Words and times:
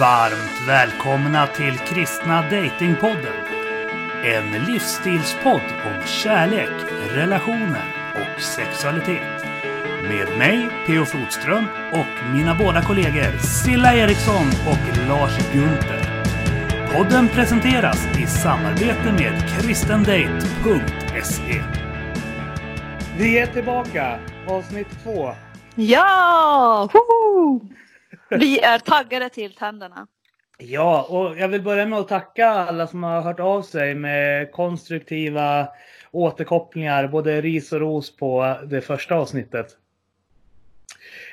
Varmt 0.00 0.68
välkomna 0.68 1.46
till 1.46 1.78
Kristna 1.78 2.42
Datingpodden. 2.42 3.44
En 4.24 4.64
livsstilspodd 4.64 5.62
om 5.84 6.06
kärlek, 6.06 6.70
relationer 7.10 7.84
och 8.14 8.42
sexualitet. 8.42 9.44
Med 10.02 10.38
mig, 10.38 10.68
P.O. 10.86 11.04
Flodström, 11.04 11.64
och 11.92 12.34
mina 12.34 12.54
båda 12.54 12.82
kollegor 12.82 13.38
Silla 13.38 13.94
Eriksson 13.94 14.46
och 14.66 15.08
Lars 15.08 15.52
Gunther. 15.52 16.24
Podden 16.92 17.28
presenteras 17.28 18.06
i 18.18 18.26
samarbete 18.26 19.12
med 19.18 19.48
kristendate.se. 19.48 21.62
Vi 23.16 23.38
är 23.38 23.46
tillbaka, 23.46 24.18
avsnitt 24.48 25.02
två. 25.04 25.34
Ja! 25.74 26.88
Woho! 26.92 27.60
Vi 28.30 28.60
är 28.60 28.78
taggade 28.78 29.28
till 29.28 29.54
tänderna. 29.54 30.06
Ja, 30.58 31.02
och 31.02 31.38
jag 31.38 31.48
vill 31.48 31.62
börja 31.62 31.86
med 31.86 31.98
att 31.98 32.08
tacka 32.08 32.48
alla 32.48 32.86
som 32.86 33.02
har 33.02 33.22
hört 33.22 33.40
av 33.40 33.62
sig 33.62 33.94
med 33.94 34.52
konstruktiva 34.52 35.68
återkopplingar, 36.10 37.08
både 37.08 37.40
ris 37.40 37.72
och 37.72 37.80
ros 37.80 38.16
på 38.16 38.56
det 38.64 38.80
första 38.80 39.14
avsnittet. 39.14 39.76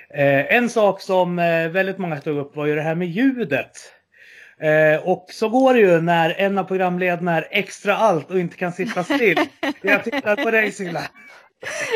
Eh, 0.09 0.55
en 0.55 0.69
sak 0.69 1.01
som 1.01 1.39
eh, 1.39 1.69
väldigt 1.69 1.97
många 1.97 2.21
tog 2.21 2.37
upp 2.37 2.55
var 2.55 2.65
ju 2.65 2.75
det 2.75 2.81
här 2.81 2.95
med 2.95 3.07
ljudet. 3.07 3.93
Eh, 4.59 5.07
och 5.07 5.27
så 5.31 5.49
går 5.49 5.73
det 5.73 5.79
ju 5.79 6.01
när 6.01 6.29
en 6.37 6.57
av 6.57 6.63
programledarna 6.63 7.37
är 7.37 7.47
extra 7.51 7.97
allt 7.97 8.31
och 8.31 8.39
inte 8.39 8.57
kan 8.57 8.71
sitta 8.71 9.03
still. 9.03 9.39
Jag 9.81 10.03
tittar 10.03 10.35
på 10.35 10.51
dig 10.51 10.71
Silla. 10.71 11.01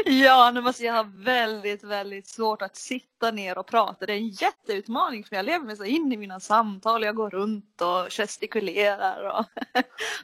Ja, 0.05 0.51
nu 0.51 0.61
måste 0.61 0.83
jag 0.83 0.93
ha 0.93 1.05
väldigt, 1.15 1.83
väldigt 1.83 2.27
svårt 2.27 2.61
att 2.61 2.75
sitta 2.75 3.31
ner 3.31 3.57
och 3.57 3.67
prata. 3.67 4.05
Det 4.05 4.13
är 4.13 4.17
en 4.17 4.27
jätteutmaning 4.27 5.23
för 5.23 5.35
jag 5.35 5.45
lever 5.45 5.65
mig 5.65 5.77
så 5.77 5.83
in 5.83 6.11
i 6.13 6.17
mina 6.17 6.39
samtal. 6.39 7.03
Jag 7.03 7.15
går 7.15 7.29
runt 7.29 7.81
och 7.81 8.11
gestikulerar 8.11 9.23
och 9.23 9.45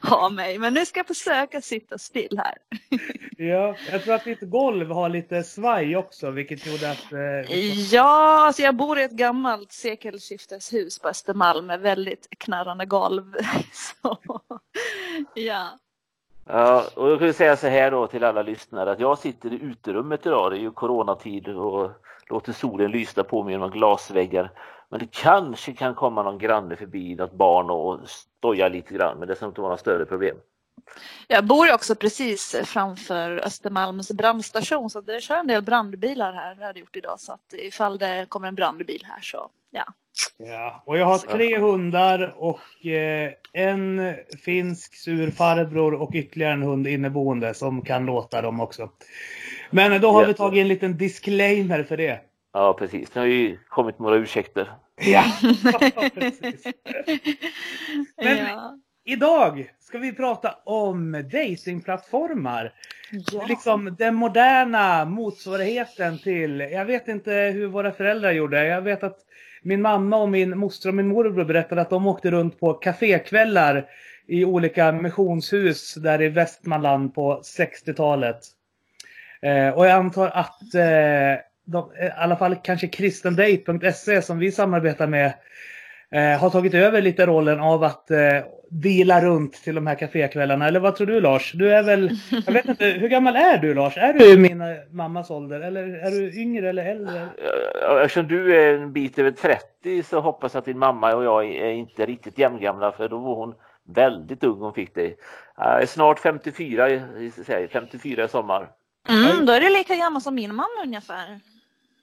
har 0.08 0.30
mig. 0.30 0.58
Men 0.58 0.74
nu 0.74 0.86
ska 0.86 0.98
jag 0.98 1.06
försöka 1.06 1.60
sitta 1.60 1.98
still 1.98 2.40
här. 2.44 2.58
Ja, 3.36 3.76
jag 3.90 4.04
tror 4.04 4.14
att 4.14 4.24
ditt 4.24 4.40
golv 4.50 4.90
har 4.90 5.08
lite 5.08 5.42
svaj 5.42 5.96
också, 5.96 6.30
vilket 6.30 6.66
gjorde 6.66 6.90
att... 6.90 7.12
Eh, 7.12 7.58
Ja, 7.92 8.46
alltså 8.46 8.62
jag 8.62 8.76
bor 8.76 8.98
i 8.98 9.02
ett 9.02 9.12
gammalt 9.12 9.72
sekelskifteshus 9.72 10.98
på 10.98 11.08
Östermalm 11.08 11.66
med 11.66 11.80
väldigt 11.80 12.26
knarrande 12.38 12.86
golv. 12.86 13.32
Så, 13.72 14.18
ja. 15.34 15.78
Ja, 16.50 16.84
och 16.94 17.10
jag 17.10 17.18
kan 17.18 17.34
säga 17.34 17.56
så 17.56 17.66
här 17.66 17.90
då 17.90 18.06
till 18.06 18.24
alla 18.24 18.42
lyssnare 18.42 18.90
att 18.90 19.00
jag 19.00 19.18
sitter 19.18 19.52
i 19.52 19.62
uterummet 19.62 20.26
idag. 20.26 20.50
Det 20.52 20.56
är 20.56 20.60
ju 20.60 20.70
coronatid 20.70 21.48
och 21.48 21.90
låter 22.30 22.52
solen 22.52 22.90
lysa 22.90 23.24
på 23.24 23.42
mig 23.42 23.52
genom 23.52 23.70
glasväggar. 23.70 24.50
Men 24.88 25.00
det 25.00 25.10
kanske 25.10 25.72
kan 25.72 25.94
komma 25.94 26.22
någon 26.22 26.38
granne 26.38 26.76
förbi, 26.76 27.14
något 27.14 27.32
barn 27.32 27.70
och 27.70 28.00
stoja 28.08 28.68
lite 28.68 28.94
grann. 28.94 29.18
Men 29.18 29.28
det 29.28 29.36
ska 29.36 29.46
inte 29.46 29.60
vara 29.60 29.68
några 29.68 29.78
större 29.78 30.04
problem. 30.04 30.36
Jag 31.28 31.46
bor 31.46 31.74
också 31.74 31.94
precis 31.94 32.56
framför 32.64 33.40
Östermalms 33.44 34.12
brandstation 34.12 34.90
så 34.90 35.00
det 35.00 35.20
kör 35.20 35.36
en 35.36 35.46
del 35.46 35.62
brandbilar 35.62 36.32
här. 36.32 36.54
Det 36.54 36.64
har 36.64 36.72
det 36.72 36.80
gjort 36.80 36.96
idag 36.96 37.20
så 37.20 37.32
att 37.32 37.52
ifall 37.52 37.98
det 37.98 38.26
kommer 38.28 38.48
en 38.48 38.54
brandbil 38.54 39.02
här 39.04 39.20
så 39.20 39.50
ja. 39.70 39.84
Ja, 40.36 40.82
och 40.86 40.98
jag 40.98 41.06
har 41.06 41.18
tre 41.18 41.58
hundar 41.58 42.34
och 42.36 42.86
eh, 42.86 43.30
en 43.52 44.14
finsk 44.44 44.94
sur 44.94 45.30
farbror 45.30 45.94
och 45.94 46.10
ytterligare 46.14 46.52
en 46.52 46.62
hund 46.62 46.86
inneboende 46.86 47.54
som 47.54 47.82
kan 47.82 48.06
låta 48.06 48.42
dem 48.42 48.60
också. 48.60 48.90
Men 49.70 50.00
då 50.00 50.10
har 50.10 50.20
vi 50.22 50.28
Jätte- 50.28 50.38
tagit 50.38 50.60
en 50.60 50.68
liten 50.68 50.96
disclaimer 50.96 51.82
för 51.82 51.96
det. 51.96 52.20
Ja, 52.52 52.72
precis. 52.78 53.10
Det 53.10 53.20
har 53.20 53.26
ju 53.26 53.58
kommit 53.68 53.98
några 53.98 54.16
ursäkter. 54.16 54.70
Ja, 55.00 55.24
precis. 56.14 56.64
Men- 58.22 58.36
ja. 58.38 58.78
Idag 59.04 59.70
ska 59.80 59.98
vi 59.98 60.12
prata 60.12 60.54
om 60.64 61.12
datingplattformar. 61.32 62.72
Ja. 63.32 63.46
Liksom 63.48 63.96
den 63.98 64.14
moderna 64.14 65.04
motsvarigheten 65.04 66.18
till, 66.18 66.60
jag 66.60 66.84
vet 66.84 67.08
inte 67.08 67.32
hur 67.32 67.66
våra 67.66 67.92
föräldrar 67.92 68.32
gjorde. 68.32 68.66
Jag 68.66 68.82
vet 68.82 69.02
att 69.02 69.18
min 69.62 69.82
mamma 69.82 70.16
och 70.16 70.28
min 70.28 70.58
moster 70.58 70.88
och 70.88 70.94
min 70.94 71.08
morbror 71.08 71.44
berättade 71.44 71.80
att 71.80 71.90
de 71.90 72.06
åkte 72.06 72.30
runt 72.30 72.60
på 72.60 72.74
kafékvällar 72.74 73.86
i 74.26 74.44
olika 74.44 74.92
missionshus 74.92 75.94
där 75.94 76.22
i 76.22 76.28
Västmanland 76.28 77.14
på 77.14 77.40
60-talet. 77.58 78.38
Eh, 79.42 79.68
och 79.68 79.86
jag 79.86 79.92
antar 79.92 80.28
att 80.28 80.74
eh, 80.74 81.44
de, 81.64 81.90
eh, 81.98 82.06
i 82.06 82.10
alla 82.16 82.36
fall 82.36 82.56
kanske 82.56 82.88
kristendate.se 82.88 84.22
som 84.22 84.38
vi 84.38 84.52
samarbetar 84.52 85.06
med 85.06 85.32
eh, 86.12 86.40
har 86.40 86.50
tagit 86.50 86.74
över 86.74 87.02
lite 87.02 87.26
rollen 87.26 87.60
av 87.60 87.84
att 87.84 88.10
eh, 88.10 88.18
vila 88.70 89.20
runt 89.20 89.52
till 89.52 89.74
de 89.74 89.86
här 89.86 89.94
kafékvällarna. 89.94 90.66
Eller 90.68 90.80
vad 90.80 90.96
tror 90.96 91.06
du 91.06 91.20
Lars? 91.20 91.52
Du 91.52 91.72
är 91.74 91.82
väl, 91.82 92.10
jag 92.46 92.52
vet 92.52 92.68
inte, 92.68 92.86
hur 92.86 93.08
gammal 93.08 93.36
är 93.36 93.58
du 93.58 93.74
Lars? 93.74 93.96
Är 93.96 94.12
du 94.12 94.38
min 94.38 94.60
eh, 94.60 94.66
mammas 94.90 95.30
ålder? 95.30 95.60
Eller 95.60 95.82
är 96.06 96.10
du 96.10 96.40
yngre 96.40 96.68
eller 96.68 96.84
äldre? 96.84 97.28
Eftersom 98.04 98.28
du 98.28 98.56
är 98.62 98.74
en 98.74 98.92
bit 98.92 99.18
över 99.18 99.30
30 99.30 100.02
så 100.02 100.20
hoppas 100.20 100.54
jag 100.54 100.58
att 100.58 100.64
din 100.64 100.78
mamma 100.78 101.14
och 101.14 101.24
jag 101.24 101.44
är 101.46 101.70
inte 101.70 102.06
riktigt 102.06 102.38
jämngamla 102.38 102.92
för 102.92 103.08
då 103.08 103.18
var 103.18 103.34
hon 103.36 103.54
väldigt 103.94 104.44
ung 104.44 104.58
hon 104.60 104.74
fick 104.74 104.94
dig. 104.94 105.16
Är 105.56 105.86
snart 105.86 106.18
54, 106.20 106.90
i- 106.90 107.32
säg, 107.46 107.68
54 107.68 108.24
i 108.24 108.28
sommar. 108.28 108.68
Mm, 109.08 109.46
då 109.46 109.52
är 109.52 109.60
det 109.60 109.70
lika 109.70 109.94
gammal 109.96 110.22
som 110.22 110.34
min 110.34 110.54
mamma 110.54 110.82
ungefär. 110.84 111.40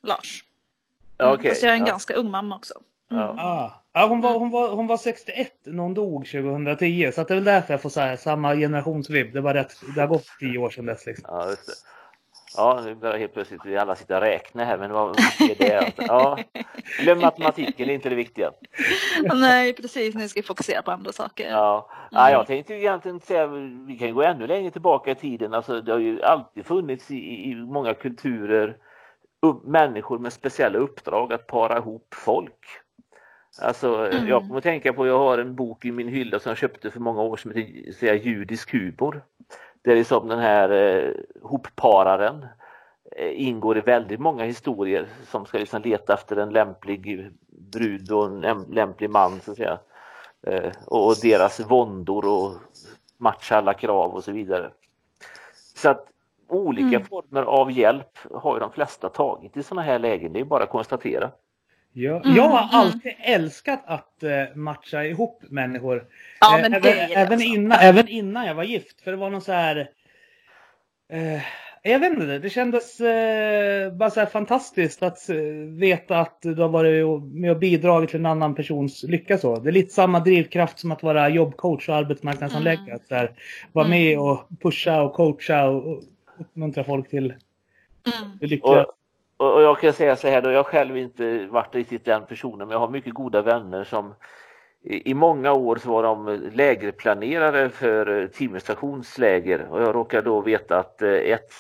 Lars. 0.03 0.43
Ja, 1.17 1.33
okej. 1.33 1.49
Fast 1.49 1.63
jag 1.63 1.69
är 1.71 1.75
en 1.75 1.79
Ja. 1.85 1.85
ganska 1.87 2.13
ung 2.13 2.31
mamma 2.31 2.55
också. 2.55 2.73
Ja. 3.09 3.35
Ah. 3.37 3.81
Ja, 3.93 4.07
hon, 4.07 4.21
var, 4.21 4.39
hon, 4.39 4.49
var, 4.49 4.69
hon 4.69 4.87
var 4.87 4.97
61 4.97 5.51
när 5.65 5.83
hon 5.83 5.93
dog 5.93 6.25
2010. 6.25 7.11
Så 7.13 7.21
att 7.21 7.27
det 7.27 7.33
är 7.33 7.35
väl 7.35 7.43
därför 7.43 7.73
jag 7.73 7.81
får 7.81 7.89
så 7.89 7.99
här, 7.99 8.15
samma 8.15 8.55
generationsvibb. 8.55 9.33
Det, 9.33 9.41
var 9.41 9.53
rätt, 9.53 9.73
det 9.95 10.01
har 10.01 10.07
gått 10.07 10.27
10 10.39 10.57
år 10.57 10.69
sedan 10.69 10.85
dess. 10.85 11.05
Liksom. 11.05 11.25
Ja, 11.27 11.49
just 11.49 11.67
det. 11.67 11.73
Ja, 12.57 12.81
nu 12.85 12.95
börjar 12.95 13.17
helt 13.17 13.33
plötsligt 13.33 13.65
vi 13.65 13.77
alla 13.77 13.95
sitta 13.95 14.15
och 14.15 14.21
räkna 14.21 14.65
här, 14.65 14.77
men 14.77 14.91
vad 14.91 15.19
är 15.39 15.55
det? 15.57 15.91
Ja, 15.97 16.37
glöm 16.99 17.19
matematiken, 17.19 17.87
det 17.87 17.93
är 17.93 17.95
inte 17.95 18.09
det 18.09 18.15
viktiga. 18.15 18.51
Nej, 19.33 19.73
precis. 19.73 20.15
Nu 20.15 20.27
ska 20.27 20.39
vi 20.39 20.47
fokusera 20.47 20.81
på 20.81 20.91
andra 20.91 21.11
saker. 21.11 21.49
Ja. 21.49 21.89
Ja, 22.11 22.31
jag 22.31 22.47
tänkte 22.47 22.73
ju 22.73 22.79
egentligen 22.79 23.19
säga, 23.19 23.47
vi 23.87 23.97
kan 23.99 24.13
gå 24.13 24.23
ännu 24.23 24.47
längre 24.47 24.71
tillbaka 24.71 25.11
i 25.11 25.15
tiden. 25.15 25.53
Alltså, 25.53 25.81
det 25.81 25.91
har 25.91 25.99
ju 25.99 26.23
alltid 26.23 26.65
funnits 26.65 27.11
i, 27.11 27.51
i 27.51 27.55
många 27.55 27.93
kulturer 27.93 28.77
människor 29.63 30.19
med 30.19 30.33
speciella 30.33 30.79
uppdrag 30.79 31.33
att 31.33 31.47
para 31.47 31.77
ihop 31.77 32.13
folk. 32.13 32.65
Alltså, 33.61 33.95
Mm. 34.11 34.27
jag 34.27 34.41
kommer 34.41 34.57
att 34.57 34.63
tänka 34.63 34.93
på, 34.93 35.07
jag 35.07 35.19
har 35.19 35.37
en 35.37 35.55
bok 35.55 35.85
i 35.85 35.91
min 35.91 36.07
hylla 36.07 36.39
som 36.39 36.49
jag 36.49 36.57
köpte 36.57 36.91
för 36.91 36.99
många 36.99 37.21
år 37.21 37.37
som 37.37 37.51
heter 37.51 37.91
säga, 37.91 38.15
Judisk 38.15 38.71
humor. 38.71 39.21
Där 39.81 39.95
liksom 39.95 40.27
den 40.27 40.39
här 40.39 40.69
eh, 40.69 41.11
hoppararen 41.43 42.45
eh, 43.15 43.41
ingår 43.47 43.77
i 43.77 43.81
väldigt 43.81 44.19
många 44.19 44.43
historier 44.43 45.07
som 45.27 45.45
ska 45.45 45.57
liksom 45.57 45.81
leta 45.81 46.13
efter 46.13 46.35
en 46.37 46.49
lämplig 46.49 47.31
brud 47.47 48.11
och 48.11 48.25
en 48.25 48.41
läm- 48.45 48.73
lämplig 48.73 49.09
man 49.09 49.39
så 49.41 49.51
att 49.51 49.57
säga. 49.57 49.79
Eh, 50.47 50.71
och 50.87 51.07
och 51.07 51.15
deras 51.21 51.59
våndor 51.59 52.25
och 52.27 52.51
matcha 53.17 53.55
alla 53.57 53.73
krav 53.73 54.13
och 54.15 54.23
så 54.23 54.31
vidare. 54.31 54.71
Så 55.75 55.89
att 55.89 56.07
olika 56.47 56.95
Mm. 56.95 57.05
former 57.05 57.41
av 57.43 57.71
hjälp 57.71 58.17
har 58.33 58.55
ju 58.55 58.59
de 58.59 58.71
flesta 58.71 59.09
tagit 59.09 59.57
i 59.57 59.63
sådana 59.63 59.81
här 59.81 59.99
lägen. 59.99 60.33
Det 60.33 60.39
är 60.39 60.43
bara 60.43 60.63
att 60.63 60.69
konstatera. 60.69 61.31
Ja, 61.97 62.21
Mm, 62.23 62.35
jag 62.37 62.43
har 62.43 62.59
mm. 62.59 62.69
alltid 62.71 63.13
älskat 63.19 63.83
att 63.85 64.23
eh, 64.23 64.55
matcha 64.55 65.03
ihop 65.05 65.43
människor. 65.49 66.05
Ja, 66.39 66.59
Eh, 66.59 66.65
även, 66.65 66.83
även, 66.83 67.33
alltså. 67.33 67.47
innan, 67.47 67.77
även 67.81 68.07
innan 68.07 68.45
jag 68.45 68.55
var 68.55 68.63
gift. 68.63 69.01
För 69.01 69.11
det 69.11 69.17
var 69.17 69.29
någon 69.29 69.41
så 69.41 69.51
här... 69.51 69.89
Eh, 71.09 71.41
jag 71.83 71.99
vet 71.99 72.11
inte, 72.13 72.39
det 72.39 72.49
kändes 72.49 72.99
eh, 72.99 73.93
bara 73.93 74.09
så 74.09 74.19
här 74.19 74.27
fantastiskt 74.27 75.03
att 75.03 75.29
eh, 75.29 75.35
veta 75.79 76.19
att 76.19 76.37
du 76.41 76.55
har 76.61 76.69
varit 76.69 77.23
med 77.33 77.51
och 77.51 77.57
bidragit 77.59 78.09
till 78.09 78.19
en 78.19 78.25
annan 78.25 78.55
persons 78.55 79.03
lycka. 79.03 79.37
Så. 79.37 79.59
Det 79.59 79.69
är 79.69 79.73
lite 79.73 79.93
samma 79.93 80.19
drivkraft 80.19 80.79
som 80.79 80.91
att 80.91 81.03
vara 81.03 81.29
jobbcoach 81.29 81.89
och 81.89 81.95
arbetsmarknadshandläggare. 81.95 82.85
Mm. 82.85 82.95
Att 82.95 83.09
här, 83.09 83.31
vara 83.71 83.85
Mm. 83.85 83.99
med 83.99 84.19
och 84.19 84.47
pusha 84.61 85.01
och 85.01 85.13
coacha 85.13 85.67
och, 85.69 85.87
och 85.87 86.03
uppmuntra 86.39 86.83
folk 86.83 87.09
till 87.09 87.25
Mm. 87.25 88.37
lyckliga. 88.41 88.83
Och, 88.83 88.93
och 89.37 89.61
jag 89.61 89.79
kan 89.79 89.93
säga 89.93 90.15
så 90.15 90.27
här 90.27 90.41
då, 90.41 90.51
jag 90.51 90.59
har 90.59 90.63
själv 90.63 90.97
inte 90.97 91.45
varit 91.45 91.75
riktigt 91.75 92.05
den 92.05 92.25
personen, 92.25 92.67
men 92.67 92.69
jag 92.69 92.79
har 92.79 92.89
mycket 92.89 93.13
goda 93.13 93.41
vänner 93.41 93.83
som 93.83 94.13
i 94.87 95.13
många 95.13 95.53
år 95.53 95.75
så 95.75 95.91
var 95.91 96.03
de 96.03 96.49
lägerplanerare 96.53 97.69
för 97.69 98.21
eh, 98.21 98.27
Timrå 98.27 98.59
stationsläger 98.59 99.67
och 99.69 99.81
jag 99.81 99.95
råkar 99.95 100.21
då 100.21 100.41
veta 100.41 100.79
att 100.79 101.01
eh, 101.01 101.09
ett 101.09 101.53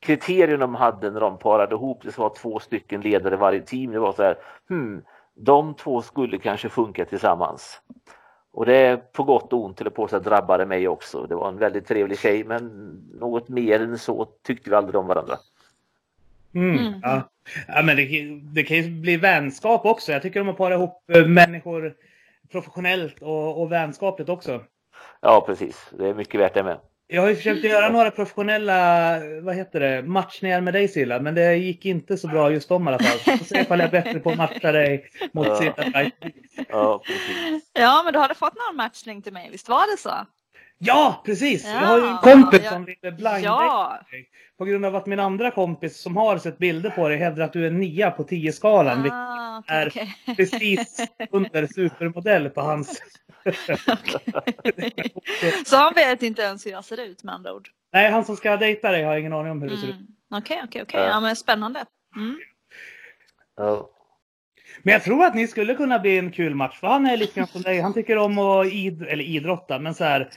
kriterium 0.00 0.60
de 0.60 0.74
hade 0.74 1.10
när 1.10 1.20
de 1.20 1.38
parade 1.38 1.74
ihop 1.74 2.02
det 2.02 2.18
var 2.18 2.34
två 2.34 2.58
stycken 2.58 3.00
ledare 3.00 3.36
varje 3.36 3.60
team. 3.60 3.92
Det 3.92 3.98
var 3.98 4.12
så 4.12 4.22
här, 4.22 4.38
hmm, 4.68 5.02
de 5.34 5.74
två 5.74 6.02
skulle 6.02 6.38
kanske 6.38 6.68
funka 6.68 7.04
tillsammans. 7.04 7.80
Och 8.52 8.66
det 8.66 8.76
är 8.76 8.96
på 8.96 9.22
gott 9.22 9.52
och 9.52 9.64
ont 9.64 9.80
eller 9.80 9.90
på 9.90 10.08
sig 10.08 10.20
drabbade 10.20 10.66
mig 10.66 10.88
också. 10.88 11.26
Det 11.26 11.34
var 11.34 11.48
en 11.48 11.58
väldigt 11.58 11.86
trevlig 11.86 12.18
tjej 12.18 12.44
men 12.44 12.92
något 13.20 13.48
mer 13.48 13.80
än 13.82 13.98
så 13.98 14.24
tyckte 14.24 14.70
vi 14.70 14.76
aldrig 14.76 14.96
om 14.96 15.06
varandra. 15.06 15.34
Mm, 16.54 16.78
Mm. 16.78 17.00
ja. 17.02 17.30
ja, 17.68 17.82
men 17.82 17.96
det, 17.96 18.28
det 18.54 18.62
kan 18.62 18.76
ju 18.76 18.90
bli 18.90 19.16
vänskap 19.16 19.84
också. 19.86 20.12
Jag 20.12 20.22
tycker 20.22 20.40
om 20.40 20.48
att 20.48 20.56
para 20.56 20.74
ihop 20.74 21.10
eh, 21.14 21.26
människor 21.26 21.94
professionellt 22.52 23.22
och, 23.22 23.60
och 23.62 23.72
vänskapligt 23.72 24.30
också. 24.30 24.62
Ja, 25.20 25.40
precis. 25.46 25.86
Det 25.98 26.08
är 26.08 26.14
mycket 26.14 26.40
värt 26.40 26.54
det 26.54 26.62
med. 26.62 26.78
Jag 27.10 27.22
har 27.22 27.28
ju 27.28 27.36
försökt 27.36 27.64
göra 27.64 27.88
några 27.88 28.10
professionella 28.10 29.18
vad 29.42 29.54
heter 29.54 29.80
det, 29.80 30.02
matchningar 30.02 30.60
med 30.60 30.74
dig 30.74 30.88
Silla, 30.88 31.20
men 31.20 31.34
det 31.34 31.56
gick 31.56 31.84
inte 31.86 32.16
så 32.16 32.28
bra 32.28 32.50
just 32.50 32.68
dem 32.68 32.84
i 32.84 32.88
alla 32.88 32.98
fall. 32.98 33.18
Så 33.18 33.38
får 33.38 33.44
se 33.44 33.60
ifall 33.60 33.78
jag 33.78 33.86
är 33.94 34.02
bättre 34.02 34.20
på 34.20 34.30
att 34.30 34.36
matcha 34.36 34.72
dig 34.72 35.04
mot 35.32 35.46
Ja. 35.46 35.56
Silla. 35.56 36.10
Ja, 36.68 37.02
precis. 37.06 37.70
Ja, 37.72 38.02
men 38.04 38.12
du 38.12 38.18
hade 38.18 38.34
fått 38.34 38.54
någon 38.54 38.76
matchning 38.76 39.22
till 39.22 39.32
mig, 39.32 39.48
visst 39.52 39.68
var 39.68 39.92
det 39.96 39.98
så? 40.02 40.10
Ja, 40.78 41.22
precis! 41.24 41.64
Ja, 41.64 41.70
jag 41.70 41.86
har 41.86 41.98
ju 41.98 42.06
en 42.06 42.16
kompis 42.16 42.60
ja. 42.64 42.70
som 42.70 42.84
ville 42.84 43.12
blind 43.12 43.44
Ja. 43.44 44.00
På 44.58 44.64
grund 44.64 44.84
av 44.84 44.96
att 44.96 45.06
min 45.06 45.20
andra 45.20 45.50
kompis 45.50 46.00
som 46.00 46.16
har 46.16 46.38
sett 46.38 46.58
bilder 46.58 46.90
på 46.90 47.08
dig 47.08 47.18
hävdar 47.18 47.44
att 47.44 47.52
du 47.52 47.66
är 47.66 47.70
nia 47.70 48.10
på 48.10 48.24
10-skalan. 48.24 49.02
vilket 49.02 49.18
Ah, 49.18 49.62
är 49.66 49.88
okej, 49.88 50.16
precis 50.36 51.06
under 51.30 51.66
supermodell 51.66 52.50
på 52.50 52.60
hans... 52.60 53.02
Så 55.66 55.76
han 55.76 55.94
vet 55.94 56.22
inte 56.22 56.42
ens 56.42 56.66
hur 56.66 56.70
jag 56.70 56.84
ser 56.84 57.00
ut 57.00 57.22
med 57.22 57.34
andra 57.34 57.54
ord? 57.54 57.68
Nej, 57.92 58.10
han 58.10 58.24
som 58.24 58.36
ska 58.36 58.56
dejta 58.56 58.92
dig 58.92 59.04
har 59.04 59.16
ingen 59.16 59.32
aning 59.32 59.52
om 59.52 59.62
hur 59.62 59.68
du 59.68 59.76
ser 59.76 59.88
ut. 59.88 59.94
Mm. 59.94 60.06
Okej, 60.30 60.60
okej, 60.64 60.82
okej. 60.82 61.00
Ja. 61.00 61.06
Ja, 61.06 61.20
men 61.20 61.36
spännande. 61.36 61.84
Mm. 62.16 62.38
Ja. 63.56 63.90
Men 64.82 64.92
jag 64.92 65.02
tror 65.04 65.24
att 65.24 65.34
ni 65.34 65.46
skulle 65.46 65.74
kunna 65.74 65.98
bli 65.98 66.18
en 66.18 66.32
kul 66.32 66.54
match. 66.54 66.80
För 66.80 66.86
han 66.86 67.06
är 67.06 67.16
lite 67.16 67.34
grann 67.34 67.48
som 67.48 67.62
dig. 67.62 67.80
Han 67.80 67.94
tycker 67.94 68.18
om 68.18 68.38
att 68.38 68.66
id 68.66 69.02
eller 69.02 69.24
idrotta, 69.24 69.78
men 69.78 69.94
så 69.94 70.04
här. 70.04 70.30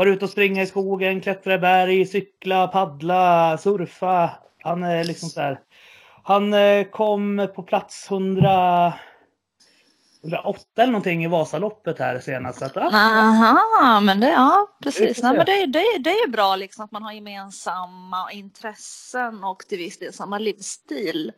Vara 0.00 0.10
ute 0.10 0.24
och 0.24 0.30
springa 0.30 0.62
i 0.62 0.66
skogen, 0.66 1.20
klättra 1.20 1.54
i 1.54 1.58
berg, 1.58 2.06
cykla, 2.06 2.68
paddla, 2.68 3.58
surfa. 3.58 4.30
Han 4.62 4.82
är 4.82 5.04
liksom 5.04 5.28
så 5.28 5.40
här. 5.40 5.60
Han 6.22 6.54
eh, 6.54 6.84
kom 6.84 7.48
på 7.54 7.62
plats 7.62 8.10
100, 8.10 8.92
108 10.22 10.60
eller 10.76 10.92
någonting 10.92 11.24
i 11.24 11.28
Vasaloppet 11.28 11.98
här 11.98 12.18
senast. 12.18 12.62
Att, 12.62 12.76
Aha, 12.76 14.00
men 14.00 14.20
det, 14.20 14.30
ja 14.30 14.68
precis. 14.82 15.22
Nej, 15.22 15.36
men 15.36 15.46
det, 15.46 15.66
det, 15.66 15.98
det 15.98 16.10
är 16.10 16.28
bra 16.28 16.56
liksom 16.56 16.84
att 16.84 16.90
man 16.90 17.02
har 17.02 17.12
gemensamma 17.12 18.32
intressen 18.32 19.44
och 19.44 19.58
till 19.58 19.78
viss 19.78 19.98
del 19.98 20.12
samma 20.12 20.38
livsstil. 20.38 21.32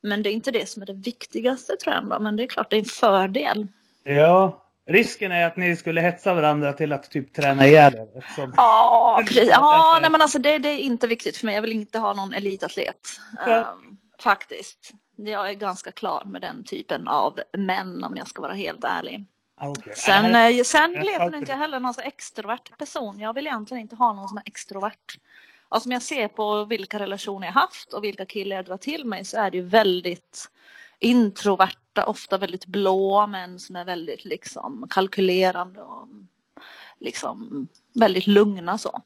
Men 0.00 0.22
det 0.22 0.30
är 0.30 0.32
inte 0.32 0.50
det 0.50 0.68
som 0.68 0.82
är 0.82 0.86
det 0.86 0.92
viktigaste 0.92 1.76
tror 1.76 1.94
jag 1.94 2.02
ändå. 2.02 2.18
Men 2.18 2.36
det 2.36 2.42
är 2.42 2.48
klart 2.48 2.70
det 2.70 2.76
är 2.76 2.80
en 2.80 2.84
fördel. 2.84 3.66
ja, 4.04 4.65
risken 4.88 5.32
är 5.32 5.46
att 5.46 5.56
ni 5.56 5.76
skulle 5.76 6.00
hetsa 6.00 6.34
varandra 6.34 6.72
till 6.72 6.92
att 6.92 7.10
typ 7.10 7.32
träna 7.34 7.66
ihjäl 7.66 7.94
er. 7.94 8.18
eftersom- 8.18 8.54
Ja, 8.56 9.22
precis. 9.26 9.48
Ja, 9.50 9.98
nej, 10.02 10.10
men 10.10 10.22
alltså 10.22 10.38
det, 10.38 10.58
det 10.58 10.68
är 10.68 10.78
inte 10.78 11.06
viktigt 11.06 11.36
för 11.36 11.46
mig. 11.46 11.54
Jag 11.54 11.62
vill 11.62 11.72
inte 11.72 11.98
ha 11.98 12.12
någon 12.14 12.32
elitatlet. 12.34 12.96
Ehm, 13.46 13.66
faktiskt. 14.20 14.90
Jag 15.16 15.50
är 15.50 15.54
ganska 15.54 15.92
klar 15.92 16.22
med 16.26 16.40
den 16.42 16.64
typen 16.64 17.08
av 17.08 17.40
män 17.58 18.04
om 18.04 18.16
jag 18.16 18.28
ska 18.28 18.42
vara 18.42 18.52
helt 18.54 18.84
ärlig. 18.84 19.24
Ah, 19.60 19.68
okej. 19.68 19.92
Sen, 19.96 20.34
eh, 20.34 20.62
sen 20.64 20.92
jag 20.92 21.04
lever 21.06 21.36
inte 21.36 21.52
jag 21.52 21.58
heller 21.58 21.80
någon 21.80 21.94
så 21.94 22.00
extrovert 22.00 22.78
person. 22.78 23.18
Jag 23.20 23.32
vill 23.34 23.46
egentligen 23.46 23.80
inte 23.80 23.96
ha 23.96 24.12
någon 24.12 24.28
som 24.28 24.38
är 24.38 24.42
extrovert. 24.46 25.18
Alltså 25.68 25.88
om 25.88 25.92
jag 25.92 26.02
ser 26.02 26.28
på 26.28 26.64
vilka 26.64 26.98
relationer 26.98 27.46
jag 27.46 27.52
haft 27.52 27.92
och 27.92 28.04
vilka 28.04 28.26
killar 28.26 28.56
jag 28.56 28.64
drar 28.64 28.76
till 28.76 29.04
mig 29.04 29.24
så 29.24 29.36
är 29.40 29.50
det 29.50 29.56
ju 29.56 29.62
väldigt 29.62 30.50
introverta, 30.98 32.04
ofta 32.06 32.38
väldigt 32.38 32.66
blåa 32.66 33.26
män 33.26 33.58
som 33.58 33.76
är 33.76 33.84
väldigt 33.84 34.24
liksom 34.24 34.86
kalkylerande 34.90 35.82
och 35.82 36.08
liksom 36.98 37.68
väldigt 37.94 38.26
lugna 38.26 38.78
så. 38.78 39.02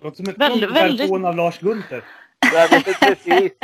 Låter 0.00 0.16
som 0.16 0.28
en 0.28 0.34
Väldigt- 0.34 0.70
väldigt, 0.70 1.10
av 1.10 1.36
Lars 1.36 1.58
Gunther. 1.58 2.04
Precis. 3.00 3.52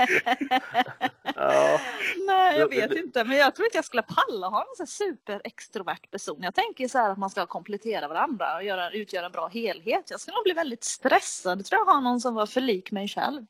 Ja. 1.39 1.81
Nej, 2.27 2.59
jag 2.59 2.69
vet 2.69 2.93
inte, 2.93 3.25
men 3.25 3.37
jag 3.37 3.55
tror 3.55 3.67
inte 3.67 3.79
jag 3.79 3.85
skulle 3.85 4.03
palla 4.03 4.49
ha 4.49 4.61
en 4.61 4.87
så 4.87 4.93
superextrovert 4.93 6.11
person. 6.11 6.43
Jag 6.43 6.55
tänker 6.55 6.89
så 6.89 6.99
här 6.99 7.11
att 7.11 7.19
man 7.19 7.31
ska 7.31 7.47
komplettera 7.47 8.09
varandra 8.09 8.57
och 8.57 8.63
göra, 8.65 8.91
utgöra 8.91 9.27
en 9.27 9.33
bra 9.33 9.49
helhet. 9.49 10.11
Jag 10.11 10.21
skulle 10.21 10.35
nog 10.35 10.45
bli 10.45 10.53
väldigt 10.53 10.85
stressad. 10.85 11.59
Jag 11.59 11.67
tror 11.67 11.81
jag 11.87 11.93
har 11.95 12.01
någon 12.01 12.21
som 12.21 12.35
var 12.35 12.47
för 12.47 12.61
lik 12.61 12.91
mig 12.91 13.09
själv. 13.09 13.47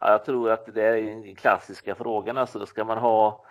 Ja, 0.00 0.10
jag 0.10 0.24
tror 0.24 0.50
att 0.50 0.74
det 0.74 0.82
är 0.82 1.02
den 1.02 1.34
klassiska 1.34 1.94
frågan. 1.94 2.38
Alltså, 2.38 2.66
ska 2.66 2.84
man 2.84 2.98
ha 2.98 3.44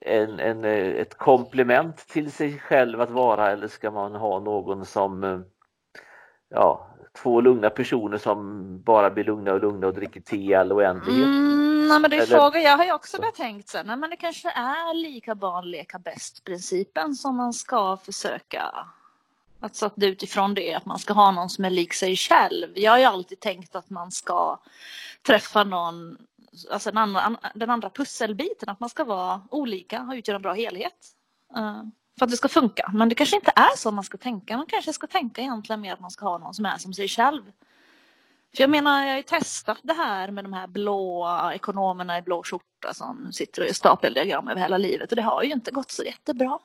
en, 0.00 0.40
en, 0.40 0.64
eh, 0.64 0.86
ett 0.86 1.18
komplement 1.18 1.96
till 1.96 2.32
sig 2.32 2.58
själv 2.58 3.00
att 3.00 3.10
vara 3.10 3.50
eller 3.50 3.68
ska 3.68 3.90
man 3.90 4.14
ha 4.14 4.40
någon 4.40 4.86
som 4.86 5.24
eh, 5.24 5.38
ja, 6.48 6.86
två 7.22 7.40
lugna 7.40 7.70
personer 7.70 8.18
som 8.18 8.62
bara 8.82 9.10
blir 9.10 9.24
lugna 9.24 9.52
och 9.52 9.60
lugna 9.60 9.86
och 9.86 9.94
dricker 9.94 10.20
te 10.20 10.36
i 10.36 10.54
all 10.54 10.72
oändlighet. 10.72 11.24
Mm, 11.24 11.88
nej, 11.88 12.00
men 12.00 12.10
det 12.10 12.16
är 12.16 12.22
Eller- 12.22 12.38
frågan. 12.38 12.62
Jag 12.62 12.76
har 12.76 12.84
ju 12.84 12.92
också 12.92 13.18
börjat 13.18 13.34
tänkt 13.34 13.68
så 13.68 13.82
nej, 13.82 13.96
men 13.96 14.10
det 14.10 14.16
kanske 14.16 14.50
är 14.50 14.94
lika 14.94 15.34
barn 15.34 15.70
leka 15.70 15.98
bäst 15.98 16.44
principen 16.44 17.14
som 17.14 17.36
man 17.36 17.52
ska 17.52 17.96
försöka 17.96 18.86
att 19.60 19.92
det 19.94 20.06
utifrån 20.06 20.54
det 20.54 20.74
att 20.74 20.84
man 20.86 20.98
ska 20.98 21.12
ha 21.12 21.30
någon 21.30 21.50
som 21.50 21.64
är 21.64 21.70
lik 21.70 21.94
sig 21.94 22.16
själv. 22.16 22.68
Jag 22.74 22.92
har 22.92 22.98
ju 22.98 23.04
alltid 23.04 23.40
tänkt 23.40 23.76
att 23.76 23.90
man 23.90 24.10
ska 24.10 24.58
träffa 25.26 25.64
någon, 25.64 26.16
alltså 26.70 26.90
den 26.90 26.98
andra, 26.98 27.38
den 27.54 27.70
andra 27.70 27.90
pusselbiten, 27.90 28.68
att 28.68 28.80
man 28.80 28.88
ska 28.88 29.04
vara 29.04 29.42
olika 29.50 30.02
och 30.02 30.14
utgöra 30.14 30.36
en 30.36 30.42
bra 30.42 30.52
helhet. 30.52 31.06
Eh, 31.56 31.82
för 32.18 32.24
att 32.24 32.30
det 32.30 32.36
ska 32.36 32.48
funka. 32.48 32.90
Men 32.94 33.08
det 33.08 33.14
kanske 33.14 33.36
inte 33.36 33.52
är 33.54 33.76
så 33.76 33.90
man 33.90 34.04
ska 34.04 34.18
tänka. 34.18 34.56
Man 34.56 34.66
kanske 34.66 34.92
ska 34.92 35.06
tänka 35.06 35.42
egentligen 35.42 35.80
mer 35.80 35.92
att 35.92 36.00
man 36.00 36.10
ska 36.10 36.24
ha 36.24 36.38
någon 36.38 36.54
som 36.54 36.66
är 36.66 36.78
som 36.78 36.94
sig 36.94 37.08
själv. 37.08 37.42
För 38.56 38.62
jag 38.62 38.70
menar, 38.70 39.02
jag 39.02 39.10
har 39.10 39.16
ju 39.16 39.22
testat 39.22 39.78
det 39.82 39.92
här 39.92 40.30
med 40.30 40.44
de 40.44 40.52
här 40.52 40.66
blåa 40.66 41.54
ekonomerna 41.54 42.18
i 42.18 42.22
blå 42.22 42.42
skjorta 42.42 42.94
som 42.94 43.32
sitter 43.32 43.62
och 43.62 43.66
gör 43.66 43.74
stapeldiagram 43.74 44.48
över 44.48 44.60
hela 44.60 44.78
livet 44.78 45.10
och 45.10 45.16
det 45.16 45.22
har 45.22 45.42
ju 45.42 45.52
inte 45.52 45.70
gått 45.70 45.90
så 45.90 46.02
jättebra. 46.02 46.58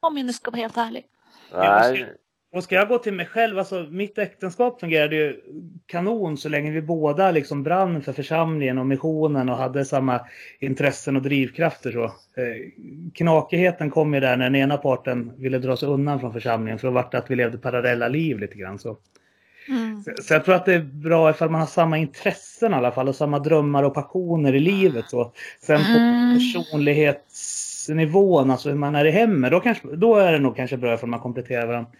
Om 0.00 0.16
jag 0.16 0.26
nu 0.26 0.32
ska 0.32 0.50
vara 0.50 0.60
helt 0.60 0.76
ärlig. 0.76 1.06
Nej, 1.52 2.16
Och 2.52 2.64
ska 2.64 2.74
jag 2.74 2.88
gå 2.88 2.98
till 2.98 3.12
mig 3.14 3.26
själv, 3.26 3.58
alltså 3.58 3.86
mitt 3.90 4.18
äktenskap 4.18 4.80
fungerade 4.80 5.16
ju 5.16 5.40
kanon 5.86 6.36
så 6.36 6.48
länge 6.48 6.70
vi 6.70 6.82
båda 6.82 7.30
liksom 7.30 7.62
brann 7.62 8.02
för 8.02 8.12
församlingen 8.12 8.78
och 8.78 8.86
missionen 8.86 9.48
och 9.48 9.56
hade 9.56 9.84
samma 9.84 10.20
intressen 10.60 11.16
och 11.16 11.22
drivkrafter 11.22 11.92
så. 11.92 12.04
Eh, 12.04 12.10
knakigheten 13.14 13.90
kom 13.90 14.14
ju 14.14 14.20
där 14.20 14.36
när 14.36 14.44
den 14.44 14.54
ena 14.56 14.76
parten 14.76 15.32
ville 15.36 15.58
dra 15.58 15.76
sig 15.76 15.88
undan 15.88 16.20
från 16.20 16.32
församlingen 16.32 16.78
för 16.78 16.88
då 16.88 16.94
vart 16.94 17.12
det 17.12 17.18
att 17.18 17.30
vi 17.30 17.36
levde 17.36 17.58
parallella 17.58 18.08
liv 18.08 18.38
lite 18.38 18.54
grann 18.54 18.78
så. 18.78 18.96
Mm. 19.68 20.02
Så- 20.02 20.22
Så 20.22 20.34
jag 20.34 20.44
tror 20.44 20.54
att 20.54 20.64
det 20.66 20.74
är 20.74 20.80
bra 20.80 21.30
ifall 21.30 21.50
man 21.50 21.60
har 21.60 21.68
samma 21.68 21.98
intressen 21.98 22.72
i 22.72 22.74
alla 22.74 22.92
fall 22.92 23.08
och 23.08 23.16
samma 23.16 23.38
drömmar 23.38 23.82
och 23.82 23.94
passioner 23.94 24.54
i 24.54 24.60
livet. 24.60 25.04
Så. 25.08 25.32
Sen 25.60 25.78
på 25.80 25.98
Mm. 25.98 26.34
personlighetsnivån, 26.38 28.50
alltså 28.50 28.68
hur 28.68 28.76
man 28.76 28.94
är 28.94 29.04
i 29.04 29.10
hemmet, 29.10 29.50
då, 29.50 29.60
kanske, 29.60 29.96
då 29.96 30.16
är 30.16 30.32
det 30.32 30.38
nog 30.38 30.56
kanske 30.56 30.76
bra 30.76 30.94
ifall 30.94 31.08
man 31.08 31.20
kompletterar 31.20 31.66
varandra. 31.66 31.90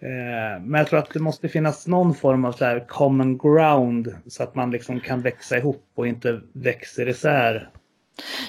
Eh, 0.00 0.62
men 0.62 0.78
jag 0.78 0.86
tror 0.86 0.98
att 0.98 1.10
det 1.10 1.20
måste 1.20 1.48
finnas 1.48 1.86
någon 1.86 2.14
form 2.14 2.44
av 2.44 2.52
så 2.52 2.64
här 2.64 2.86
common 2.88 3.38
ground 3.38 4.14
så 4.26 4.42
att 4.42 4.54
man 4.54 4.70
liksom 4.70 5.00
kan 5.00 5.22
växa 5.22 5.58
ihop 5.58 5.92
och 5.94 6.06
inte 6.06 6.40
växer 6.52 7.08
isär. 7.08 7.70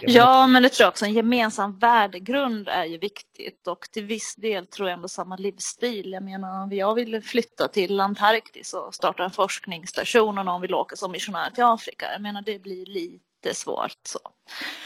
Ja, 0.01 0.47
men 0.47 0.63
det 0.63 0.69
tror 0.69 0.83
jag 0.83 0.89
också. 0.89 1.05
En 1.05 1.13
gemensam 1.13 1.79
värdegrund 1.79 2.67
är 2.67 2.85
ju 2.85 2.97
viktigt 2.97 3.67
och 3.67 3.81
till 3.91 4.05
viss 4.05 4.35
del 4.35 4.67
tror 4.67 4.89
jag 4.89 4.95
ändå 4.95 5.07
samma 5.07 5.35
livsstil. 5.35 6.11
Jag 6.11 6.23
menar, 6.23 6.63
om 6.63 6.71
jag 6.71 6.95
vill 6.95 7.21
flytta 7.21 7.67
till 7.67 7.99
Antarktis 7.99 8.73
och 8.73 8.95
starta 8.95 9.23
en 9.23 9.31
forskningsstation 9.31 10.37
och 10.37 10.45
någon 10.45 10.61
vill 10.61 10.73
åka 10.73 10.95
som 10.95 11.11
missionär 11.11 11.49
till 11.49 11.63
Afrika. 11.63 12.05
Jag 12.11 12.21
menar, 12.21 12.41
det 12.41 12.59
blir 12.59 12.85
lite 12.85 13.53
svårt 13.53 13.97
så. 14.03 14.19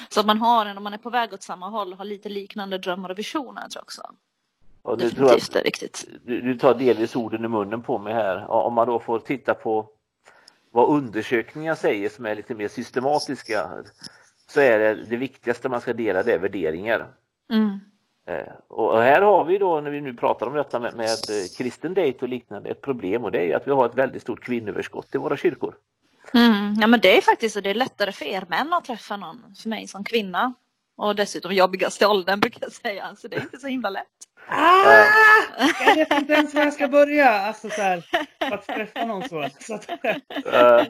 Så 0.09 0.19
att 0.19 0.25
man 0.25 0.37
har 0.37 0.65
en, 0.65 0.77
om 0.77 0.83
man 0.83 0.93
är 0.93 0.97
på 0.97 1.09
väg 1.09 1.33
åt 1.33 1.43
samma 1.43 1.69
håll, 1.69 1.93
har 1.93 2.05
lite 2.05 2.29
liknande 2.29 2.77
drömmar 2.77 3.09
och 3.09 3.19
visioner 3.19 3.61
tror 3.61 3.71
jag 3.75 3.83
också 3.83 4.01
och 4.83 4.99
nu 4.99 5.09
tror 5.09 5.29
jag 5.53 5.63
viktigt. 5.63 6.07
du, 6.25 6.41
du 6.41 6.57
tar 6.57 6.73
delvis 6.73 7.15
orden 7.15 7.45
i 7.45 7.47
munnen 7.47 7.81
på 7.81 7.97
mig 7.97 8.13
här. 8.13 8.51
Om 8.51 8.73
man 8.73 8.87
då 8.87 8.99
får 8.99 9.19
titta 9.19 9.53
på 9.53 9.89
vad 10.71 10.89
undersökningar 10.89 11.75
säger 11.75 12.09
som 12.09 12.25
är 12.25 12.35
lite 12.35 12.55
mer 12.55 12.67
systematiska 12.67 13.69
så 14.47 14.59
är 14.59 14.79
det 14.79 14.95
det 15.09 15.17
viktigaste 15.17 15.69
man 15.69 15.81
ska 15.81 15.93
dela 15.93 16.23
det 16.23 16.33
är 16.33 16.39
värderingar. 16.39 17.07
Mm. 17.51 17.79
Eh, 18.27 18.53
Och 18.67 19.01
här 19.01 19.21
har 19.21 19.45
vi 19.45 19.57
då 19.57 19.81
när 19.81 19.91
vi 19.91 20.01
nu 20.01 20.13
pratar 20.13 20.47
om 20.47 20.53
detta 20.53 20.79
med, 20.79 20.95
med 20.95 21.17
kristen 21.57 21.93
dejt 21.93 22.19
och 22.21 22.29
liknande 22.29 22.69
ett 22.69 22.81
problem 22.81 23.23
och 23.23 23.31
det 23.31 23.51
är 23.51 23.55
att 23.55 23.67
vi 23.67 23.71
har 23.71 23.85
ett 23.85 23.95
väldigt 23.95 24.21
stort 24.21 24.43
kvinnoöverskott 24.43 25.15
i 25.15 25.17
våra 25.17 25.37
kyrkor. 25.37 25.75
Mm. 26.33 26.73
Ja, 26.81 26.87
men 26.87 26.99
det 26.99 27.17
är 27.17 27.21
faktiskt 27.21 27.53
så. 27.53 27.61
Det 27.61 27.69
är 27.69 27.73
lättare 27.73 28.11
för 28.11 28.25
er 28.25 28.45
män 28.49 28.73
att 28.73 28.85
träffa 28.85 29.17
någon. 29.17 29.55
För 29.61 29.69
mig 29.69 29.87
som 29.87 30.03
kvinna. 30.03 30.53
Och 30.97 31.15
dessutom 31.15 31.51
jobbigast 31.53 32.01
i 32.01 32.05
åldern 32.05 32.39
brukar 32.39 32.59
jag 32.61 32.71
säga. 32.71 33.15
Så 33.15 33.27
det 33.27 33.35
är 33.35 33.41
inte 33.41 33.57
så 33.57 33.67
himla 33.67 33.89
lätt. 33.89 34.07
Ah! 34.47 35.05
Jag 35.85 35.95
vet 35.95 36.13
inte 36.13 36.33
ens 36.33 36.53
var 36.53 36.61
jag 36.63 36.73
ska 36.73 36.87
börja. 36.87 37.29
Alltså 37.29 37.69
så 37.69 37.81
här, 37.81 38.03
att 38.39 38.65
träffa 38.67 39.05
någon 39.05 39.29
så. 39.29 39.49
så 39.59 39.73
att, 39.73 39.89
Eh, 39.89 40.85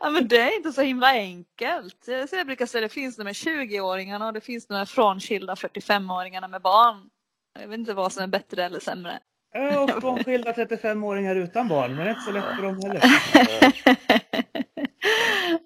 Ja, 0.00 0.10
men 0.10 0.28
det 0.28 0.40
är 0.40 0.56
inte 0.56 0.72
så 0.72 0.82
himla 0.82 1.10
enkelt. 1.10 2.04
Så 2.30 2.36
jag 2.36 2.46
brukar 2.46 2.66
säga 2.66 2.80
det 2.82 2.88
finns 2.88 3.16
de 3.16 3.24
med 3.24 3.32
20-åringarna 3.32 4.26
och 4.26 4.32
det 4.32 4.40
finns 4.40 4.66
de 4.66 4.74
med 4.74 4.88
frånskilda 4.88 5.54
45-åringarna 5.54 6.48
med 6.48 6.62
barn. 6.62 7.08
Jag 7.60 7.68
vet 7.68 7.78
inte 7.78 7.94
vad 7.94 8.12
som 8.12 8.22
är 8.22 8.26
bättre 8.26 8.64
eller 8.64 8.80
sämre. 8.80 9.18
Ja, 9.54 9.80
och 9.80 9.90
frånskilda 10.00 10.52
35-åringar 10.52 11.36
utan 11.36 11.68
barn, 11.68 11.96
men 11.96 12.04
det 12.04 12.10
är 12.10 12.10
inte 12.10 12.22
så 12.22 12.32
lätt 12.32 12.56
för 12.56 12.62
dem 12.62 12.80
heller. 12.82 13.02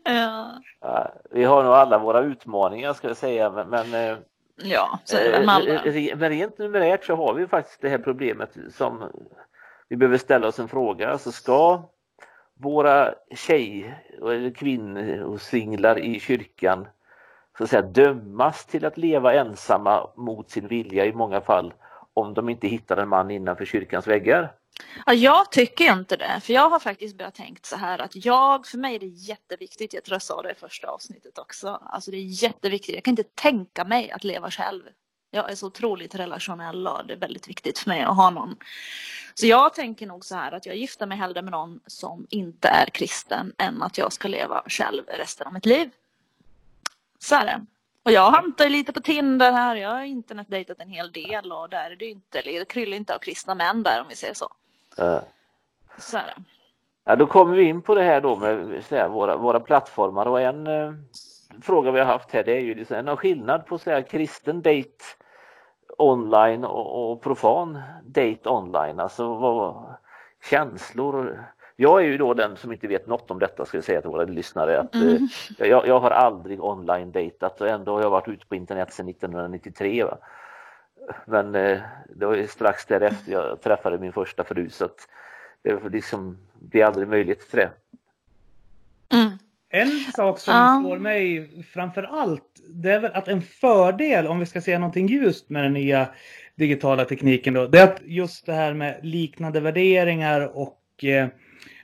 ja. 0.04 1.12
Vi 1.30 1.44
har 1.44 1.64
nog 1.64 1.72
alla 1.72 1.98
våra 1.98 2.20
utmaningar 2.20 2.92
ska 2.92 3.08
jag 3.08 3.16
säga 3.16 3.50
men, 3.50 3.68
men 3.68 3.94
eh, 3.94 4.18
Ja, 4.56 4.98
så 5.04 5.16
är 5.16 5.24
det 5.24 5.30
väl 5.30 5.46
med 5.46 5.54
alla. 5.54 5.84
Eh, 5.84 6.16
Men 6.16 6.30
rent 6.30 6.58
numerärt 6.58 7.04
så 7.04 7.16
har 7.16 7.34
vi 7.34 7.46
faktiskt 7.46 7.80
det 7.80 7.88
här 7.88 7.98
problemet 7.98 8.56
som 8.70 9.04
vi 9.88 9.96
behöver 9.96 10.18
ställa 10.18 10.48
oss 10.48 10.58
en 10.58 10.68
fråga. 10.68 11.10
Alltså 11.10 11.32
ska 11.32 11.82
våra 12.54 13.14
tjej 13.34 13.94
eller 14.22 15.22
och 15.22 15.40
singlar 15.40 15.98
i 15.98 16.20
kyrkan 16.20 16.86
så 17.58 17.64
att 17.64 17.70
säga 17.70 17.82
dömas 17.82 18.66
till 18.66 18.84
att 18.84 18.98
leva 18.98 19.34
ensamma 19.34 20.10
mot 20.16 20.50
sin 20.50 20.68
vilja 20.68 21.06
i 21.06 21.12
många 21.12 21.40
fall 21.40 21.74
om 22.14 22.34
de 22.34 22.48
inte 22.48 22.68
hittar 22.68 22.96
en 22.96 23.08
man 23.08 23.30
innanför 23.30 23.64
kyrkans 23.64 24.06
väggar? 24.06 24.52
Ja, 25.06 25.14
jag 25.14 25.52
tycker 25.52 25.92
inte 25.92 26.16
det, 26.16 26.40
för 26.42 26.52
jag 26.52 26.70
har 26.70 26.78
faktiskt 26.78 27.16
börjat 27.16 27.34
tänkt 27.34 27.66
så 27.66 27.76
här 27.76 27.98
att 27.98 28.24
jag, 28.24 28.66
för 28.66 28.78
mig 28.78 28.94
är 28.94 28.98
det 28.98 29.06
jätteviktigt, 29.06 29.94
jag 29.94 30.04
tror 30.04 30.14
jag 30.14 30.22
sa 30.22 30.42
det 30.42 30.50
i 30.50 30.54
första 30.54 30.88
avsnittet 30.88 31.38
också, 31.38 31.68
alltså 31.84 32.10
det 32.10 32.16
är 32.16 32.42
jätteviktigt, 32.42 32.94
jag 32.94 33.04
kan 33.04 33.12
inte 33.12 33.30
tänka 33.34 33.84
mig 33.84 34.10
att 34.10 34.24
leva 34.24 34.50
själv. 34.50 34.82
Jag 35.34 35.50
är 35.50 35.54
så 35.54 35.66
otroligt 35.66 36.14
relationell 36.14 36.86
och 36.86 37.06
det 37.06 37.12
är 37.12 37.18
väldigt 37.18 37.48
viktigt 37.48 37.78
för 37.78 37.88
mig 37.88 38.02
att 38.02 38.16
ha 38.16 38.30
någon. 38.30 38.56
Så 39.34 39.46
jag 39.46 39.74
tänker 39.74 40.06
nog 40.06 40.24
så 40.24 40.34
här 40.34 40.52
att 40.52 40.66
jag 40.66 40.76
gifter 40.76 41.06
mig 41.06 41.18
hellre 41.18 41.42
med 41.42 41.50
någon 41.50 41.80
som 41.86 42.26
inte 42.30 42.68
är 42.68 42.86
kristen 42.86 43.52
än 43.58 43.82
att 43.82 43.98
jag 43.98 44.12
ska 44.12 44.28
leva 44.28 44.62
själv 44.66 45.04
resten 45.06 45.46
av 45.46 45.52
mitt 45.52 45.66
liv. 45.66 45.90
Så 47.18 47.34
är 47.34 47.44
det. 47.46 47.66
Och 48.02 48.12
jag 48.12 48.30
hantar 48.30 48.68
lite 48.68 48.92
på 48.92 49.00
Tinder 49.00 49.52
här. 49.52 49.76
Jag 49.76 49.90
har 49.90 50.02
internetdejtat 50.02 50.80
en 50.80 50.88
hel 50.88 51.12
del 51.12 51.52
och 51.52 51.68
där 51.68 51.90
är 51.90 51.96
det 51.96 52.06
inte, 52.06 52.42
det 52.42 52.68
kryllar 52.68 52.96
inte 52.96 53.14
av 53.14 53.18
kristna 53.18 53.54
män 53.54 53.82
där 53.82 54.00
om 54.00 54.08
vi 54.08 54.16
säger 54.16 54.34
så. 54.34 54.48
Uh. 55.00 55.20
Så 55.98 56.16
är 56.16 56.22
det. 56.22 56.42
Ja, 57.04 57.16
då 57.16 57.26
kommer 57.26 57.56
vi 57.56 57.62
in 57.62 57.82
på 57.82 57.94
det 57.94 58.02
här 58.02 58.20
då 58.20 58.36
med 58.36 58.84
så 58.84 58.96
här, 58.96 59.08
våra, 59.08 59.36
våra 59.36 59.60
plattformar 59.60 60.26
och 60.26 60.40
en 60.40 60.66
eh, 60.66 60.92
fråga 61.62 61.90
vi 61.90 61.98
har 61.98 62.06
haft 62.06 62.30
här 62.30 62.44
det 62.44 62.52
är 62.52 62.60
ju 62.60 62.74
liksom, 62.74 62.96
en 62.96 63.16
skillnad 63.16 63.66
på 63.66 63.78
så 63.78 63.90
här, 63.90 64.02
kristen 64.02 64.62
date 64.62 65.04
online 65.98 66.64
och, 66.64 67.12
och 67.12 67.22
profan 67.22 67.78
date 68.04 68.48
online. 68.48 69.00
Alltså 69.00 69.34
vad, 69.34 69.84
känslor. 70.50 71.44
Jag 71.76 72.00
är 72.00 72.06
ju 72.06 72.18
då 72.18 72.34
den 72.34 72.56
som 72.56 72.72
inte 72.72 72.86
vet 72.86 73.06
något 73.06 73.30
om 73.30 73.38
detta 73.38 73.64
ska 73.64 73.76
jag 73.76 73.84
säga 73.84 74.00
till 74.00 74.10
våra 74.10 74.24
lyssnare. 74.24 74.80
Att, 74.80 74.94
Mm. 74.94 75.28
eh, 75.58 75.66
jag, 75.66 75.86
jag 75.86 76.00
har 76.00 76.10
aldrig 76.10 76.64
online 76.64 77.12
datat 77.12 77.60
och 77.60 77.68
ändå 77.68 77.94
har 77.94 78.02
jag 78.02 78.10
varit 78.10 78.28
ute 78.28 78.46
på 78.46 78.54
internet 78.54 78.92
sedan 78.92 79.08
1993. 79.08 80.04
Va? 80.04 80.18
Men 81.24 81.54
eh, 81.54 81.78
det 82.16 82.26
var 82.26 82.36
ju 82.36 82.46
strax 82.46 82.86
därefter 82.86 83.32
jag 83.32 83.60
träffade 83.60 83.98
min 83.98 84.12
första 84.12 84.44
fru 84.44 84.70
så 84.70 84.84
att 84.84 85.08
det 85.62 85.88
liksom 85.88 86.38
aldrig 86.84 87.08
möjligt 87.08 87.50
till 87.50 87.58
det. 87.58 87.70
Mm. 89.14 89.38
En 89.68 89.90
sak 90.16 90.38
som 90.38 90.54
Ja. 90.54 90.80
slår 90.82 90.98
mig 90.98 91.50
framför 91.62 92.02
allt, 92.02 92.60
det 92.68 92.90
är 92.92 93.00
väl 93.00 93.12
att 93.12 93.28
en 93.28 93.42
fördel, 93.42 94.26
om 94.26 94.38
vi 94.40 94.46
ska 94.46 94.60
säga 94.60 94.78
någonting 94.78 95.06
ljust 95.06 95.50
med 95.50 95.64
den 95.64 95.72
nya 95.72 96.08
digitala 96.54 97.04
tekniken 97.04 97.54
då, 97.54 97.66
det 97.66 97.78
är 97.78 97.84
att 97.84 98.00
just 98.02 98.46
det 98.46 98.52
här 98.52 98.74
med 98.74 98.98
liknande 99.02 99.60
värderingar 99.60 100.56
och 100.56 101.04
eh, 101.04 101.28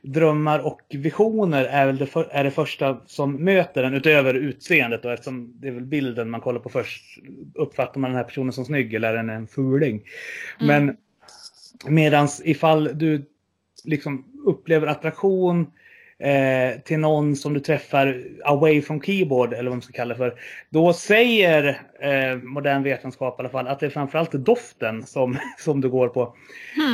drömmar 0.02 0.58
och 0.58 0.80
visioner 0.90 1.64
är 1.64 1.86
väl 1.86 1.96
det, 1.98 2.06
för, 2.06 2.28
är 2.30 2.44
det 2.44 2.50
första 2.50 3.00
som 3.06 3.44
möter 3.44 3.84
en 3.84 3.94
utöver 3.94 4.34
utseendet 4.34 5.02
då, 5.02 5.08
eftersom 5.08 5.52
det 5.60 5.68
är 5.68 5.72
väl 5.72 5.84
bilden 5.84 6.30
man 6.30 6.40
kollar 6.40 6.60
på 6.60 6.68
först. 6.68 7.18
Uppfattar 7.54 8.00
man 8.00 8.10
den 8.10 8.16
här 8.16 8.24
personen 8.24 8.52
som 8.52 8.64
snygg 8.64 8.94
eller 8.94 9.08
är 9.08 9.16
den 9.16 9.30
en 9.30 9.46
fuling? 9.46 10.02
Men 10.60 10.96
medans 11.86 12.42
ifall 12.44 12.90
du 12.94 13.24
liksom 13.84 14.24
upplever 14.44 14.86
attraktion 14.86 15.66
eh, 16.18 16.80
till 16.80 16.98
någon 16.98 17.36
som 17.36 17.54
du 17.54 17.60
träffar 17.60 18.22
away 18.44 18.82
from 18.82 19.02
keyboard 19.02 19.52
eller 19.52 19.64
vad 19.64 19.72
man 19.72 19.82
ska 19.82 19.92
kalla 19.92 20.14
det 20.14 20.18
för. 20.18 20.34
Då 20.70 20.92
säger 20.92 21.80
eh, 22.00 22.36
modern 22.42 22.82
vetenskap 22.82 23.38
i 23.38 23.40
alla 23.40 23.48
fall 23.48 23.68
att 23.68 23.80
det 23.80 23.86
är 23.86 23.90
framförallt 23.90 24.32
doften 24.32 25.06
som, 25.06 25.36
som 25.58 25.80
du 25.80 25.88
går 25.88 26.08
på. 26.08 26.34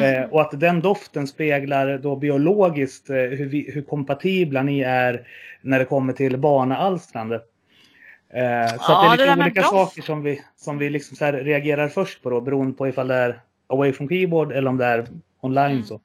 Eh, 0.03 0.31
och 0.31 0.41
att 0.41 0.61
den 0.61 0.81
doften 0.81 1.27
speglar 1.27 1.99
då 1.99 2.17
biologiskt 2.17 3.11
eh, 3.11 3.17
hur, 3.17 3.47
vi, 3.47 3.71
hur 3.75 3.83
kompatibla 3.83 4.63
ni 4.63 4.81
är 4.81 5.27
när 5.63 5.79
det 5.79 5.85
kommer 5.85 6.13
till 6.13 6.37
barnaalstrande. 6.37 7.35
Eh, 8.35 8.69
så 8.69 8.85
Ja, 8.89 9.11
det 9.11 9.17
det 9.17 9.23
är 9.23 9.27
lite 9.27 9.39
med 9.39 9.47
olika 9.47 9.63
saker 9.63 10.03
som 10.03 10.23
vi, 10.23 10.41
som 10.57 10.79
vi 10.79 10.91
liksom 10.91 11.17
så 11.17 11.25
reagerar 11.25 11.89
först 11.89 12.23
på 12.23 12.31
då 12.31 12.41
beroende 12.41 12.77
på 12.77 12.89
ifall 12.89 13.09
det 13.09 13.15
är 13.15 13.41
away 13.67 13.93
from 13.93 14.09
keyboard 14.09 14.53
eller 14.53 14.71
om 14.71 14.77
det 14.77 14.85
är 14.85 15.07
online. 15.41 15.73
Mm. 15.73 15.85
Så. 15.85 16.01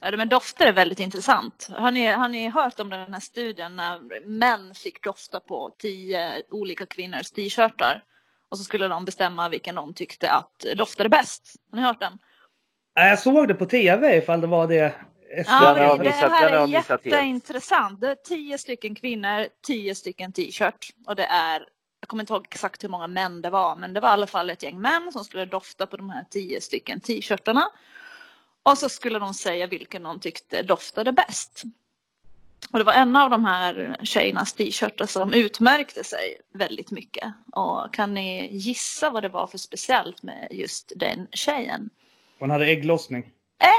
Ja, 0.00 0.10
det 0.10 0.16
med 0.16 0.28
dofter 0.28 0.66
är 0.66 0.72
väldigt 0.72 1.00
intressant. 1.00 1.70
Har 1.76 1.90
ni, 1.90 2.06
har 2.06 2.28
ni 2.28 2.48
hört 2.48 2.80
om 2.80 2.90
den 2.90 3.12
här 3.12 3.20
studien 3.20 3.76
när 3.76 4.26
män 4.26 4.74
fick 4.74 5.04
dofta 5.04 5.40
på 5.40 5.74
tio 5.78 6.42
olika 6.50 6.86
kvinnors 6.86 7.30
t-shirtar? 7.30 8.04
Och 8.48 8.58
så 8.58 8.64
skulle 8.64 8.88
de 8.88 9.04
bestämma 9.04 9.48
vilken 9.48 9.74
de 9.74 9.94
tyckte 9.94 10.30
att 10.30 10.66
doftade 10.76 11.08
bäst. 11.08 11.56
Har 11.70 11.76
ni 11.78 11.82
hört 11.84 12.00
den? 12.00 12.18
Jag 12.94 13.18
såg 13.18 13.48
det 13.48 13.54
på 13.54 13.66
tv 13.66 14.16
ifall 14.16 14.40
det 14.40 14.46
var 14.46 14.66
det. 14.66 14.94
Ja, 15.46 15.74
det, 15.74 15.80
det 15.80 16.10
missat, 16.10 16.32
här 16.32 16.50
är 16.50 16.66
jätteintressant. 16.66 18.00
Det 18.00 18.10
är 18.10 18.14
tio 18.14 18.58
stycken 18.58 18.94
kvinnor, 18.94 19.46
tio 19.66 19.94
stycken 19.94 20.32
t-shirt. 20.32 20.90
Och 21.06 21.16
det 21.16 21.24
är, 21.24 21.66
jag 22.00 22.08
kommer 22.08 22.22
inte 22.22 22.32
ihåg 22.32 22.46
exakt 22.50 22.84
hur 22.84 22.88
många 22.88 23.06
män 23.06 23.42
det 23.42 23.50
var, 23.50 23.76
men 23.76 23.94
det 23.94 24.00
var 24.00 24.08
i 24.08 24.12
alla 24.12 24.26
fall 24.26 24.50
ett 24.50 24.62
gäng 24.62 24.80
män 24.80 25.12
som 25.12 25.24
skulle 25.24 25.44
dofta 25.44 25.86
på 25.86 25.96
de 25.96 26.10
här 26.10 26.24
tio 26.30 26.60
stycken 26.60 27.00
t-shirtarna. 27.00 27.70
Och 28.62 28.78
så 28.78 28.88
skulle 28.88 29.18
de 29.18 29.34
säga 29.34 29.66
vilken 29.66 30.02
de 30.02 30.20
tyckte 30.20 30.62
doftade 30.62 31.12
bäst. 31.12 31.62
Och 32.70 32.78
det 32.78 32.84
var 32.84 32.92
en 32.92 33.16
av 33.16 33.30
de 33.30 33.44
här 33.44 33.96
tjejernas 34.02 34.52
t-shirtar 34.52 35.06
som 35.06 35.34
utmärkte 35.34 36.04
sig 36.04 36.40
väldigt 36.54 36.90
mycket. 36.90 37.32
Och 37.52 37.94
kan 37.94 38.14
ni 38.14 38.56
gissa 38.56 39.10
vad 39.10 39.22
det 39.22 39.28
var 39.28 39.46
för 39.46 39.58
speciellt 39.58 40.22
med 40.22 40.48
just 40.50 40.92
den 40.96 41.28
tjejen? 41.32 41.90
Hon 42.38 42.50
hade 42.50 42.66
ägglossning. 42.66 43.32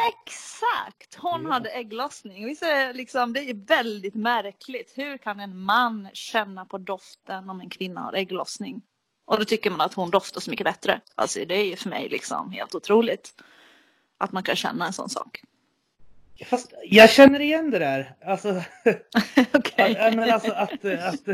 Exakt! 0.09 1.15
Hon 1.15 1.45
hade 1.45 1.69
ägglossning. 1.69 2.45
Visst 2.45 2.63
är 2.63 2.87
det, 2.87 2.93
liksom, 2.93 3.33
det 3.33 3.39
är 3.39 3.67
väldigt 3.67 4.15
märkligt. 4.15 4.93
Hur 4.95 5.17
kan 5.17 5.39
en 5.39 5.59
man 5.59 6.09
känna 6.13 6.65
på 6.65 6.77
doften 6.77 7.49
om 7.49 7.61
en 7.61 7.69
kvinna 7.69 8.01
har 8.01 8.13
ägglossning? 8.13 8.81
Och 9.25 9.39
då 9.39 9.45
tycker 9.45 9.69
man 9.69 9.81
att 9.81 9.93
hon 9.93 10.09
doftar 10.09 10.41
så 10.41 10.49
mycket 10.49 10.65
bättre. 10.65 11.01
Alltså 11.15 11.45
det 11.45 11.55
är 11.55 11.65
ju 11.65 11.75
för 11.75 11.89
mig 11.89 12.09
liksom 12.09 12.51
helt 12.51 12.75
otroligt. 12.75 13.33
Att 14.21 14.31
man 14.31 14.43
kan 14.43 14.55
känna 14.55 14.85
en 14.87 14.93
sån 14.93 15.09
sak. 15.09 15.41
Fast 16.45 16.73
jag 16.83 17.09
känner 17.09 17.39
igen 17.39 17.71
det 17.71 17.79
där. 17.79 18.15
Alltså, 18.25 18.49
Okej. 19.53 19.97
att, 19.97 20.15
men 20.15 20.31
alltså 20.31 20.51
att, 20.51 20.85
att 20.85 21.25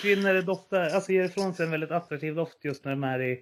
kvinnor 0.00 0.42
doftar, 0.42 0.80
alltså 0.80 1.12
ger 1.12 1.24
ifrån 1.24 1.54
sig 1.54 1.64
en 1.64 1.70
väldigt 1.70 1.90
attraktiv 1.90 2.34
doft 2.34 2.64
just 2.64 2.84
när 2.84 2.90
de 2.90 3.04
är 3.04 3.20
i 3.20 3.40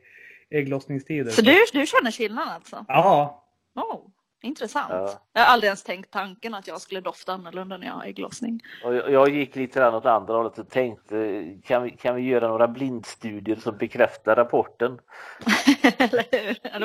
ägglossningstider. 0.50 1.31
Så 1.31 1.43
du, 1.43 1.65
du 1.73 1.87
känner 1.87 2.11
skillnad 2.11 2.49
alltså? 2.49 2.85
Ja. 2.88 3.45
Oh, 3.75 4.00
intressant. 4.47 4.91
Ja. 4.91 5.21
Jag 5.33 5.41
har 5.41 5.47
aldrig 5.53 5.69
ens 5.69 5.83
tänkt 5.83 6.11
tanken 6.11 6.55
att 6.55 6.67
jag 6.67 6.81
skulle 6.81 7.00
dofta 7.00 7.33
annorlunda 7.33 7.76
när 7.76 7.87
jag 7.87 7.95
har 7.95 8.05
ägglossning. 8.05 8.61
Och 8.85 8.95
jag, 8.95 9.11
jag 9.11 9.29
gick 9.29 9.57
lite 9.57 9.79
grann 9.81 9.95
åt 9.95 10.07
andra 10.07 10.35
hållet 10.35 10.59
och 10.59 10.71
tänkte 10.71 11.45
kan 11.65 11.83
vi, 11.83 11.91
kan 11.91 12.15
vi 12.15 12.23
göra 12.23 12.49
några 12.49 12.69
blindstudier 12.69 13.57
som 13.57 13.76
bekräftar 13.76 14.37
rapporten? 14.37 14.99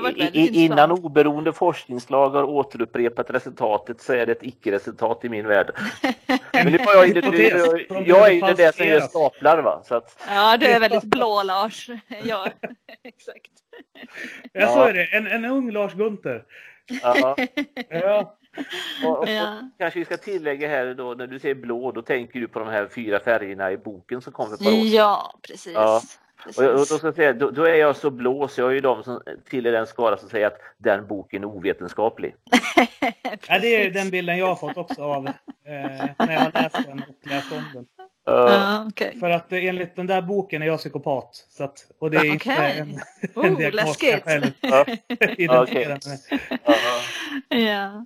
Det 0.06 0.12
I, 0.18 0.40
i, 0.40 0.66
innan 0.66 0.92
oberoende 0.92 1.54
forskningslag 1.54 2.30
har 2.30 2.44
återupprepat 2.44 3.30
resultatet 3.30 4.02
så 4.02 4.14
är 4.14 4.26
det 4.26 4.32
ett 4.32 4.44
icke-resultat 4.44 5.26
i 5.26 5.30
min 5.30 5.48
värld. 5.48 5.72
Men 6.54 6.72
nu 6.72 6.78
var 6.78 6.94
jag, 6.94 7.10
nu, 7.10 7.22
Hypotes. 7.22 7.88
jag, 7.90 8.08
jag 8.08 8.28
är 8.28 8.32
ju 8.32 8.42
den 8.42 8.56
där 8.56 8.72
som 8.72 8.86
gör 8.86 9.02
staplar 9.02 9.58
va. 9.62 9.82
Så 9.86 9.96
att, 9.96 10.22
Ja, 10.28 10.58
du 10.58 10.66
är 10.66 10.80
väldigt 10.80 11.04
blå 11.04 11.44
Lars. 11.44 11.90
Ja, 12.24 12.48
exakt. 13.04 13.52
Jag 14.54 14.64
Ja. 14.64 14.68
sa 14.68 14.92
det, 14.92 15.04
en, 15.06 15.28
en 15.28 15.46
ung 15.46 15.72
Lars 15.72 15.94
Gunther. 15.94 16.44
ja. 17.04 17.36
Ja. 17.90 18.38
Och, 19.06 19.20
och, 19.20 19.30
Ja. 19.30 19.70
Kanske 19.80 20.00
vi 20.00 20.06
ska 20.06 20.18
tillägga 20.18 20.68
här 20.68 20.94
då 20.94 21.14
när 21.14 21.28
du 21.28 21.40
säger 21.40 21.56
blå 21.56 21.92
då 21.92 22.02
tänker 22.02 22.40
du 22.40 22.48
på 22.48 22.60
de 22.60 22.68
här 22.68 22.88
fyra 22.96 23.20
färgerna 23.20 23.72
i 23.72 23.78
boken 23.78 24.22
som 24.22 24.34
kom 24.34 24.48
för 24.48 24.54
ett 24.54 24.60
par 24.64 24.68
år 24.68 24.72
sedan. 24.72 24.88
Ja, 24.92 25.40
precis. 25.48 25.74
Ja. 25.74 26.02
precis. 26.44 26.60
Och, 26.60 26.66
och 26.66 26.78
då, 26.78 26.86
ska 26.86 27.08
jag 27.08 27.16
säga, 27.16 27.34
då, 27.34 27.52
då 27.52 27.64
är 27.64 27.76
jag 27.76 27.96
så 27.96 28.10
blå 28.10 28.48
så 28.48 28.62
jag 28.62 28.70
är 28.70 28.74
ju 28.74 28.80
de 28.82 29.04
som 29.04 29.22
tillhör 29.50 29.72
den 29.72 29.88
skara 29.88 30.18
som 30.18 30.30
säger 30.30 30.48
att 30.48 30.58
den 30.78 31.08
boken 31.08 31.44
är 31.44 31.48
ovetenskaplig. 31.48 32.36
ja, 33.48 33.60
det 33.60 33.86
är 33.86 33.92
den 33.92 34.10
bilden 34.10 34.38
jag 34.38 34.48
har 34.48 34.56
fått 34.56 34.78
också 34.78 35.04
av 35.04 35.28
eh, 35.28 35.34
när 36.20 36.34
jag 36.34 36.40
har 36.40 36.52
läst 36.62 36.76
den 36.88 37.04
och 37.10 37.28
läst 37.30 37.52
om 37.52 37.64
den. 37.74 37.86
Uh, 38.30 38.36
Ja, 38.36 38.86
okej. 38.90 39.18
För 39.20 39.30
att 39.30 39.52
eh, 39.52 39.66
enligt 39.66 39.96
den 39.96 40.08
där 40.08 40.22
boken 40.22 40.62
är 40.62 40.66
jag 40.66 40.80
psykopat. 40.80 41.48
Så 41.50 41.64
att, 41.64 41.86
och 42.00 42.12
det 42.12 42.18
är 42.18 42.26
inte 42.26 42.52
en, 42.54 43.00
Oh, 43.36 43.46
en 43.48 43.56
diagnos 43.56 44.04
jag 44.04 44.24
själv 44.24 44.46
ja, 44.62 44.86
identifierar 45.38 46.00
mig 46.08 46.20
med. 47.50 47.64
ja. 47.68 48.06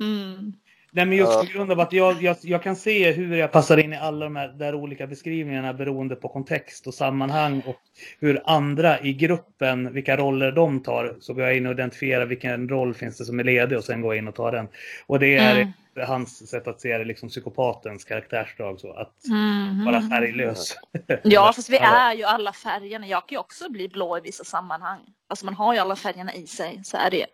Mm. 0.00 0.52
Nej 0.92 1.06
men 1.06 1.18
just 1.18 1.40
på 1.40 1.46
grund 1.52 1.72
av 1.72 1.80
att 1.80 1.92
jag, 1.92 2.22
jag, 2.22 2.36
jag 2.42 2.62
kan 2.62 2.76
se 2.76 3.12
hur 3.12 3.36
jag 3.36 3.52
passar 3.52 3.76
in 3.76 3.92
i 3.92 3.96
alla 3.96 4.24
de 4.24 4.36
här 4.36 4.48
där 4.48 4.74
olika 4.74 5.06
beskrivningarna 5.06 5.74
beroende 5.74 6.16
på 6.16 6.28
kontext 6.28 6.86
och 6.86 6.94
sammanhang 6.94 7.60
och 7.66 7.76
hur 8.20 8.42
andra 8.44 9.00
i 9.00 9.12
gruppen, 9.12 9.92
vilka 9.92 10.16
roller 10.16 10.52
de 10.52 10.82
tar. 10.82 11.16
Så 11.20 11.34
går 11.34 11.44
jag 11.44 11.56
in 11.56 11.66
och 11.66 11.72
identifierar 11.72 12.26
vilken 12.26 12.68
roll 12.68 12.94
finns 12.94 13.18
det 13.18 13.24
som 13.24 13.40
är 13.40 13.44
ledig 13.44 13.78
och 13.78 13.84
sen 13.84 14.00
går 14.00 14.14
jag 14.14 14.18
in 14.22 14.28
och 14.28 14.34
tar 14.34 14.52
den. 14.52 14.68
Och 15.06 15.18
det 15.18 15.36
är 15.36 15.56
Mm. 15.56 15.72
Hans 16.04 16.50
sätt 16.50 16.68
att 16.68 16.80
se 16.80 16.98
det, 16.98 17.04
liksom 17.04 17.28
psykopatens 17.28 18.04
karaktärsdrag. 18.04 18.80
Så 18.80 18.92
att 18.92 19.24
Mhm. 19.28 19.84
vara 19.84 20.00
färglös. 20.08 20.76
Ja, 21.22 21.52
fast 21.56 21.70
vi 21.70 21.76
är 21.76 22.14
ju 22.14 22.24
alla 22.24 22.52
färgerna. 22.52 23.06
Jag 23.06 23.28
kan 23.28 23.36
ju 23.36 23.40
också 23.40 23.68
bli 23.70 23.88
blå 23.88 24.18
i 24.18 24.20
vissa 24.20 24.44
sammanhang. 24.44 25.00
Alltså 25.28 25.44
man 25.44 25.54
har 25.54 25.74
ju 25.74 25.80
alla 25.80 25.96
färgerna 25.96 26.34
i 26.34 26.46
sig, 26.46 26.80
så 26.84 26.96
är 26.96 27.10
det 27.10 27.16
ju. 27.16 27.26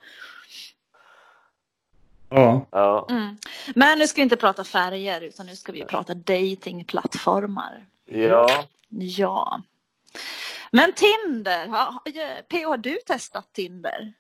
Ja. 2.29 2.67
Ja, 2.71 3.07
Mm. 3.11 3.37
Men 3.75 3.99
nu 3.99 4.07
ska 4.07 4.17
vi 4.17 4.23
inte 4.23 4.37
prata 4.37 4.65
färger, 4.65 5.21
utan 5.21 5.47
nu 5.47 5.57
ska 5.57 5.73
vi 5.73 5.85
prata 5.85 6.15
datingplattformar. 6.15 7.87
ja. 8.05 8.65
Ja. 8.89 9.63
Men 10.73 10.93
Tinder, 10.93 11.67
har, 11.67 11.93
PO, 12.43 12.69
har 12.69 12.77
du 12.77 12.97
testat 13.07 13.53
Tinder? 13.53 14.13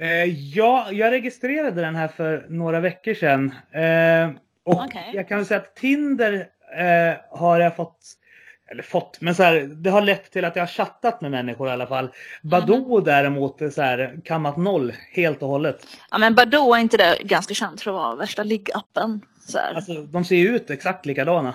Eh, 0.00 0.24
ja, 0.54 0.92
jag 0.92 1.10
registrerade 1.12 1.80
den 1.80 1.96
här 1.96 2.08
för 2.08 2.46
några 2.48 2.80
veckor 2.80 3.14
sedan. 3.14 3.54
Eh, 3.72 4.30
och 4.64 4.84
Okej. 4.84 5.10
jag 5.14 5.28
kan 5.28 5.44
säga 5.44 5.60
att 5.60 5.76
Tinder 5.76 6.46
eh, 6.78 7.38
har 7.38 7.60
jag 7.60 7.76
fått, 7.76 7.98
eller 8.70 8.82
fått, 8.82 9.20
men 9.20 9.34
så 9.34 9.42
här, 9.42 9.60
det 9.60 9.90
har 9.90 10.00
lett 10.00 10.30
till 10.30 10.44
att 10.44 10.56
jag 10.56 10.62
har 10.62 10.66
chattat 10.66 11.20
med 11.20 11.30
människor 11.30 11.68
i 11.68 11.70
alla 11.70 11.86
fall. 11.86 12.08
Badoo 12.42 13.00
däremot 13.00 13.62
är 13.62 13.70
så 13.70 13.82
här, 13.82 14.20
kammat 14.24 14.56
noll 14.56 14.92
helt 15.12 15.42
och 15.42 15.48
hållet. 15.48 15.86
Ja, 16.10 16.18
men 16.18 16.34
Badoo 16.34 16.74
är 16.74 16.78
inte 16.78 16.96
det 16.96 17.18
ganska 17.22 17.54
känt 17.54 17.80
för 17.80 17.90
att 17.90 17.94
vara 17.94 18.14
värsta 18.14 18.42
liggappen? 18.42 19.20
Så 19.48 19.58
här. 19.58 19.74
Alltså, 19.74 20.02
de 20.02 20.24
ser 20.24 20.36
ju 20.36 20.56
ut 20.56 20.70
exakt 20.70 21.06
likadana. 21.06 21.54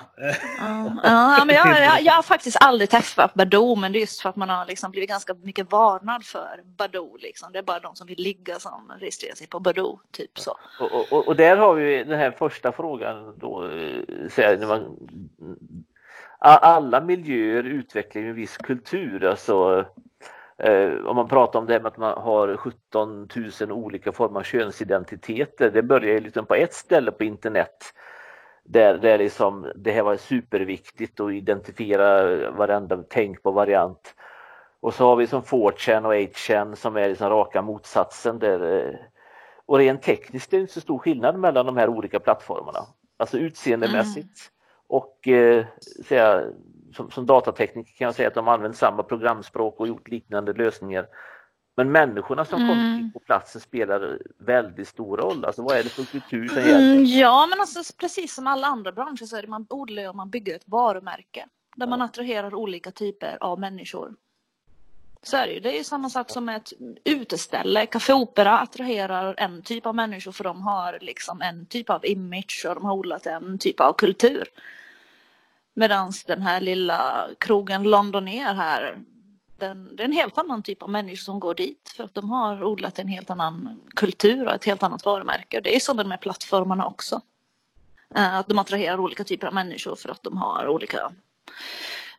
Ja, 0.59 1.35
ja, 1.38 1.45
men 1.45 1.55
jag, 1.55 1.67
jag, 1.81 2.01
jag 2.01 2.13
har 2.13 2.23
faktiskt 2.23 2.57
aldrig 2.59 2.89
testat 2.89 3.33
Badoo 3.33 3.75
men 3.75 3.91
det 3.91 3.97
är 3.97 4.00
just 4.00 4.21
för 4.21 4.29
att 4.29 4.35
man 4.35 4.50
har 4.50 4.65
liksom 4.65 4.91
blivit 4.91 5.09
ganska 5.09 5.33
mycket 5.33 5.71
varnad 5.71 6.23
för 6.23 6.62
Badoo. 6.77 7.17
Liksom. 7.17 7.51
Det 7.51 7.59
är 7.59 7.63
bara 7.63 7.79
de 7.79 7.95
som 7.95 8.07
vill 8.07 8.19
ligga 8.19 8.59
som 8.59 8.91
registrerar 9.00 9.35
sig 9.35 9.47
på 9.47 9.59
Badoo. 9.59 10.00
Typ 10.12 10.39
så. 10.39 10.57
Och, 10.79 11.12
och, 11.13 11.27
och 11.27 11.35
där 11.35 11.57
har 11.57 11.73
vi 11.73 12.03
den 12.03 12.19
här 12.19 12.31
första 12.31 12.71
frågan 12.71 13.35
då. 13.39 13.63
eh, 13.65 14.29
så 14.29 14.41
här, 14.41 14.57
när 14.57 14.67
man, 14.67 14.97
alla 16.39 17.01
miljöer 17.01 17.63
utvecklar 17.63 18.21
ju 18.21 18.29
en 18.29 18.35
viss 18.35 18.57
kultur. 18.57 19.25
Alltså, 19.25 19.85
eh, 20.57 20.91
om 21.05 21.15
man 21.15 21.27
pratar 21.27 21.60
om 21.60 21.65
det 21.65 21.74
här 21.74 21.79
med 21.79 21.88
att 21.88 21.98
man 21.98 22.17
har 22.17 22.57
17 22.57 23.27
000 23.62 23.72
olika 23.72 24.12
former 24.12 24.39
av 24.39 24.43
könsidentiteter. 24.43 25.72
Det 25.72 25.83
börjar 25.83 26.13
ju 26.13 26.19
liksom 26.19 26.45
på 26.45 26.55
ett 26.55 26.74
ställe 26.74 27.12
på 27.12 27.24
internet. 27.24 27.93
Där, 28.63 28.98
där 28.98 29.17
liksom, 29.17 29.72
det 29.75 29.91
här 29.91 30.03
var 30.03 30.17
superviktigt 30.17 31.19
att 31.19 31.33
identifiera 31.33 32.51
varenda 32.51 32.98
tänkbar 32.98 33.51
variant. 33.51 34.15
Och 34.79 34.93
så 34.93 35.05
har 35.05 35.15
vi 35.15 35.27
som 35.27 35.41
4chan 35.41 36.05
och 36.05 36.13
8chan 36.13 36.75
som 36.75 36.98
är 36.98 37.10
liksom 37.10 37.29
raka 37.29 37.62
motsatsen. 37.62 38.39
Där, 38.39 38.77
eh, 38.77 38.95
och 39.65 39.77
rent 39.77 40.01
tekniskt 40.01 40.53
är 40.53 40.57
det 40.57 40.62
inte 40.62 40.74
så 40.74 40.81
stor 40.81 40.98
skillnad 40.98 41.39
mellan 41.39 41.65
de 41.65 41.77
här 41.77 41.89
olika 41.89 42.19
plattformarna. 42.19 42.79
Alltså 43.17 43.38
utseendemässigt 43.38 44.51
och 44.88 45.27
eh, 45.27 45.65
säga, 46.05 46.43
som, 46.93 47.12
som 47.12 47.25
datatekniker 47.25 47.93
kan 47.97 48.05
jag 48.05 48.15
säga 48.15 48.27
att 48.27 48.33
de 48.33 48.47
har 48.47 48.53
använt 48.53 48.77
samma 48.77 49.03
programspråk 49.03 49.79
och 49.79 49.88
gjort 49.88 50.07
liknande 50.07 50.53
lösningar. 50.53 51.05
Men 51.75 51.91
människorna 51.91 52.45
som 52.45 52.59
kommer 52.59 52.73
Mm. 52.73 53.00
in 53.00 53.12
på 53.13 53.19
platsen 53.19 53.62
spelar 53.62 54.19
väldigt 54.39 54.88
stor 54.88 55.17
roll. 55.17 55.45
Alltså 55.45 55.62
vad 55.62 55.77
är 55.77 55.83
det 55.83 55.89
för 55.89 56.03
kultur 56.03 56.47
som 56.47 56.57
gäller? 56.57 56.93
Mm, 56.93 57.05
ja, 57.05 57.47
men 57.50 57.59
alltså, 57.59 57.93
precis 57.97 58.35
som 58.35 58.47
alla 58.47 58.67
andra 58.67 58.91
branscher 58.91 59.25
så 59.25 59.38
är 59.38 59.41
det 59.41 59.47
man 59.47 59.65
odlar 59.69 60.09
och 60.09 60.15
man 60.15 60.29
bygger 60.29 60.55
ett 60.55 60.63
varumärke. 60.67 61.45
Där 61.75 61.88
man 61.88 62.01
attraherar 62.01 62.55
olika 62.55 62.91
typer 62.91 63.38
av 63.41 63.59
människor. 63.59 64.13
Så 65.23 65.38
är 65.38 65.47
det 65.47 65.53
ju. 65.53 65.59
Det 65.59 65.73
är 65.73 65.77
ju 65.77 65.83
samma 65.83 66.09
sak 66.09 66.29
som 66.29 66.50
ett 66.50 66.73
uteställe. 67.05 67.85
Café 67.85 68.13
Opera 68.13 68.59
attraherar 68.59 69.35
en 69.38 69.62
typ 69.62 69.85
av 69.85 69.95
människor 69.95 70.31
för 70.31 70.43
de 70.43 70.62
har 70.62 70.97
liksom 71.01 71.41
en 71.41 71.65
typ 71.65 71.89
av 71.89 72.05
image 72.05 72.65
och 72.69 72.75
de 72.75 72.85
har 72.85 72.93
odlat 72.93 73.25
en 73.25 73.59
typ 73.59 73.79
av 73.79 73.93
kultur. 73.93 74.47
Medan 75.74 76.12
den 76.27 76.42
här 76.42 76.62
lilla 76.62 77.27
krogen 77.39 77.84
Londoner 77.84 78.53
här, 78.53 78.98
den, 79.58 79.96
det 79.96 80.03
är 80.03 80.08
en 80.08 80.13
helt 80.13 80.38
annan 80.38 80.64
typ 80.64 80.83
av 80.83 80.90
människor 80.90 81.16
som 81.16 81.40
går 81.40 81.55
dit 81.55 81.94
för 81.98 82.03
att 82.03 82.14
de 82.14 82.29
har 82.29 82.64
odlat 82.64 83.00
en 83.00 83.07
helt 83.07 83.29
annan 83.29 83.81
kultur 83.96 84.48
och 84.48 84.53
ett 84.53 84.66
helt 84.66 84.83
annat 84.83 85.05
varumärke. 85.05 85.62
Det 85.62 85.75
är 85.75 85.79
så 85.79 85.94
med 85.94 86.05
de 86.05 86.12
här 86.12 86.18
plattformarna 86.18 86.88
också. 86.88 87.22
Eh, 88.16 88.36
att 88.36 88.48
de 88.48 88.59
attraherar 88.59 89.00
olika 89.00 89.24
typer 89.24 89.48
av 89.48 89.53
människor 89.53 89.96
för 89.96 90.09
att 90.09 90.24
de 90.24 90.38
har 90.38 90.68
olika 90.68 91.12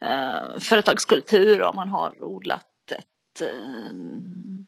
eh, 0.01 0.59
företagskultur 0.59 1.63
och 1.63 1.75
man 1.75 1.89
har 1.89 2.25
odlat 2.25 2.67
ett, 2.91 3.41
eh, 3.41 3.49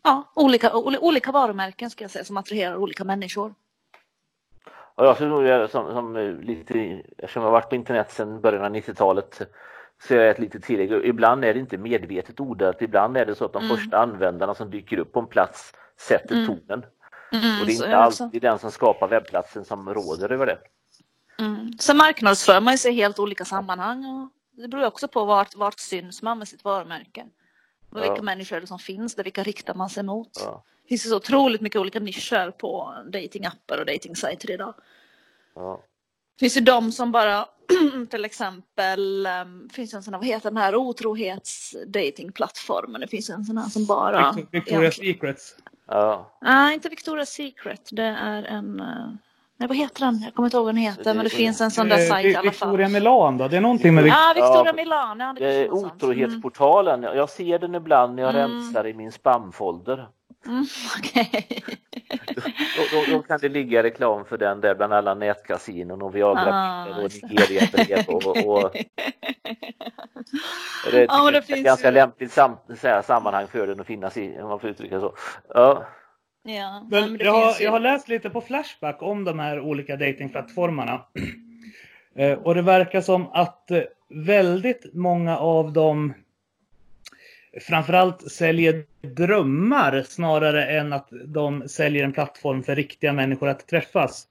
ja, 0.03 0.33
olika, 0.35 0.77
olika 0.77 1.33
varumärken 1.33 1.91
ska 1.91 2.05
jag 2.05 2.11
säga 2.11 2.25
som 2.25 2.37
attraherar 2.37 2.77
olika 2.77 3.05
människor. 3.05 3.55
Och 4.97 5.07
jag 5.07 5.19
göra 5.47 5.69
som, 5.69 5.93
som 5.93 6.17
eh, 6.17 6.33
lite, 6.33 7.03
eftersom 7.19 7.43
jag 7.43 7.47
har 7.51 7.53
varit 7.53 7.69
på 7.69 7.75
internet 7.75 8.13
sedan 8.13 8.41
början 8.41 8.65
av 8.65 8.75
90-talet 8.75 9.43
så 10.03 10.15
är 10.15 10.19
jag 10.19 10.31
ett 10.31 10.39
litet 10.39 10.65
tillägg. 10.65 10.93
Ibland 10.93 11.45
är 11.45 11.55
det 11.55 11.61
inte 11.61 11.79
medvetet 11.79 12.41
odlat, 12.41 12.83
ibland 12.83 13.17
är 13.17 13.27
det 13.27 13.35
så 13.35 13.45
att 13.45 13.53
de 13.53 13.65
Mm. 13.65 13.77
första 13.77 13.99
användarna 13.99 14.55
som 14.55 14.71
dyker 14.71 14.99
upp 14.99 15.13
på 15.13 15.21
en 15.21 15.27
plats 15.27 15.73
sätter 15.97 16.35
Mm. 16.35 16.47
tonen. 16.47 16.85
Mm, 17.33 17.61
Och 17.61 17.67
det 17.67 17.73
är 17.73 17.75
inte 17.75 17.89
det 17.89 17.97
alltid 17.97 18.43
den 18.43 18.59
som 18.59 18.71
skapar 18.71 19.09
webbplatsen 19.09 19.65
som 19.65 19.95
råder 19.95 20.33
över 20.33 20.47
det. 20.47 20.59
Mm. 21.39 21.73
Sen 21.79 21.97
marknadsför 21.97 22.61
man 22.61 22.79
sig 22.79 22.93
i 22.93 22.95
helt 22.95 23.19
olika 23.19 23.45
sammanhang. 23.45 24.05
Och 24.07 24.29
det 24.63 24.69
beror 24.69 24.87
också 24.87 25.09
på 25.09 25.25
vart, 25.25 25.57
vart 25.57 25.79
syns 25.79 26.23
man 26.23 26.39
med 26.39 26.49
sitt 26.49 26.65
varumärke. 26.65 27.27
Och 27.97 28.03
vilka 28.03 28.17
Ja. 28.17 28.23
människor 28.23 28.61
som 28.67 28.79
finns 28.79 29.15
där, 29.15 29.25
vilka 29.25 29.43
riktar 29.43 29.75
man 29.75 29.91
sig 29.91 30.03
mot. 30.03 30.31
Ja, 30.41 30.65
Det 30.83 30.89
finns 30.89 31.07
ju 31.07 31.11
så 31.11 31.17
otroligt 31.17 31.61
mycket 31.61 31.81
olika 31.81 32.01
nischer 32.01 32.51
på 32.51 32.95
datingappar 33.13 33.79
och 33.79 33.87
datingsajter 33.87 34.51
idag. 34.51 34.75
ja. 35.55 35.83
Det 36.39 36.41
finns 36.41 36.57
ju 36.57 36.61
de 36.61 36.93
som 36.93 37.13
bara 37.13 37.49
till 38.11 38.25
exempel 38.25 39.27
um, 39.27 39.69
finns 39.73 39.95
en 39.95 40.03
sån 40.03 40.15
här, 40.15 40.19
vad 40.21 40.27
heter 40.27 40.51
den 40.51 40.57
här 40.57 40.75
otrohetsdatingplattformen. 40.75 43.01
Det 43.01 43.09
finns 43.09 43.31
en 43.31 43.45
sån 43.45 43.59
här 43.59 43.69
som 43.69 43.87
bara 43.87 44.33
Victor- 44.33 44.51
Victoria's 44.61 44.91
Secrets. 44.91 45.57
ja. 45.87 46.39
Nej, 46.41 46.75
inte 46.75 46.89
Victoria's 46.89 47.25
Secret. 47.25 47.89
Det 47.93 48.03
är 48.03 48.43
en 48.43 48.81
eh, 48.81 49.09
Nej, 49.59 49.69
vad 49.69 49.77
heter 49.77 50.01
den? 50.01 50.21
Jag 50.25 50.35
kommer 50.35 50.47
inte 50.47 50.57
ihåg 50.57 50.65
vad 50.67 50.75
den 50.75 50.83
heter, 50.83 51.15
men 51.15 51.25
det 51.25 51.31
finns 51.31 51.61
en 51.61 51.71
sån 51.71 51.89
där 51.89 51.99
sajt 51.99 52.27
i 52.27 52.37
alla 52.37 52.51
fall. 52.53 52.69
Victoria 52.71 52.89
Milan 52.89 53.39
då? 53.39 53.49
Det 53.49 53.57
är 53.57 53.61
någonting 53.61 53.95
med 53.95 54.05
Victoria. 54.05 54.23
Ja, 54.29 54.33
Victoria 54.35 54.67
Ja, 54.67 54.73
Milan. 54.73 55.21
Ja, 55.21 55.35
det 55.39 55.55
är 55.55 55.71
otrohetsportalen. 55.75 57.03
Jag 57.03 57.31
ser 57.31 57.59
den 57.59 57.75
ibland 57.75 58.15
när 58.15 58.23
jag 58.23 58.35
Mm. 58.35 58.51
rensar 58.51 58.87
i 58.87 58.95
min 58.95 59.13
spamfolder. 59.13 59.95
Mm, 59.95 60.09
mm, 60.57 60.67
Okej. 60.99 61.63
Då, 62.77 62.83
då, 62.93 63.05
då 63.17 63.23
kan 63.23 63.39
det 63.43 63.49
ligga 63.49 63.83
reklam 63.83 64.25
för 64.25 64.39
den 64.39 64.61
där 64.61 64.75
bland 64.75 64.93
alla 64.93 65.15
nätkasinon 65.15 66.03
och 66.03 66.15
Viagra 66.17 66.51
Ah, 66.55 66.85
och. 67.05 67.11
Nigeria-brev 67.23 68.05
och, 68.09 68.27
och, 68.27 68.37
och 68.47 68.71
det 70.91 71.03
är 71.03 71.33
det 71.33 71.39
ett 71.39 71.65
ganska 71.65 71.89
ju- 71.89 71.95
lämpligt 71.95 72.33
sam, 72.33 72.57
så 72.81 72.89
här, 72.89 73.03
sammanhang 73.03 73.47
för 73.47 73.67
den 73.67 73.81
att 73.81 73.87
finnas 73.87 74.17
i, 74.17 74.39
om 74.43 74.49
man 74.49 74.61
får 74.61 74.71
uttrycka 74.71 75.01
så. 75.01 75.13
Ja, 75.55 75.85
Ja, 76.47 76.87
Men 76.91 77.19
jag, 77.21 77.33
har, 77.33 77.55
jag 77.61 77.71
har 77.71 77.81
läst 77.81 78.09
lite 78.09 78.31
på 78.31 78.41
Flashback 78.41 79.03
om 79.03 79.25
de 79.25 79.39
här 79.39 79.61
olika 79.61 79.97
datingplattformarna. 79.97 81.03
Eh, 82.19 82.33
Och 82.33 82.55
det 82.55 82.63
verkar 82.63 83.01
som 83.01 83.29
att 83.33 83.71
eh, 83.71 83.83
väldigt 84.09 84.95
många 84.95 85.39
av 85.39 85.73
dem 85.73 86.15
framförallt 87.61 88.33
säljer 88.33 88.85
drömmar 89.01 90.03
snarare 90.09 90.67
än 90.67 90.93
att 90.93 91.09
de 91.27 91.69
säljer 91.69 92.05
en 92.05 92.13
plattform 92.13 92.63
för 92.63 92.75
riktiga 92.77 93.13
människor 93.13 93.49
att 93.49 93.67
träffas. 93.67 94.27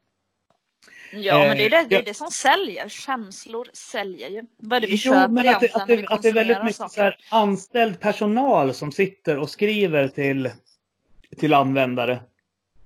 Ja, 1.13 1.38
men 1.38 1.58
det 1.58 1.65
är 1.65 1.69
det, 1.69 1.86
det, 1.89 1.95
är 1.95 1.99
Eh, 1.99 2.06
det 2.06 2.13
som 2.13 2.32
säljer. 2.32 2.89
Känslor 2.89 3.67
säljer 3.73 4.30
ju. 4.30 4.43
Vad 4.58 4.82
det 4.82 4.88
vi 4.88 4.93
Jo, 4.93 4.97
köper 4.97 5.28
men 5.28 5.47
att 5.47 5.62
det, 5.62 5.73
att, 5.73 5.88
det, 5.88 6.06
att 6.08 6.21
det 6.21 6.30
är 6.30 6.34
väldigt 6.34 6.63
mycket 6.63 6.91
så 6.91 7.01
här 7.01 7.17
anställd 7.30 7.99
personal 7.99 8.73
som 8.73 8.91
sitter 8.91 9.38
och 9.38 9.49
skriver 9.49 10.08
till, 10.08 10.49
till 11.38 11.54
användare. 11.54 12.19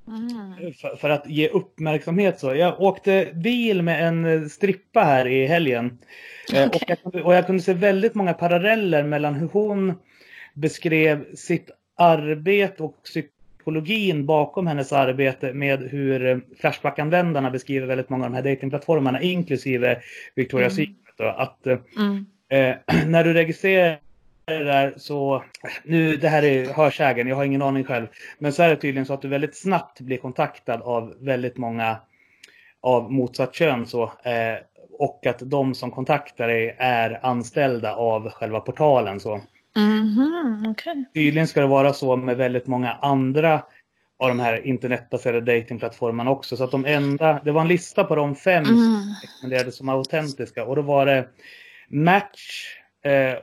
Mm. 0.07 0.73
för, 0.73 0.95
för 0.95 1.09
att 1.09 1.29
ge 1.29 1.47
uppmärksamhet. 1.49 2.39
Så. 2.39 2.55
Jag 2.55 2.81
åkte 2.81 3.27
bil 3.33 3.81
med 3.81 4.07
en 4.07 4.49
strippa 4.49 5.01
här 5.03 5.27
i 5.27 5.45
helgen. 5.45 5.97
Eh, 6.53 6.67
och, 6.67 6.83
jag, 6.88 7.01
kunde- 7.01 7.21
och 7.23 7.33
jag 7.35 7.45
kunde 7.45 7.62
se 7.63 7.73
väldigt 7.73 8.15
många 8.15 8.33
paralleller 8.33 9.03
mellan 9.03 9.33
hur 9.35 9.47
hon 9.47 9.93
beskrev 10.53 11.35
sitt 11.35 11.69
arbete 11.97 12.83
och 12.83 13.03
psykologin 13.03 14.25
bakom 14.25 14.67
hennes 14.67 14.93
arbete 14.93 15.53
med 15.53 15.79
hur 15.79 16.25
eh, 16.25 16.38
Flashback-användarna 16.59 17.51
beskriver 17.51 17.88
väldigt 17.88 18.09
många 18.09 18.25
av 18.25 18.31
de 18.31 18.35
här 18.35 18.43
datingplattformarna, 18.55 19.21
inklusive 19.21 20.01
Victoria's 20.35 20.57
Mm. 20.59 20.69
Secret. 20.71 20.95
Då, 21.17 21.23
att 21.25 21.67
eh, 21.67 21.77
Mm. 21.97 22.25
Eh, 22.51 22.75
när 23.07 23.23
du 23.23 23.33
registrerar 23.33 23.99
det 24.49 24.63
där 24.63 24.93
så, 24.97 25.43
nu 25.83 26.17
det 26.17 26.29
här 26.29 26.43
är 26.43 26.73
hörsägen, 26.73 27.27
jag 27.27 27.35
har 27.35 27.43
ingen 27.43 27.62
aning 27.62 27.83
själv. 27.83 28.07
Men 28.39 28.53
så 28.53 28.63
är 28.63 28.69
det 28.69 28.75
tydligen 28.75 29.05
så 29.05 29.13
att 29.13 29.21
du 29.21 29.27
väldigt 29.27 29.57
snabbt 29.57 30.01
blir 30.01 30.17
kontaktad 30.17 30.81
av 30.81 31.13
väldigt 31.19 31.57
många 31.57 31.97
av 32.81 33.12
motsatt 33.12 33.55
kön 33.55 33.85
så. 33.88 34.03
Eh, 34.03 34.55
och 34.99 35.25
att 35.25 35.39
de 35.39 35.75
som 35.75 35.91
kontaktar 35.91 36.47
dig 36.47 36.75
är 36.79 37.25
anställda 37.25 37.95
av 37.95 38.29
själva 38.29 38.59
portalen 38.59 39.19
så. 39.19 39.41
Mhm, 39.75 40.65
okej. 40.71 41.05
Tydligen 41.13 41.47
ska 41.47 41.62
det 41.62 41.67
vara 41.67 41.93
så 41.93 42.15
med 42.15 42.38
väldigt 42.38 42.67
många 42.67 42.91
andra 42.93 43.62
av 44.19 44.27
de 44.27 44.39
här 44.39 44.67
internetbaserade 44.67 45.59
datingplattformarna 45.59 46.31
också. 46.31 46.57
Så 46.57 46.63
att 46.63 46.71
de 46.71 46.85
enda, 46.85 47.41
det 47.45 47.51
var 47.51 47.62
en 47.62 47.67
lista 47.67 48.03
på 48.03 48.15
de 48.15 48.35
fem 48.35 48.63
Mm. 48.63 48.75
som 48.75 49.15
rekommenderades 49.23 49.77
som 49.77 49.89
autentiska 49.89 50.65
och 50.65 50.75
då 50.75 50.81
var 50.81 51.05
det 51.05 51.27
Match 51.89 52.75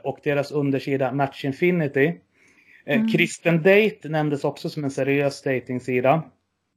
och 0.03 0.19
deras 0.23 0.51
undersida 0.51 1.11
Match 1.11 1.45
Infinity. 1.45 2.05
Eh, 2.05 2.95
Mm. 2.95 3.11
Kristen 3.11 3.57
Date 3.63 4.09
nämndes 4.09 4.43
också 4.43 4.69
som 4.69 4.83
en 4.83 4.91
seriös 4.91 5.41
datingsida. 5.41 6.23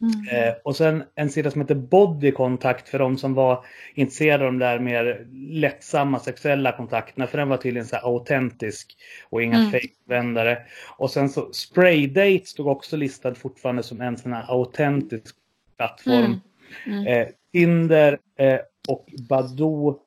Mm. 0.03 0.45
Eh, 0.49 0.55
och 0.65 0.77
sen 0.77 1.05
en 1.15 1.31
sida 1.31 1.51
som 1.51 1.61
heter 1.61 1.75
Body 1.75 2.31
Contact 2.33 2.89
för 2.89 2.99
de 2.99 3.17
som 3.19 3.35
var 3.35 3.65
intresserade 3.95 4.45
av 4.47 4.53
de 4.53 4.59
där 4.59 4.79
mer 4.79 5.27
lättsamma 5.51 6.19
sexuella 6.19 6.73
kontakterna. 6.77 7.27
För 7.27 7.39
den 7.39 7.49
var 7.49 7.57
tydligen 7.57 7.87
så 7.87 7.97
här 7.97 8.03
autentisk 8.03 8.97
och 9.31 9.43
inga 9.43 9.59
Mm. 9.59 9.71
fejkvändare. 9.71 10.59
Och 10.97 11.11
sen 11.11 11.29
så 11.29 11.53
Spray 11.53 12.07
Date 12.07 12.47
stod 12.47 12.67
också 12.67 12.97
listad 12.97 13.35
fortfarande 13.35 13.83
som 13.83 14.01
en 14.01 14.17
sån 14.19 14.33
här 14.33 14.45
autentisk 14.49 15.37
plattform. 15.77 16.41
Mm. 16.87 16.99
Mm. 16.99 17.07
Eh, 17.07 17.29
Tinder 17.53 18.19
eh, 18.39 18.59
och 18.89 19.07
Badoo 19.29 19.99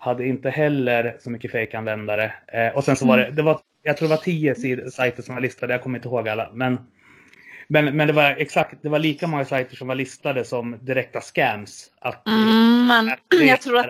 hade 0.00 0.26
inte 0.26 0.50
heller 0.50 1.16
så 1.20 1.30
mycket 1.30 1.52
fejkanvändare. 1.52 2.32
Eh, 2.52 2.68
och 2.68 2.84
sen 2.84 2.96
så 2.96 3.06
var 3.06 3.18
det, 3.18 3.30
det 3.30 3.42
var, 3.42 3.60
jag 3.82 3.96
tror 3.96 4.08
det 4.08 4.14
var 4.14 4.22
tio 4.22 4.54
sid- 4.54 4.90
sajter 4.90 5.22
som 5.22 5.34
var 5.34 5.42
listade, 5.42 5.72
jag 5.74 5.82
kommer 5.82 5.98
inte 5.98 6.08
ihåg 6.08 6.28
alla. 6.28 6.50
Men, 6.52 6.78
men, 7.68 7.96
men 7.96 8.06
det 8.06 8.12
var 8.12 8.34
exakt, 8.38 8.74
det 8.82 8.88
var 8.88 8.98
lika 8.98 9.26
många 9.26 9.44
sajter 9.44 9.76
som 9.76 9.88
var 9.88 9.94
listade 9.94 10.44
som 10.44 10.78
direkta 10.80 11.20
scams. 11.20 11.86
Att, 12.00 12.26
Mm, 12.28 12.86
men 12.86 13.08
att 13.08 13.18
det 13.28 13.44
jag 13.44 13.60
tror 13.60 13.78
att 13.78 13.86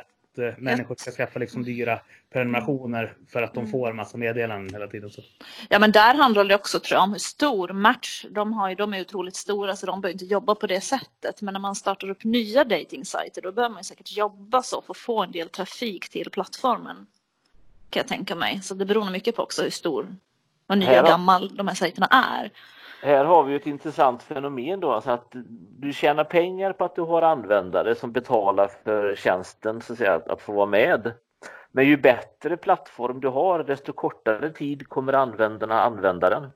eh, 0.48 0.54
människor 0.58 0.94
ska 0.98 1.10
skaffa 1.10 1.38
liksom 1.38 1.62
dyra 1.64 2.00
prenumerationer 2.32 3.16
för 3.32 3.42
att 3.42 3.54
de 3.54 3.60
Mm. 3.60 3.70
får 3.70 3.92
massa 3.92 4.18
meddelanden 4.18 4.74
hela 4.74 4.86
tiden. 4.86 5.10
Så. 5.10 5.22
Ja 5.68 5.78
men 5.78 5.92
där 5.92 6.14
handlar 6.14 6.44
det 6.44 6.54
också 6.54 6.80
tror 6.80 6.96
jag 6.96 7.02
om 7.04 7.12
hur 7.12 7.18
stor 7.18 7.68
match. 7.68 8.24
De, 8.30 8.52
har 8.52 8.68
ju, 8.68 8.74
de 8.74 8.94
är 8.94 9.00
otroligt 9.00 9.36
stora 9.36 9.76
så 9.76 9.86
de 9.86 10.00
behöver 10.00 10.12
inte 10.12 10.24
jobba 10.24 10.54
på 10.54 10.66
det 10.66 10.80
sättet. 10.80 11.42
Men 11.42 11.52
när 11.54 11.60
man 11.60 11.74
startar 11.74 12.10
upp 12.10 12.24
nya 12.24 12.64
datingsajter 12.64 13.42
då 13.42 13.52
behöver 13.52 13.72
man 13.72 13.80
ju 13.80 13.84
säkert 13.84 14.16
jobba 14.16 14.62
så 14.62 14.82
för 14.82 14.92
att 14.92 14.96
få 14.98 15.22
en 15.22 15.32
del 15.32 15.48
trafik 15.48 16.08
till 16.08 16.30
plattformen. 16.30 17.06
Kan 17.90 18.00
jag 18.00 18.08
tänka 18.08 18.34
mig. 18.34 18.60
Så 18.62 18.74
det 18.74 18.84
beror 18.84 19.04
nog 19.04 19.12
mycket 19.12 19.36
på 19.36 19.42
också 19.42 19.62
hur 19.62 19.70
stor 19.70 20.16
och 20.66 20.78
ny 20.78 20.86
och 20.86 21.06
gammal 21.06 21.56
de 21.56 21.68
här 21.68 21.74
sajterna 21.74 22.06
är. 22.06 22.50
Här 23.02 23.24
har 23.24 23.44
vi 23.44 23.54
ett 23.54 23.66
intressant 23.66 24.22
fenomen 24.22 24.80
då, 24.80 24.92
alltså 24.92 25.10
att 25.10 25.34
du 25.78 25.92
tjänar 25.92 26.24
pengar 26.24 26.72
på 26.72 26.84
att 26.84 26.94
du 26.94 27.02
har 27.02 27.22
användare 27.22 27.94
som 27.94 28.12
betalar 28.12 28.70
för 28.84 29.14
tjänsten 29.14 29.80
så 29.80 29.92
att, 29.92 29.98
säga, 29.98 30.20
att, 30.26 30.40
få 30.40 30.52
vara 30.52 30.66
med. 30.66 31.12
Men 31.72 31.86
ju 31.86 31.96
bättre 31.96 32.56
plattform 32.56 33.20
du 33.20 33.28
har, 33.28 33.62
desto 33.64 33.92
kortare 33.92 34.50
tid 34.50 34.88
kommer 34.88 35.12
användarna 35.12 35.82
använda 35.82 36.30
den. 36.30 36.50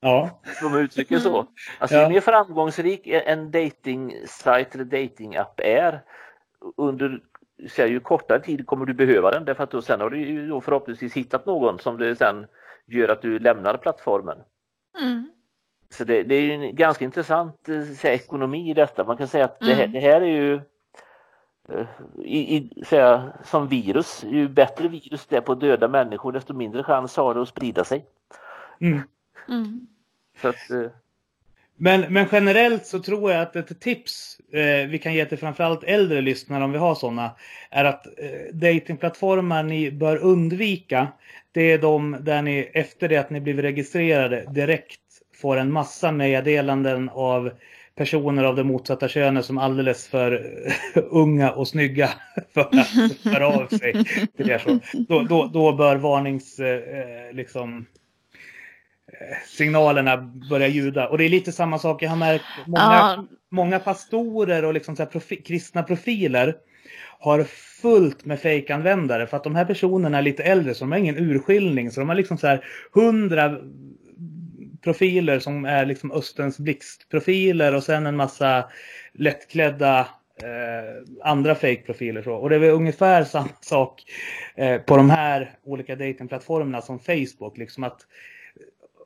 Ja. 0.00 0.40
Om 0.64 0.70
man 0.70 0.80
uttrycker 0.80 1.18
så. 1.18 1.46
Alltså 1.78 1.96
Ja. 1.96 2.02
ju 2.02 2.08
mer 2.08 2.20
framgångsrik 2.20 3.06
en 3.06 3.50
dating-sajt 3.50 4.74
eller 4.74 4.84
dating-app 4.84 5.60
är, 5.60 6.00
under 6.76 7.20
så 7.68 7.82
här, 7.82 7.88
ju 7.88 8.00
kortare 8.00 8.40
tid 8.40 8.66
kommer 8.66 8.86
du 8.86 8.94
behöva 8.94 9.30
den 9.30 9.44
därför 9.44 9.64
att 9.64 9.70
då, 9.70 9.82
sen 9.82 10.00
har 10.00 10.10
du 10.10 10.18
ju 10.18 10.48
då 10.48 10.60
förhoppningsvis 10.60 11.14
hittat 11.14 11.46
någon 11.46 11.78
som 11.78 11.98
det 11.98 12.16
sen 12.16 12.46
gör 12.86 13.08
att 13.08 13.22
du 13.22 13.38
lämnar 13.38 13.76
plattformen. 13.76 14.38
Mm. 15.02 15.30
Så 15.90 16.04
det, 16.04 16.22
det 16.22 16.34
är 16.34 16.40
ju 16.40 16.52
en 16.52 16.76
ganska 16.76 17.04
intressant 17.04 17.68
eh, 17.68 17.82
här, 18.02 18.10
ekonomi 18.10 18.70
i 18.70 18.74
detta. 18.74 19.04
Man 19.04 19.16
kan 19.16 19.28
säga 19.28 19.44
att 19.44 19.60
det, 19.60 19.74
här, 19.74 19.84
Mm. 19.84 19.92
det 19.92 20.00
här 20.00 20.20
är 20.20 20.26
ju 20.26 20.54
eh, 21.68 21.86
i, 22.24 22.56
i, 22.56 22.70
här, 22.90 23.32
som 23.44 23.68
virus, 23.68 24.24
ju 24.30 24.48
bättre 24.48 24.88
virus 24.88 25.26
det 25.26 25.36
är 25.36 25.40
på 25.40 25.54
döda 25.54 25.88
människor 25.88 26.32
desto 26.32 26.54
mindre 26.54 26.82
chans 26.82 27.16
har 27.16 27.34
det 27.34 27.42
att 27.42 27.48
sprida 27.48 27.84
sig. 27.84 28.04
Mm. 28.80 29.00
Mm. 29.48 29.86
Så 30.42 30.48
att, 30.48 30.70
eh, 30.70 30.90
Men, 31.76 32.12
men 32.12 32.26
generellt 32.32 32.86
så 32.86 32.98
tror 32.98 33.32
jag 33.32 33.42
att 33.42 33.56
ett 33.56 33.80
tips 33.80 34.40
eh, 34.52 34.88
vi 34.88 34.98
kan 34.98 35.14
ge 35.14 35.24
till 35.24 35.38
framförallt 35.38 35.84
äldre 35.84 36.20
lyssnare 36.20 36.64
om 36.64 36.72
vi 36.72 36.78
har 36.78 36.94
sådana 36.94 37.30
är 37.70 37.84
att 37.84 38.06
eh, 38.06 38.54
datingplattformar 38.54 39.62
ni 39.62 39.90
bör 39.90 40.16
undvika 40.16 41.08
det 41.52 41.72
är 41.72 41.78
de 41.78 42.16
där 42.20 42.42
ni 42.42 42.70
efter 42.74 43.08
det 43.08 43.16
att 43.16 43.30
ni 43.30 43.40
blivit 43.40 43.64
registrerade 43.64 44.44
direkt 44.48 45.00
får 45.36 45.56
en 45.56 45.72
massa 45.72 46.12
meddelanden 46.12 47.08
av 47.08 47.50
personer 47.96 48.44
av 48.44 48.56
det 48.56 48.64
motsatta 48.64 49.08
könet 49.08 49.44
som 49.44 49.58
alldeles 49.58 50.08
för 50.08 50.32
eh, 50.66 51.02
unga 51.10 51.50
och 51.50 51.68
snygga 51.68 52.10
för 52.54 52.60
att 52.60 52.86
höra 53.24 53.46
av 53.46 53.66
sig 53.66 54.04
till 54.36 54.50
er. 54.50 54.58
Så. 54.58 54.78
Då, 55.08 55.22
då, 55.22 55.50
då 55.52 55.72
bör 55.72 55.96
varnings 55.96 56.58
eh, 56.58 57.32
liksom 57.32 57.86
signalerna 59.46 60.16
börjar 60.50 60.68
ljuda. 60.68 61.08
Och 61.08 61.18
det 61.18 61.24
är 61.24 61.28
lite 61.28 61.52
samma 61.52 61.78
sak, 61.78 62.02
jag 62.02 62.10
har 62.10 62.16
märkt 62.16 62.44
många, 62.66 62.80
Ja, 62.80 63.24
många 63.50 63.78
pastorer 63.78 64.64
och 64.64 64.74
liksom 64.74 64.96
så 64.96 65.06
profi, 65.06 65.36
kristna 65.36 65.82
profiler 65.82 66.56
har 67.18 67.44
fullt 67.82 68.24
med 68.24 68.40
fejkanvändare 68.40 69.26
för 69.26 69.36
att 69.36 69.44
de 69.44 69.54
här 69.54 69.64
personerna 69.64 70.18
är 70.18 70.22
lite 70.22 70.42
äldre 70.42 70.74
så 70.74 70.84
de 70.84 70.92
har 70.92 70.98
ingen 70.98 71.18
urskiljning. 71.18 71.90
Så 71.90 72.00
de 72.00 72.08
har 72.08 72.16
liksom 72.16 72.38
så 72.38 72.46
här 72.46 72.64
hundra 72.92 73.58
profiler 74.86 75.38
som 75.38 75.64
är 75.64 75.86
liksom 75.86 76.12
Östens 76.12 76.58
blixtprofiler 76.58 77.74
och 77.74 77.82
sen 77.82 78.06
en 78.06 78.16
massa 78.16 78.64
lättklädda 79.14 80.00
eh, 80.42 81.02
andra 81.22 81.54
fake-profiler. 81.54 82.22
Så. 82.22 82.32
Och 82.34 82.50
det 82.50 82.54
är 82.56 82.60
väl 82.60 82.70
ungefär 82.70 83.24
samma 83.24 83.48
sak 83.60 84.02
eh, 84.56 84.80
på 84.80 84.96
de 84.96 85.10
här 85.10 85.50
olika 85.64 85.96
datingplattformarna 85.96 86.82
som 86.82 86.98
Facebook. 86.98 87.58
Liksom 87.58 87.84
att 87.84 88.00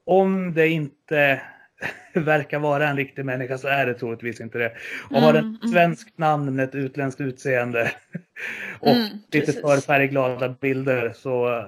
om 0.04 0.54
det 0.54 0.68
inte 0.68 1.40
verkar 2.14 2.58
vara 2.58 2.88
en 2.88 2.96
riktig 2.96 3.24
människa 3.24 3.58
så 3.58 3.68
är 3.68 3.86
det 3.86 3.94
troligtvis 3.94 4.40
inte 4.40 4.58
det. 4.58 4.72
Och 5.10 5.20
har 5.20 5.34
Mm, 5.34 5.54
ett 5.54 5.62
mm. 5.62 5.72
svenskt 5.72 6.18
namn 6.18 6.54
med 6.56 6.64
ett 6.64 6.74
utländskt 6.74 7.20
utseende 7.20 7.92
och 8.80 8.88
Mm, 8.88 9.08
lite 9.32 9.46
precis. 9.46 9.60
för 9.60 9.76
färgglada 9.80 10.48
bilder 10.60 11.12
så 11.16 11.48
eh, 11.58 11.64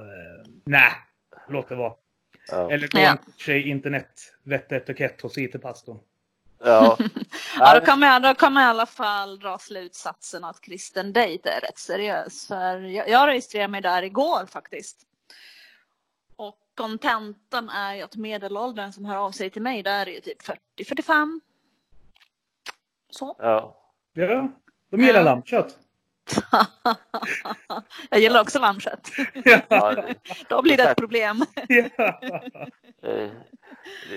nej, 0.64 0.92
låt 1.48 1.68
det 1.68 1.74
vara. 1.74 1.92
Ja. 2.48 2.70
Eller 2.70 2.88
gå 2.88 2.98
Ja. 3.46 3.52
i 3.54 3.68
internet, 3.68 4.34
vett 4.42 4.66
och 4.66 4.72
etikett 4.72 5.20
hos 5.20 5.38
IT-pastorn. 5.38 5.98
Ja. 6.64 6.98
Ja, 7.58 7.80
då 7.80 7.86
kan, 7.86 8.00
man, 8.00 8.22
då 8.22 8.34
kan 8.34 8.52
man 8.52 8.62
i 8.62 8.66
alla 8.66 8.86
fall 8.86 9.38
dra 9.38 9.58
slutsatsen 9.58 10.44
att 10.44 10.60
kristen 10.60 11.12
dejt 11.12 11.48
är 11.48 11.60
rätt 11.60 11.78
seriös. 11.78 12.46
För 12.48 12.78
jag, 12.80 13.08
jag 13.08 13.26
registrerade 13.28 13.68
mig 13.68 13.80
där 13.80 14.02
igår 14.02 14.46
faktiskt. 14.46 15.06
Och 16.36 16.58
kontentan 16.74 17.68
är 17.70 17.94
ju 17.94 18.02
att 18.02 18.16
medelåldern 18.16 18.92
som 18.92 19.04
hör 19.04 19.16
av 19.16 19.30
sig 19.32 19.50
till 19.50 19.62
mig 19.62 19.82
där 19.82 20.06
är 20.08 20.10
ju 20.12 20.20
typ 20.20 20.42
40-45. 20.78 21.40
Så. 23.10 23.36
ja. 23.38 23.78
Ja, 24.14 24.52
de 24.90 25.00
gillar 25.00 25.20
Ja. 25.20 25.24
lammkött. 25.24 25.78
jag 28.10 28.20
gillar 28.20 28.40
också 28.40 28.58
lammkött. 28.58 29.10
Ja. 29.68 29.94
Då 30.48 30.62
blir 30.62 30.76
det 30.76 30.82
ett 30.90 30.96
problem. 30.96 31.42
Ja. 33.02 33.08
Eh, 33.08 33.30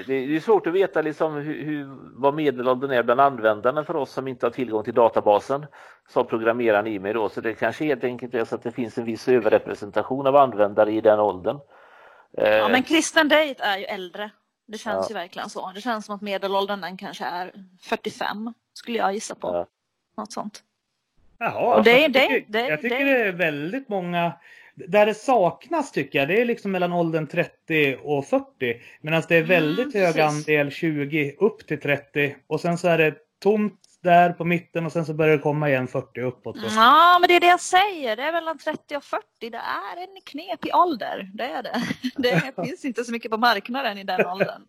Det 0.08 0.14
är 0.14 0.40
svårt 0.40 0.68
att 0.68 0.74
veta 0.74 1.02
liksom 1.02 1.34
hur, 1.36 1.86
vad 2.22 2.34
medelåldern 2.34 2.92
är 2.92 3.04
bland 3.04 3.22
användarna 3.22 3.84
för 3.84 3.96
oss 3.96 4.12
som 4.12 4.28
inte 4.28 4.46
har 4.46 4.52
tillgång 4.52 4.84
till 4.84 4.94
databasen. 4.94 5.66
Sa 6.10 6.24
programmeraren 6.24 6.88
i 6.88 7.00
mig 7.00 7.14
då, 7.14 7.30
så 7.30 7.42
det 7.42 7.54
kanske 7.54 7.86
helt 7.86 8.04
enkelt 8.04 8.34
är 8.34 8.46
så 8.46 8.56
att 8.56 8.64
det 8.64 8.72
finns 8.72 8.98
en 8.98 9.06
viss 9.06 9.28
överrepresentation 9.28 10.28
av 10.28 10.36
användare 10.36 10.92
i 10.92 11.02
den 11.02 11.20
åldern. 11.20 11.60
Eh, 12.38 12.50
Ja, 12.56 12.68
men 12.70 12.84
kristen 12.84 13.28
dejt 13.28 13.64
är 13.64 13.78
ju 13.78 13.84
äldre. 13.86 14.30
Det 14.68 14.78
känns 14.78 15.06
Ja. 15.10 15.10
ju 15.10 15.14
verkligen 15.22 15.50
så. 15.50 15.72
Det 15.76 15.82
känns 15.82 16.06
som 16.06 16.16
att 16.16 16.22
medelåldern 16.22 16.82
den 16.82 16.98
kanske 16.98 17.26
är 17.26 17.52
45 17.82 18.54
skulle 18.74 18.98
jag 18.98 19.14
gissa 19.14 19.36
på. 19.36 19.48
Ja. 19.48 19.68
Något 20.18 20.32
sånt. 20.32 20.64
Jaha, 21.40 21.76
Och 21.78 21.84
det- 21.84 22.00
jag 22.02 22.12
det- 22.12 22.28
tycker, 22.28 22.46
det- 22.52 22.68
jag 22.68 22.82
tycker 22.82 22.98
det- 23.06 23.14
det 23.14 23.18
är 23.28 23.32
väldigt 23.32 23.90
många 23.90 24.34
där 24.76 25.06
det 25.06 25.14
saknas 25.14 25.92
tycker 25.92 26.20
jag, 26.20 26.28
det 26.28 26.42
är 26.42 26.46
liksom 26.46 26.72
mellan 26.72 26.94
åldern 26.94 27.28
30 27.28 27.98
och 28.04 28.26
40. 28.26 28.82
Medan 29.02 29.24
det 29.30 29.36
är 29.36 29.44
väldigt 29.44 29.96
Mm, 29.96 30.06
hög 30.08 30.20
andel 30.20 30.72
20 30.72 31.36
upp 31.40 31.68
till 31.68 31.80
30. 31.82 32.36
Och 32.48 32.62
sen 32.62 32.78
så 32.78 32.88
är 32.88 32.98
det 32.98 33.16
tomt 33.44 33.80
där 34.04 34.30
på 34.34 34.46
mitten 34.46 34.86
och 34.86 34.92
sen 34.92 35.06
så 35.06 35.14
börjar 35.14 35.38
det 35.38 35.42
komma 35.44 35.70
igen 35.70 35.88
40 35.88 36.22
uppåt. 36.22 36.60
Så. 36.60 36.66
Ja, 36.76 37.18
men 37.22 37.28
det 37.28 37.36
är 37.36 37.40
det 37.40 37.48
jag 37.48 37.60
säger. 37.62 38.16
Det 38.16 38.24
är 38.24 38.32
mellan 38.32 38.58
30 38.58 38.96
och 38.98 39.04
40. 39.04 39.24
Det 39.40 39.58
är 39.58 40.02
en 40.02 40.22
knepig 40.26 40.76
ålder. 40.76 41.30
Det 41.34 41.44
är 41.44 41.64
det. 41.64 41.82
Det 42.56 42.56
finns 42.66 42.86
inte 42.86 43.04
så 43.04 43.12
mycket 43.12 43.32
på 43.32 43.38
marknaden 43.38 43.98
i 43.98 44.04
den 44.04 44.26
åldern. 44.26 44.62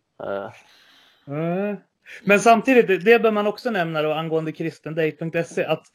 Mm. 1.28 1.76
Men 2.24 2.40
samtidigt, 2.40 2.86
det- 2.86 2.98
det 2.98 3.18
bör 3.18 3.30
man 3.32 3.46
också 3.46 3.70
nämna 3.70 4.02
då 4.02 4.12
angående 4.12 4.52
kristendate.se 4.52 5.64
att 5.64 5.86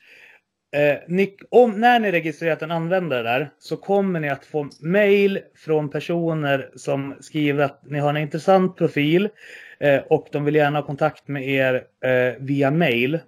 eh, 0.71 0.97
ni, 1.07 1.37
om, 1.49 1.71
när 1.71 1.99
ni 1.99 2.11
registrerat 2.11 2.61
en 2.61 2.71
användare 2.71 3.23
där 3.23 3.51
så 3.59 3.77
kommer 3.77 4.19
ni 4.19 4.29
att 4.29 4.45
få 4.45 4.69
mail 4.79 5.39
från 5.55 5.89
personer 5.89 6.71
som 6.75 7.15
skriver 7.19 7.63
att 7.63 7.81
ni 7.85 7.99
har 7.99 8.09
en 8.09 8.17
intressant 8.17 8.77
profil 8.77 9.29
eh, 9.79 10.01
och 10.09 10.27
de 10.31 10.45
vill 10.45 10.55
gärna 10.55 10.79
ha 10.79 10.85
kontakt 10.85 11.27
med 11.27 11.49
er 11.49 11.83
eh, 12.05 12.35
via 12.39 12.71
mail. 12.71 13.19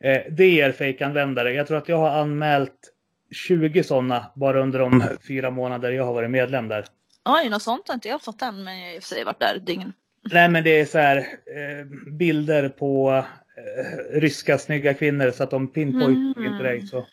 Eh, 0.00 0.22
det 0.30 0.60
är 0.60 0.72
fejkanvändare. 0.72 1.52
Jag 1.52 1.66
tror 1.66 1.78
att 1.78 1.88
jag 1.88 1.98
har 1.98 2.10
anmält 2.10 2.90
20 3.34 3.82
sådana 3.82 4.32
bara 4.34 4.62
under 4.62 4.78
de 4.78 5.02
fyra 5.28 5.50
månader 5.50 5.92
jag 5.92 6.04
har 6.04 6.14
varit 6.14 6.30
medlem 6.30 6.68
där. 6.68 6.84
Oj, 7.24 7.50
något 7.50 7.62
sånt 7.62 7.88
har 7.88 7.94
inte 7.94 8.08
jag 8.08 8.22
fått 8.22 8.42
än, 8.42 8.64
men 8.64 8.80
jag 8.80 8.86
har 8.86 8.94
i 8.94 8.98
och 8.98 9.02
för 9.02 9.08
sig 9.08 9.24
varit 9.24 9.40
där 9.40 9.58
dygn. 9.58 9.92
Nej 10.32 10.48
men 10.48 10.64
det 10.64 10.80
är 10.80 10.84
så 10.84 10.98
här 10.98 11.16
eh, 11.18 12.12
bilder 12.12 12.68
på 12.68 13.24
eh, 13.56 14.20
ryska 14.20 14.58
snygga 14.58 14.94
kvinnor 14.94 15.30
så 15.30 15.42
att 15.44 15.50
de 15.50 15.68
pinpointar 15.68 16.40
Mm. 16.40 16.52
inte 16.52 16.62
dig. 16.64 16.86
Så. 16.86 17.06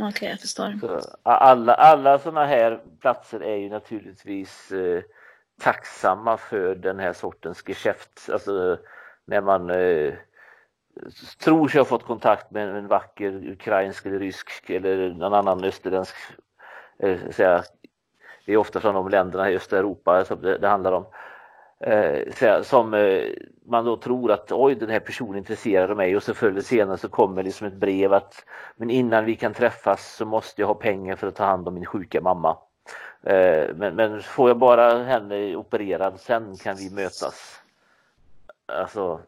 Okej, 0.00 0.28
jag 0.28 0.40
förstår. 0.40 0.78
Så 0.80 1.16
alla, 1.22 1.74
alla 1.74 2.18
sådana 2.18 2.46
här 2.46 2.80
platser 3.00 3.40
är 3.40 3.56
ju 3.56 3.68
naturligtvis 3.68 4.72
eh, 4.72 5.02
tacksamma 5.60 6.36
för 6.36 6.74
den 6.74 6.98
här 6.98 7.12
sortens 7.12 7.62
geschäft. 7.68 8.28
Alltså 8.32 8.78
när 9.24 9.40
man 9.40 9.70
eh, 9.70 10.14
tror 11.44 11.68
sig 11.68 11.78
ha 11.80 11.84
fått 11.84 12.04
kontakt 12.04 12.50
med 12.50 12.68
en 12.76 12.86
vacker 12.86 13.50
ukrainsk 13.50 14.06
eller 14.06 14.18
rysk 14.18 14.70
eller 14.70 15.10
någon 15.10 15.34
annan 15.34 15.64
österländsk. 15.64 16.14
Eh, 16.98 17.18
säga, 17.30 17.62
det 18.46 18.52
är 18.52 18.56
ofta 18.56 18.80
från 18.80 18.94
de 18.94 19.08
länderna 19.08 19.50
i 19.50 19.56
östra 19.56 19.78
Europa 19.78 20.24
som 20.24 20.42
det, 20.42 20.58
det 20.58 20.68
handlar 20.68 20.92
om. 20.92 21.06
Eh, 21.82 22.62
som 22.62 22.94
eh, 22.94 23.24
man 23.64 23.84
då 23.84 23.96
tror 23.96 24.32
att 24.32 24.52
oj 24.52 24.74
den 24.74 24.90
här 24.90 25.00
personen 25.00 25.34
är 25.34 25.38
intresserad 25.38 25.90
av 25.90 25.96
mig 25.96 26.16
och 26.16 26.22
så 26.22 26.34
förr 26.34 26.48
eller 26.48 26.60
senare 26.60 26.98
så 26.98 27.08
kommer 27.08 27.42
liksom 27.42 27.66
ett 27.66 27.74
brev 27.74 28.12
att 28.12 28.44
men 28.76 28.90
innan 28.90 29.24
vi 29.24 29.36
kan 29.36 29.54
träffas 29.54 30.16
så 30.16 30.24
måste 30.24 30.62
jag 30.62 30.68
ha 30.68 30.74
pengar 30.74 31.16
för 31.16 31.26
att 31.26 31.34
ta 31.34 31.44
hand 31.44 31.68
om 31.68 31.74
min 31.74 31.86
sjuka 31.86 32.20
mamma. 32.20 32.56
Eh, 33.22 33.74
men, 33.74 33.94
men 33.94 34.22
får 34.22 34.50
jag 34.50 34.58
bara 34.58 35.04
henne 35.04 35.56
opererad 35.56 36.20
sen 36.20 36.56
kan 36.56 36.76
vi 36.76 36.90
mötas. 36.90 37.60
Alltså, 38.66 39.20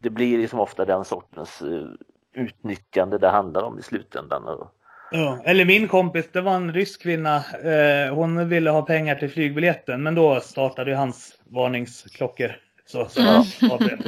det 0.00 0.10
blir 0.10 0.38
liksom 0.38 0.60
ofta 0.60 0.84
den 0.84 1.04
sortens 1.04 1.62
eh, 1.62 1.86
utnyttjande 2.32 3.18
det 3.18 3.28
handlar 3.28 3.62
om 3.62 3.78
i 3.78 3.82
slutändan. 3.82 4.44
Och, 4.44 4.75
Ja. 5.10 5.42
Eller 5.44 5.64
min 5.64 5.88
kompis, 5.88 6.26
det 6.32 6.40
var 6.40 6.54
en 6.56 6.72
rysk 6.72 7.02
kvinna. 7.02 7.36
Eh, 7.36 8.14
hon 8.14 8.48
ville 8.48 8.70
ha 8.70 8.82
pengar 8.82 9.14
till 9.14 9.30
flygbiljetten 9.30 10.02
men 10.02 10.14
då 10.14 10.40
startade 10.40 10.90
ju 10.90 10.96
hans 10.96 11.38
varningsklockor. 11.44 12.56
Så, 12.86 13.08
så 13.08 13.20
Mm. 13.20 13.72
av 13.72 13.78
det. 13.78 13.98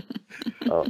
ja. 0.61 0.87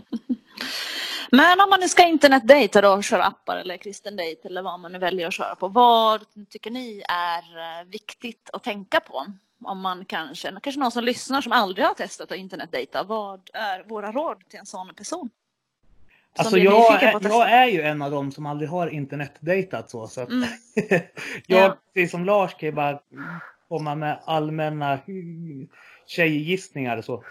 Men 1.31 1.61
om 1.61 1.71
man 1.71 1.81
nu 1.81 1.89
ska 1.89 2.07
internetdejta 2.07 2.81
då 2.81 3.03
köra 3.03 3.25
appar 3.25 3.57
eller 3.57 3.77
kristen 3.77 4.17
dejt 4.17 4.49
eller 4.49 4.63
vad 4.63 4.81
man 4.81 4.93
nu 4.93 4.99
väljer 4.99 5.27
att 5.29 5.35
köra 5.35 5.55
på. 5.55 5.69
Vad 5.69 6.21
tycker 6.51 6.71
ni 6.71 7.03
är 7.09 7.39
eh, 7.59 7.87
viktigt 7.89 8.51
att 8.53 8.63
tänka 8.65 9.01
på? 9.01 9.27
Om 9.65 9.81
man 9.81 10.05
kanske, 10.05 10.53
kanske 10.63 10.81
någon 10.81 10.91
som 10.91 11.05
lyssnar 11.05 11.41
som 11.41 11.53
aldrig 11.53 11.87
har 11.87 11.95
testat 11.95 12.33
att 12.33 12.39
internetdejta. 12.39 13.03
Vad 13.03 13.51
är 13.53 13.85
våra 13.89 14.13
råd 14.13 14.49
till 14.49 14.59
en 14.59 14.67
sån 14.67 14.95
person? 14.95 15.31
Alltså 16.39 16.59
jag 16.59 17.03
är, 17.03 17.29
jag 17.29 17.51
är 17.51 17.67
ju 17.67 17.83
en 17.83 18.03
av 18.03 18.11
dem 18.11 18.33
som 18.33 18.47
aldrig 18.47 18.71
har 18.71 18.87
internetdejtat 18.89 19.91
så. 19.91 20.07
så 20.07 20.21
att 20.21 20.29
Mm. 20.29 20.49
jag, 21.47 21.61
Ja. 21.61 21.77
precis 21.95 22.11
som 22.11 22.25
Lars, 22.25 22.55
kan 22.55 22.67
ju 22.69 22.73
bara 22.73 22.99
komma 23.69 23.95
med 23.95 24.19
allmänna 24.25 24.99
mm, 25.09 25.69
tjejgissningar. 26.07 27.03
Så. 27.03 27.25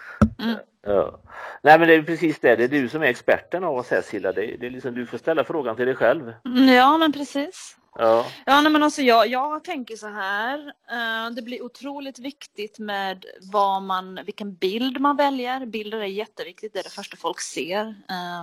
Ja. 0.86 1.20
Nej 1.62 1.78
men 1.78 1.88
det 1.88 1.94
är 1.94 2.02
precis 2.02 2.38
det, 2.40 2.56
det 2.56 2.64
är 2.64 2.68
du 2.68 2.88
som 2.88 3.02
är 3.02 3.06
experten 3.06 3.64
av 3.64 3.76
oss 3.76 3.90
här 3.90 4.02
Silla. 4.02 4.32
Det, 4.32 4.54
är- 4.54 4.58
det 4.58 4.66
är 4.66 4.70
liksom, 4.70 4.94
du 4.94 5.06
får 5.06 5.18
ställa 5.18 5.44
frågan 5.44 5.76
till 5.76 5.86
dig 5.86 5.94
själv. 5.94 6.32
Mm, 6.44 6.68
Ja, 6.74 6.98
men 6.98 7.12
precis. 7.12 7.76
Ja, 7.94 8.26
Ja, 8.46 8.60
nej, 8.60 8.72
men 8.72 8.82
alltså 8.82 9.02
jag, 9.02 9.28
jag 9.28 9.64
tänker 9.64 9.96
så 9.96 10.06
här. 10.06 10.58
Eh, 10.90 11.30
det 11.30 11.42
blir 11.42 11.62
otroligt 11.62 12.18
viktigt 12.18 12.78
med 12.78 13.24
vad 13.52 13.82
man, 13.82 14.20
vilken 14.24 14.54
bild 14.54 15.00
man 15.00 15.16
väljer. 15.16 15.66
Bilder 15.66 15.98
är 15.98 16.04
jätteviktigt, 16.04 16.72
det 16.72 16.78
är 16.78 16.82
det 16.82 16.90
första 16.90 17.16
folk 17.16 17.40
ser. 17.40 17.94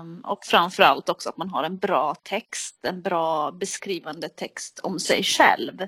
Um, 0.01 0.21
och 0.25 0.45
framförallt 0.45 1.10
också 1.10 1.29
att 1.29 1.38
man 1.38 1.49
har 1.49 1.63
en 1.63 1.77
bra 1.77 2.15
text, 2.23 2.86
en 2.86 3.01
bra 3.01 3.51
beskrivande 3.51 4.29
text 4.29 4.79
om 4.84 4.99
sig 4.99 5.23
själv. 5.23 5.88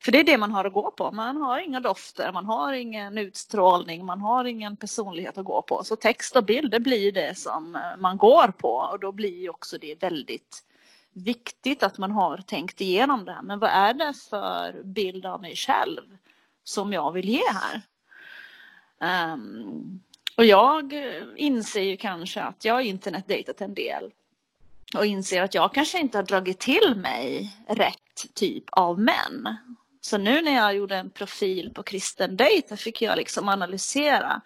För 0.00 0.12
det 0.12 0.20
är 0.20 0.24
det 0.24 0.38
man 0.38 0.52
har 0.52 0.64
att 0.64 0.72
gå 0.72 0.90
på. 0.90 1.12
Man 1.12 1.36
har 1.36 1.58
inga 1.58 1.80
dofter, 1.80 2.32
man 2.32 2.46
har 2.46 2.72
ingen 2.72 3.18
utstrålning, 3.18 4.06
man 4.06 4.20
har 4.20 4.44
ingen 4.44 4.76
personlighet 4.76 5.38
att 5.38 5.44
gå 5.44 5.62
på. 5.62 5.84
Så 5.84 5.96
text 5.96 6.36
och 6.36 6.44
bild, 6.44 6.70
det 6.70 6.80
blir 6.80 7.12
det 7.12 7.38
som 7.38 7.76
eh, 7.76 7.80
man 7.98 8.16
går 8.16 8.48
på. 8.58 8.88
Och 8.92 9.00
då 9.00 9.12
blir 9.12 9.38
ju 9.38 9.48
också 9.48 9.78
det 9.78 10.02
väldigt 10.02 10.64
viktigt 11.24 11.82
att 11.82 11.98
man 11.98 12.10
har 12.10 12.36
tänkt 12.36 12.80
igenom 12.80 13.24
det. 13.24 13.32
här. 13.32 13.42
Men 13.42 13.58
vad 13.58 13.70
är 13.70 13.94
det 13.94 14.14
för 14.30 14.82
bild 14.84 15.26
av 15.26 15.40
mig 15.40 15.56
själv 15.56 16.02
som 16.64 16.92
jag 16.92 17.12
vill 17.12 17.28
ge 17.28 17.42
här? 17.52 17.82
Um, 19.32 20.00
och 20.36 20.44
jag 20.44 20.92
inser 21.36 21.82
ju 21.82 21.96
kanske 21.96 22.42
att 22.42 22.64
jag 22.64 22.74
har 22.74 22.80
internetdejtat 22.80 23.60
en 23.60 23.74
del 23.74 24.12
och 24.94 25.06
inser 25.06 25.42
att 25.42 25.54
jag 25.54 25.74
kanske 25.74 25.98
inte 25.98 26.18
har 26.18 26.22
dragit 26.22 26.58
till 26.58 26.94
mig 26.96 27.56
rätt 27.68 28.34
typ 28.34 28.64
av 28.72 29.00
män. 29.00 29.56
Så 30.00 30.18
nu 30.18 30.42
när 30.42 30.54
jag 30.54 30.74
gjorde 30.74 30.96
en 30.96 31.10
profil 31.10 31.72
på 31.74 31.82
kristen 31.82 32.36
dejt 32.36 32.76
fick 32.76 33.02
jag 33.02 33.16
liksom 33.16 33.48
analysera. 33.48 34.40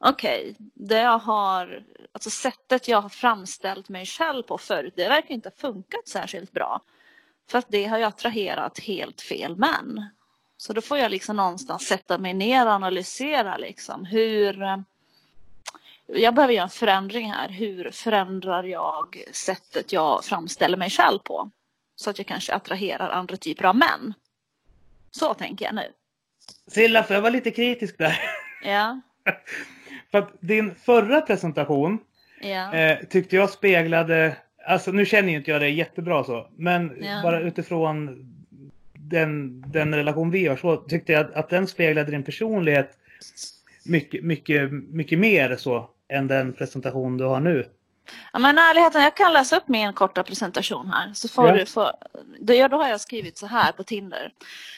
Okej, 0.00 0.56
det 0.74 0.98
jag 0.98 1.18
har, 1.18 1.84
alltså 2.12 2.30
sättet 2.30 2.88
jag 2.88 3.00
har 3.00 3.08
framställt 3.08 3.88
mig 3.88 4.06
själv 4.06 4.42
på 4.42 4.58
förut, 4.58 4.92
det 4.96 5.08
verkar 5.08 5.34
inte 5.34 5.48
ha 5.48 5.56
funkat 5.56 6.08
särskilt 6.08 6.52
bra. 6.52 6.80
För 7.50 7.58
att 7.58 7.66
det 7.68 7.84
har 7.84 7.98
ju 7.98 8.04
attraherat 8.04 8.78
helt 8.78 9.20
fel 9.20 9.56
män. 9.56 10.08
Så 10.56 10.72
då 10.72 10.80
får 10.80 10.98
jag 10.98 11.10
liksom 11.10 11.36
någonstans 11.36 11.86
sätta 11.86 12.18
mig 12.18 12.34
ner 12.34 12.66
och 12.66 12.72
analysera 12.72 13.56
liksom 13.56 14.04
hur 14.04 14.62
eh, 14.62 14.78
jag 16.06 16.34
behöver 16.34 16.54
göra 16.54 16.64
en 16.64 16.70
förändring 16.70 17.32
här. 17.32 17.48
Hur 17.48 17.90
förändrar 17.90 18.64
jag 18.64 19.24
sättet 19.32 19.92
jag 19.92 20.24
framställer 20.24 20.76
mig 20.76 20.90
själv 20.90 21.18
på? 21.18 21.50
Så 21.96 22.10
att 22.10 22.18
jag 22.18 22.26
kanske 22.26 22.54
attraherar 22.54 23.08
andra 23.10 23.36
typer 23.36 23.64
av 23.64 23.76
män. 23.76 24.14
Så 25.10 25.34
tänker 25.34 25.64
jag 25.64 25.74
nu. 25.74 25.92
Silla, 26.66 27.02
får 27.02 27.14
jag 27.14 27.20
vara 27.20 27.32
lite 27.32 27.50
kritisk 27.50 27.98
där? 27.98 28.20
Ja, 28.64 29.00
För 30.10 30.18
att 30.18 30.32
din 30.40 30.74
förra 30.74 31.20
presentation 31.20 31.98
ja. 32.40 32.74
eh, 32.74 32.98
tyckte 33.08 33.36
jag 33.36 33.50
speglade, 33.50 34.36
alltså 34.66 34.92
nu 34.92 35.06
känner 35.06 35.30
ju 35.30 35.36
inte 35.36 35.50
jag 35.50 35.60
dig 35.60 35.74
jättebra 35.74 36.24
så, 36.24 36.48
men 36.56 36.96
Ja. 37.00 37.20
bara 37.22 37.40
utifrån 37.40 38.24
den, 38.94 39.64
den 39.66 39.94
relation 39.94 40.30
vi 40.30 40.46
har 40.46 40.56
så 40.56 40.76
tyckte 40.76 41.12
jag 41.12 41.20
att, 41.20 41.34
att 41.34 41.50
den 41.50 41.66
speglade 41.66 42.10
din 42.10 42.22
personlighet 42.22 42.98
mycket, 43.86 44.24
mycket, 44.24 44.72
mycket 44.72 45.18
mer 45.18 45.56
så 45.56 45.90
än 46.08 46.26
den 46.26 46.52
presentation 46.52 47.16
du 47.16 47.24
har 47.24 47.40
nu. 47.40 47.66
Ja, 48.32 48.38
men 48.38 48.58
ärligheten, 48.58 49.02
jag 49.02 49.16
kan 49.16 49.32
läsa 49.32 49.56
upp 49.56 49.68
min 49.68 49.92
korta 49.92 50.22
presentation 50.22 50.90
här. 50.90 51.12
Så 51.14 51.28
får 51.28 51.46
Ja. 51.48 51.54
du 51.54 51.66
få, 51.66 51.92
då, 52.40 52.68
då 52.68 52.76
har 52.76 52.88
jag 52.88 53.00
skrivit 53.00 53.38
så 53.38 53.46
här 53.46 53.72
på 53.72 53.84
Tinder. 53.84 54.32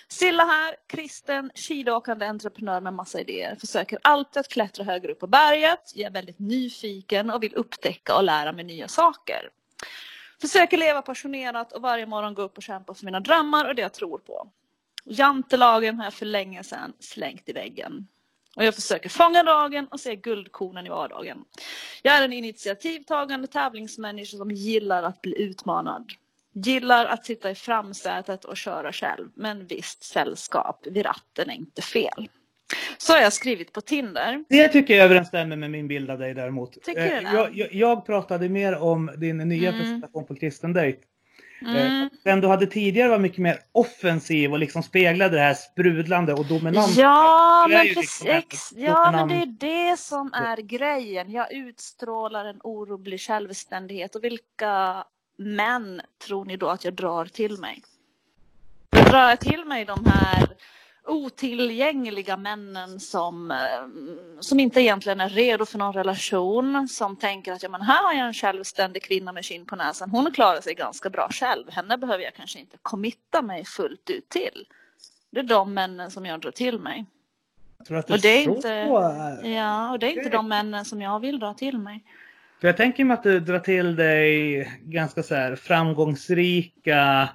Silla 0.09 0.45
här, 0.45 0.77
kristen, 0.87 1.51
skidåkande 1.55 2.27
entreprenör 2.27 2.81
med 2.81 2.95
massa 2.95 3.21
idéer. 3.21 3.57
Försöker 3.61 3.99
alltid 4.03 4.41
att 4.41 4.49
klättra 4.49 4.85
högre 4.85 5.13
upp 5.13 5.21
på 5.21 5.27
berget. 5.27 5.93
Jag 5.95 6.07
är 6.07 6.11
väldigt 6.11 6.39
nyfiken 6.39 7.31
och 7.31 7.43
vill 7.43 7.55
upptäcka 7.55 8.17
och 8.17 8.23
lära 8.25 8.53
mig 8.53 8.65
nya 8.65 8.89
saker. 8.89 9.49
Försöker 10.41 10.77
leva 10.77 11.03
passionerat 11.03 11.73
och 11.73 11.83
varje 11.83 12.07
morgon 12.07 12.35
gå 12.35 12.43
upp 12.43 12.57
och 12.57 12.63
kämpa 12.63 12.95
för 12.95 13.05
mina 13.05 13.21
drömmar 13.21 13.65
och 13.69 13.75
det 13.75 13.83
jag 13.83 13.93
tror 13.95 14.19
på. 14.19 14.49
Jantelagen 15.05 15.97
har 15.97 16.05
jag 16.05 16.15
för 16.15 16.27
länge 16.27 16.65
sedan 16.65 16.93
slängt 17.01 17.49
i 17.49 17.53
väggen. 17.53 18.07
Och 18.61 18.67
jag 18.67 18.75
försöker 18.75 19.09
fånga 19.09 19.43
dagen 19.43 19.87
och 19.91 20.01
se 20.01 20.17
guldkornen 20.17 20.87
i 20.87 20.89
vardagen. 20.89 21.39
Jag 22.03 22.15
är 22.19 22.25
en 22.25 22.33
initiativtagande 22.33 23.47
tävlingsmänniska 23.47 24.37
som 24.37 24.51
gillar 24.51 25.03
att 25.03 25.23
bli 25.23 25.43
utmanad. 25.43 26.11
Gillar 26.55 27.07
att 27.07 27.25
sitta 27.27 27.51
i 27.51 27.55
framsätet 27.55 28.45
och 28.45 28.57
köra 28.57 28.93
själv. 28.93 29.29
Men 29.35 29.67
visst, 29.67 30.05
sällskap 30.05 30.87
vid 30.91 31.07
ratten 31.07 31.51
är 31.51 31.55
inte 31.55 31.83
fel. 31.83 32.29
Så 32.99 33.13
har 33.13 33.21
jag 33.21 33.33
skrivit 33.33 33.73
på 33.73 33.81
Tinder. 33.81 34.45
Det 34.49 34.69
tycker 34.69 34.95
jag 34.97 35.05
överensstämmer 35.05 35.57
med 35.57 35.71
min 35.71 35.89
bild 35.89 36.11
av 36.11 36.19
dig 36.19 36.35
däremot. 36.35 36.83
Tycker 36.83 37.01
du 37.01 37.07
Eh, 37.09 37.23
det? 37.33 37.37
jag, 37.39 37.57
jag, 37.57 37.75
jag 37.75 38.07
pratade 38.07 38.49
mer 38.49 38.79
om 38.79 39.11
din 39.17 39.37
nya 39.37 39.69
Mm. 39.69 39.81
presentation 39.81 40.27
på 40.27 40.35
kristen 40.35 40.73
dejt. 40.73 40.99
Mm. 41.63 42.03
Eh, 42.03 42.09
Den 42.25 42.41
du 42.41 42.49
hade 42.49 42.67
tidigare 42.67 43.09
var 43.09 43.19
mycket 43.19 43.39
mer 43.39 43.59
offensiv 43.73 44.53
och 44.53 44.59
liksom 44.59 44.83
speglade 44.83 45.37
det 45.37 45.43
här 45.43 45.55
sprudlande 45.55 46.33
och 46.33 46.47
dominanta. 46.47 47.01
Ja, 47.01 47.67
men 47.71 47.87
ju 47.87 47.95
precis. 47.95 48.25
liksom 48.25 48.79
ja, 48.81 49.11
men 49.11 49.29
det 49.29 49.35
är 49.35 49.47
det 49.91 49.99
som 49.99 50.33
är 50.33 50.57
grejen. 50.57 51.31
Jag 51.31 51.53
utstrålar 51.53 52.45
en 52.45 52.61
orubblig 52.65 53.21
självständighet. 53.21 54.15
Och 54.15 54.25
vilka 54.25 55.05
män 55.39 56.01
tror 56.27 56.45
ni 56.45 56.57
då 56.57 56.69
att 56.69 56.85
jag 56.85 56.95
drar 56.95 57.25
till 57.25 57.59
mig? 57.59 57.83
Jag 58.91 59.05
drar 59.05 59.37
till 59.37 59.65
mig 59.65 59.85
de 59.85 60.07
här 60.07 60.49
otillgängliga 61.07 62.37
männen 62.37 63.01
som, 63.01 63.51
eh, 63.51 63.57
som 64.41 64.61
inte 64.61 64.81
egentligen 64.81 65.21
är 65.21 65.29
redo 65.29 65.67
för 65.67 65.79
någon 65.79 65.93
relation. 65.93 66.89
Som 66.89 67.17
tänker 67.17 67.53
att 67.53 67.63
ja, 67.63 67.69
men 67.69 67.83
här 67.83 68.03
har 68.03 68.13
jag 68.13 68.27
en 68.27 68.35
självständig 68.35 69.03
kvinna 69.03 69.33
med 69.33 69.45
skinn 69.45 69.67
på 69.67 69.77
näsan. 69.77 70.11
Hon 70.11 70.33
klarar 70.33 70.61
sig 70.61 70.75
ganska 70.75 71.11
bra 71.11 71.29
själv. 71.31 71.71
Henne 71.71 71.99
behöver 71.99 72.25
jag 72.25 72.35
kanske 72.35 72.59
inte 72.59 72.77
committa 72.83 73.43
mig 73.43 73.65
fullt 73.65 74.11
ut 74.11 74.29
till. 74.29 74.67
Det 75.31 75.41
är 75.41 75.45
de 75.45 75.75
männen 75.75 76.11
som 76.11 76.27
jag 76.27 76.41
drar 76.41 76.51
till 76.51 76.79
mig. 76.79 77.05
Att 77.91 78.11
Och 78.11 78.21
det 78.21 78.29
är 78.29 78.43
inte- 78.49 78.69
är. 78.73 79.45
Ja, 79.49 79.91
och 79.93 79.99
det 79.99 80.07
är 80.07 80.19
inte 80.19 80.31
de 80.31 80.49
männen 80.49 80.85
som 80.85 81.03
jag 81.03 81.21
vill 81.21 81.39
dra 81.39 81.55
till 81.55 81.79
mig. 81.79 82.05
För 82.61 82.69
jag 82.69 82.77
tänker 82.77 83.05
mig 83.05 83.15
att 83.15 83.23
du 83.23 83.41
drar 83.41 83.59
till 83.59 83.97
dig 83.97 84.69
ganska 84.83 85.23
så 85.23 85.35
här 85.35 85.57
framgångsrika 85.57 87.29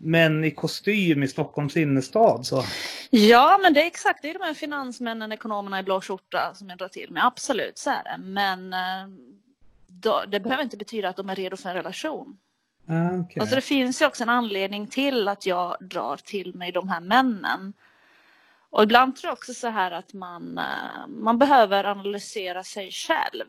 män 0.00 0.44
i 0.44 0.50
kostym 0.50 1.22
i 1.22 1.28
Stockholms 1.28 1.76
innerstad. 1.76 2.46
Så. 2.46 2.64
Ja, 3.10 3.58
men 3.62 3.74
det 3.74 3.82
är 3.82 3.86
exakt 3.86 4.22
det 4.22 4.30
är 4.30 4.34
de 4.34 4.44
här 4.44 4.54
finansmännen, 4.54 5.32
ekonomerna 5.32 5.80
i 5.80 5.82
blå 5.82 6.00
skjorta 6.00 6.54
som 6.54 6.68
jag 6.68 6.78
drar 6.78 6.88
till 6.88 7.10
med. 7.10 7.26
Absolut, 7.26 7.78
så 7.78 7.90
är 7.90 8.04
det. 8.04 8.18
Men 8.22 8.72
eh, 8.72 9.08
då, 9.86 10.24
det 10.28 10.40
behöver 10.40 10.62
inte 10.62 10.76
betyda 10.76 11.08
att 11.08 11.16
de 11.16 11.30
är 11.30 11.34
redo 11.34 11.56
för 11.56 11.68
en 11.68 11.74
relation. 11.74 12.38
Ah, 12.88 13.14
okay. 13.14 13.40
Alltså 13.40 13.54
det 13.54 13.60
finns 13.60 14.02
ju 14.02 14.06
också 14.06 14.22
en 14.22 14.28
anledning 14.28 14.86
till 14.86 15.28
att 15.28 15.46
jag 15.46 15.76
drar 15.80 16.16
till 16.16 16.54
mig 16.54 16.72
de 16.72 16.88
här 16.88 17.00
männen. 17.00 17.72
Och 18.70 18.82
ibland 18.82 19.16
tror 19.16 19.28
jag 19.28 19.32
också 19.32 19.54
så 19.54 19.68
här 19.68 19.90
att 19.90 20.12
man, 20.12 20.58
eh, 20.58 21.06
man 21.08 21.38
behöver 21.38 21.84
analysera 21.84 22.64
sig 22.64 22.90
själv. 22.90 23.46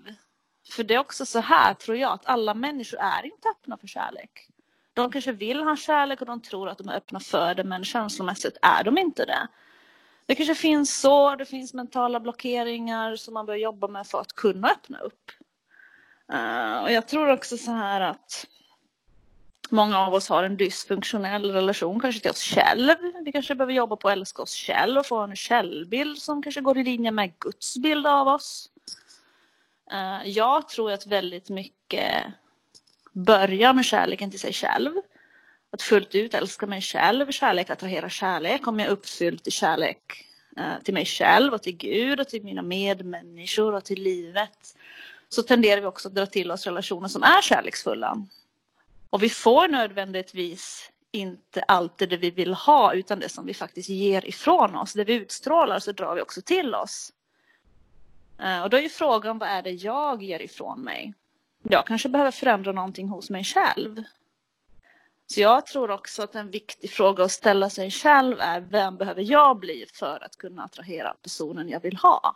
För 0.71 0.83
det 0.83 0.93
är 0.95 0.99
också 0.99 1.25
så 1.25 1.39
här 1.39 1.73
tror 1.73 1.97
jag 1.97 2.11
att 2.11 2.25
alla 2.25 2.53
människor 2.53 2.99
är 2.99 3.25
inte 3.25 3.49
öppna 3.49 3.77
för 3.77 3.87
kärlek. 3.87 4.49
De 4.99 5.11
kanske 5.11 5.31
vill 5.31 5.63
ha 5.63 5.75
kärlek 5.75 6.21
och 6.21 6.27
de 6.27 6.41
tror 6.41 6.69
att 6.69 6.77
de 6.77 6.89
är 6.89 6.95
öppna 6.95 7.19
för 7.19 7.55
det 7.55 7.63
men 7.63 7.83
känslomässigt 7.83 8.57
är 8.61 8.83
de 8.83 8.97
inte 8.97 9.25
det. 9.25 9.47
Det 10.25 10.35
kanske 10.35 10.55
finns 10.55 11.01
sår, 11.01 11.35
det 11.35 11.45
finns 11.45 11.73
mentala 11.73 12.19
blockeringar 12.19 13.15
som 13.15 13.33
man 13.33 13.45
bör 13.45 13.55
jobba 13.55 13.87
med 13.87 14.07
för 14.07 14.21
att 14.21 14.33
kunna 14.33 14.69
öppna 14.69 14.99
upp. 14.99 15.31
Uh, 16.33 16.83
och 16.83 16.91
jag 16.91 17.07
tror 17.07 17.31
också 17.31 17.57
så 17.57 17.71
här 17.71 18.01
att 18.01 18.45
många 19.69 19.99
av 19.99 20.13
oss 20.13 20.29
har 20.29 20.43
en 20.43 20.57
dysfunktionell 20.57 21.51
relation 21.51 21.99
kanske 21.99 22.21
till 22.21 22.31
oss 22.31 22.43
själv. 22.43 22.95
Vi 23.25 23.31
kanske 23.31 23.55
behöver 23.55 23.73
jobba 23.73 23.95
på 23.95 24.07
att 24.09 24.13
älska 24.13 24.41
oss 24.41 24.55
själv 24.55 24.97
och 24.97 25.05
få 25.05 25.17
en 25.17 25.35
självbild 25.35 26.17
som 26.17 26.43
kanske 26.43 26.61
går 26.61 26.77
i 26.77 26.83
linje 26.83 27.11
med 27.11 27.39
Guds 27.39 27.77
bild 27.77 28.07
av 28.07 28.27
oss. 28.27 28.69
Uh, 29.93 30.29
jag 30.29 30.69
tror 30.69 30.91
att 30.91 31.07
väldigt 31.07 31.49
mycket 31.49 32.25
börja 33.25 33.73
med 33.73 33.85
kärleken 33.85 34.31
till 34.31 34.39
sig 34.39 34.53
själv. 34.53 34.91
Att 35.71 35.81
fullt 35.81 36.15
ut 36.15 36.33
älska 36.33 36.67
mig 36.67 36.81
själv, 36.81 37.31
kärlek 37.31 37.69
attraherar 37.69 38.09
kärlek. 38.09 38.67
Om 38.67 38.79
jag 38.79 38.87
är 38.87 38.91
uppfylld 38.91 39.43
till 39.43 39.51
kärlek 39.51 40.25
uh, 40.57 40.83
till 40.83 40.93
mig 40.93 41.05
själv 41.05 41.53
och 41.53 41.63
till 41.63 41.77
Gud 41.77 42.19
och 42.19 42.29
till 42.29 42.43
mina 42.43 42.61
medmänniskor 42.61 43.75
och 43.75 43.85
till 43.85 44.03
livet 44.03 44.75
så 45.29 45.43
tenderar 45.43 45.81
vi 45.81 45.87
också 45.87 46.07
att 46.07 46.15
dra 46.15 46.25
till 46.25 46.51
oss 46.51 46.65
relationer 46.65 47.07
som 47.07 47.23
är 47.23 47.41
kärleksfulla. 47.41 48.25
Och 49.09 49.23
vi 49.23 49.29
får 49.29 49.67
nödvändigtvis 49.67 50.91
inte 51.11 51.61
alltid 51.61 52.09
det 52.09 52.17
vi 52.17 52.31
vill 52.31 52.53
ha 52.53 52.93
utan 52.93 53.19
det 53.19 53.29
som 53.29 53.45
vi 53.45 53.53
faktiskt 53.53 53.89
ger 53.89 54.25
ifrån 54.25 54.75
oss. 54.75 54.93
Det 54.93 55.03
vi 55.03 55.13
utstrålar 55.13 55.79
så 55.79 55.91
drar 55.91 56.15
vi 56.15 56.21
också 56.21 56.41
till 56.41 56.75
oss. 56.75 57.13
Eh, 58.39 58.63
och 58.63 58.69
då 58.69 58.77
är 58.77 58.81
ju 58.81 58.89
frågan 58.89 59.37
vad 59.37 59.49
är 59.49 59.61
det 59.61 59.71
jag 59.71 60.23
ger 60.23 60.41
ifrån 60.41 60.81
mig? 60.81 61.13
Jag 61.63 61.87
kanske 61.87 62.09
behöver 62.09 62.31
förändra 62.31 62.71
någonting 62.71 63.07
hos 63.07 63.29
mig 63.29 63.43
själv. 63.43 64.03
Så 65.25 65.41
jag 65.41 65.65
tror 65.65 65.91
också 65.91 66.23
att 66.23 66.35
en 66.35 66.51
viktig 66.51 66.91
fråga 66.91 67.23
att 67.23 67.31
ställa 67.31 67.69
sig 67.69 67.91
själv 67.91 68.39
är 68.39 68.61
vem 68.61 68.97
behöver 68.97 69.21
jag 69.21 69.59
bli 69.59 69.85
för 69.93 70.23
att 70.23 70.37
kunna 70.37 70.63
attrahera 70.63 71.13
personen 71.23 71.69
jag 71.69 71.79
vill 71.79 71.97
ha? 71.97 72.35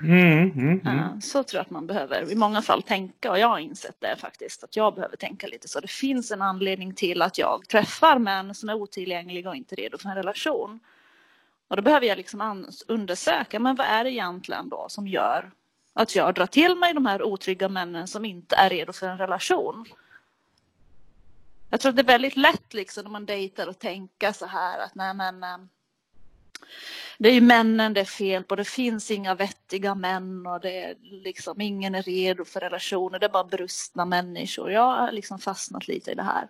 Mm, 0.00 0.50
mm, 0.50 0.80
mm. 0.86 1.20
Så 1.20 1.42
tror 1.42 1.58
jag 1.58 1.64
att 1.64 1.70
man 1.70 1.86
behöver 1.86 2.32
i 2.32 2.34
många 2.34 2.62
fall 2.62 2.82
tänka 2.82 3.30
och 3.30 3.38
jag 3.38 3.48
har 3.48 3.58
insett 3.58 3.96
det 3.98 4.16
faktiskt 4.16 4.64
att 4.64 4.76
jag 4.76 4.94
behöver 4.94 5.16
tänka 5.16 5.46
lite 5.46 5.68
så 5.68 5.80
det 5.80 5.90
finns 5.90 6.30
en 6.30 6.42
anledning 6.42 6.94
till 6.94 7.22
att 7.22 7.38
jag 7.38 7.68
träffar 7.68 8.18
män 8.18 8.54
som 8.54 8.68
är 8.68 8.74
otillgängliga 8.74 9.48
och 9.48 9.56
inte 9.56 9.74
redo 9.74 9.98
för 9.98 10.08
en 10.08 10.14
relation. 10.14 10.80
Och 11.68 11.76
då 11.76 11.82
behöver 11.82 12.06
jag 12.06 12.16
liksom 12.16 12.66
undersöka, 12.88 13.58
men 13.58 13.76
vad 13.76 13.86
är 13.86 14.04
det 14.04 14.10
egentligen 14.10 14.68
då 14.68 14.86
som 14.88 15.06
gör 15.06 15.50
att 15.92 16.14
jag 16.14 16.34
drar 16.34 16.46
till 16.46 16.76
mig 16.76 16.94
de 16.94 17.06
här 17.06 17.22
otrygga 17.22 17.68
männen 17.68 18.08
som 18.08 18.24
inte 18.24 18.56
är 18.56 18.70
redo 18.70 18.92
för 18.92 19.08
en 19.08 19.18
relation? 19.18 19.86
Jag 21.70 21.80
tror 21.80 21.90
att 21.90 21.96
det 21.96 22.02
är 22.02 22.06
väldigt 22.06 22.36
lätt 22.36 22.74
liksom 22.74 23.04
när 23.04 23.10
man 23.10 23.26
dejtar 23.26 23.66
och 23.66 23.78
tänka 23.78 24.32
så 24.32 24.46
här 24.46 24.78
att 24.78 24.94
nej 24.94 25.14
men 25.14 25.42
eh, 25.42 25.58
det 27.18 27.28
är 27.28 27.32
ju 27.32 27.40
männen 27.40 27.94
det 27.94 28.00
är 28.00 28.04
fel 28.04 28.44
på. 28.44 28.56
Det 28.56 28.64
finns 28.64 29.10
inga 29.10 29.34
vettiga 29.34 29.94
män 29.94 30.46
och 30.46 30.60
det 30.60 30.84
är 30.84 30.94
liksom 31.00 31.60
ingen 31.60 31.94
är 31.94 32.02
redo 32.02 32.44
för 32.44 32.60
relationer. 32.60 33.18
Det 33.18 33.26
är 33.26 33.30
bara 33.30 33.44
brustna 33.44 34.04
människor. 34.04 34.70
Jag 34.70 34.96
har 34.96 35.12
liksom 35.12 35.38
fastnat 35.38 35.88
lite 35.88 36.10
i 36.10 36.14
det 36.14 36.22
här. 36.22 36.48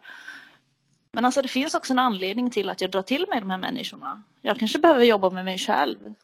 Men 1.12 1.24
alltså 1.24 1.42
det 1.42 1.48
finns 1.48 1.74
också 1.74 1.92
en 1.92 1.98
anledning 1.98 2.50
till 2.50 2.70
att 2.70 2.80
jag 2.80 2.90
drar 2.90 3.02
till 3.02 3.26
mig 3.28 3.40
de 3.40 3.50
här 3.50 3.58
människorna. 3.58 4.22
Jag 4.40 4.58
kanske 4.58 4.78
behöver 4.78 5.04
jobba 5.04 5.30
med 5.30 5.44
mig 5.44 5.58
själv. 5.58 6.14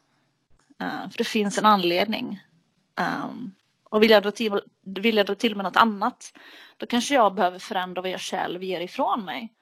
Eh, 0.79 1.09
för 1.11 1.17
det 1.17 1.23
finns 1.23 1.57
en 1.57 1.65
anledning. 1.65 2.39
Um, 2.99 3.55
och 3.83 4.03
vill 4.03 4.09
jag, 4.09 4.23
dra 4.23 4.31
till, 4.31 4.61
vill 4.81 5.17
jag 5.17 5.25
dra 5.25 5.35
till 5.35 5.55
med 5.55 5.63
något 5.63 5.75
annat, 5.75 6.33
då 6.77 6.85
kanske 6.85 7.13
jag 7.13 7.35
behöver 7.35 7.59
förändra 7.59 8.01
vad 8.01 8.11
jag 8.11 8.21
själv 8.21 8.63
ger 8.63 8.81
ifrån 8.81 9.25
mig. 9.25 9.53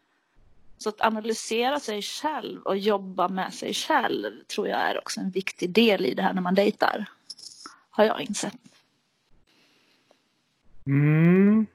Så 0.77 0.89
att 0.89 1.01
analysera 1.01 1.79
sig 1.79 2.01
själv 2.01 2.61
och 2.61 2.77
jobba 2.77 3.27
med 3.27 3.53
sig 3.53 3.73
själv 3.73 4.43
tror 4.47 4.67
jag 4.67 4.79
är 4.79 4.97
också 4.97 5.19
en 5.19 5.29
viktig 5.29 5.69
del 5.69 6.05
i 6.05 6.13
det 6.13 6.21
här 6.21 6.33
när 6.33 6.41
man 6.41 6.55
dejtar. 6.55 7.05
Har 7.89 8.03
jag 8.03 8.21
insett. 8.21 8.53
Mm. 10.85 11.65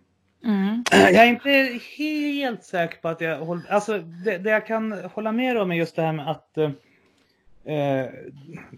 Mm. 0.44 0.84
Jag 0.90 1.14
är 1.14 1.26
inte 1.26 1.80
helt 1.96 2.64
säker 2.64 2.96
på 2.96 3.08
att 3.08 3.20
jag 3.20 3.38
håller... 3.38 3.72
Alltså 3.72 3.98
det, 3.98 4.38
det 4.38 4.50
jag 4.50 4.66
kan 4.66 4.92
hålla 4.92 5.32
med 5.32 5.58
om 5.58 5.72
är 5.72 5.76
just 5.76 5.96
det 5.96 6.02
här 6.02 6.12
med 6.12 6.30
att 6.30 6.58
eh, 7.64 8.06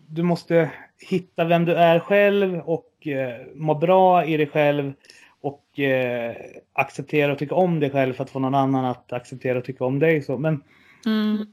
du 0.08 0.22
måste 0.22 0.70
hitta 0.98 1.44
vem 1.44 1.64
du 1.64 1.74
är 1.74 1.98
själv 1.98 2.58
och 2.58 3.06
eh, 3.06 3.46
må 3.54 3.74
bra 3.74 4.24
i 4.24 4.36
dig 4.36 4.46
själv 4.46 4.92
och 5.40 5.78
eh, 5.78 6.36
acceptera 6.72 7.32
och 7.32 7.38
tycka 7.38 7.54
om 7.54 7.80
dig 7.80 7.90
själv 7.90 8.12
för 8.12 8.24
att 8.24 8.30
få 8.30 8.38
någon 8.38 8.54
annan 8.54 8.84
att 8.84 9.12
acceptera 9.12 9.58
och 9.58 9.64
tycka 9.64 9.84
om 9.84 9.98
dig. 9.98 10.22
Så. 10.22 10.38
Men 10.38 10.62
mm. 11.06 11.46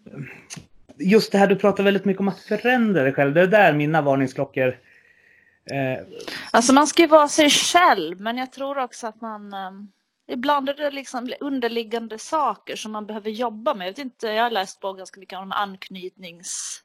just 0.98 1.32
det 1.32 1.38
här, 1.38 1.48
du 1.48 1.56
pratar 1.56 1.84
väldigt 1.84 2.06
mycket 2.06 2.20
om 2.20 2.28
att 2.28 2.39
förändra 2.39 3.04
dig 3.04 3.13
själv. 3.13 3.34
Det 3.34 3.41
är 3.41 3.48
där 3.48 3.74
mina 3.74 4.02
varningsklockor 4.02 4.67
eh... 5.72 6.06
Alltså 6.52 6.74
man 6.74 6.88
ska 6.88 7.02
ju 7.02 7.08
vara 7.08 7.28
sig 7.28 7.50
själv, 7.50 8.22
men 8.22 8.38
jag 8.38 8.52
tror 8.52 8.78
också 8.78 9.08
att 9.08 9.22
man 9.22 9.54
eh, 9.54 9.72
Ibland 10.32 10.70
är 10.70 10.74
det 10.74 10.91
liksom 10.91 11.34
underliggande 11.39 12.20
saker 12.20 12.76
som 12.76 12.91
man 12.91 13.06
behöver 13.06 13.30
jobba 13.30 13.74
med. 13.74 13.88
Jag, 13.88 13.91
vet 13.91 13.98
inte, 13.98 14.28
jag 14.28 14.44
har 14.44 14.52
läst 14.52 14.80
på 14.80 14.94
ganska 14.94 15.20
mycket 15.20 15.39
om 15.39 15.52
anknytnings, 15.52 16.84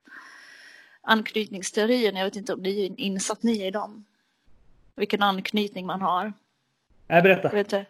anknytningsteorien. 1.07 2.16
Jag 2.16 2.25
vet 2.25 2.37
inte 2.37 2.53
om 2.55 2.61
ni 2.62 2.87
är 2.87 3.01
insatt 3.01 3.42
ni 3.42 3.66
i 3.66 3.71
dem. 3.71 4.05
Vilken 4.97 5.23
anknytning 5.23 5.87
man 5.87 6.03
har. 6.03 6.33
Nej, 7.07 7.23
berätta. 7.23 7.42
Jag 7.42 7.51
vet, 7.51 7.73
inte. 7.73 7.87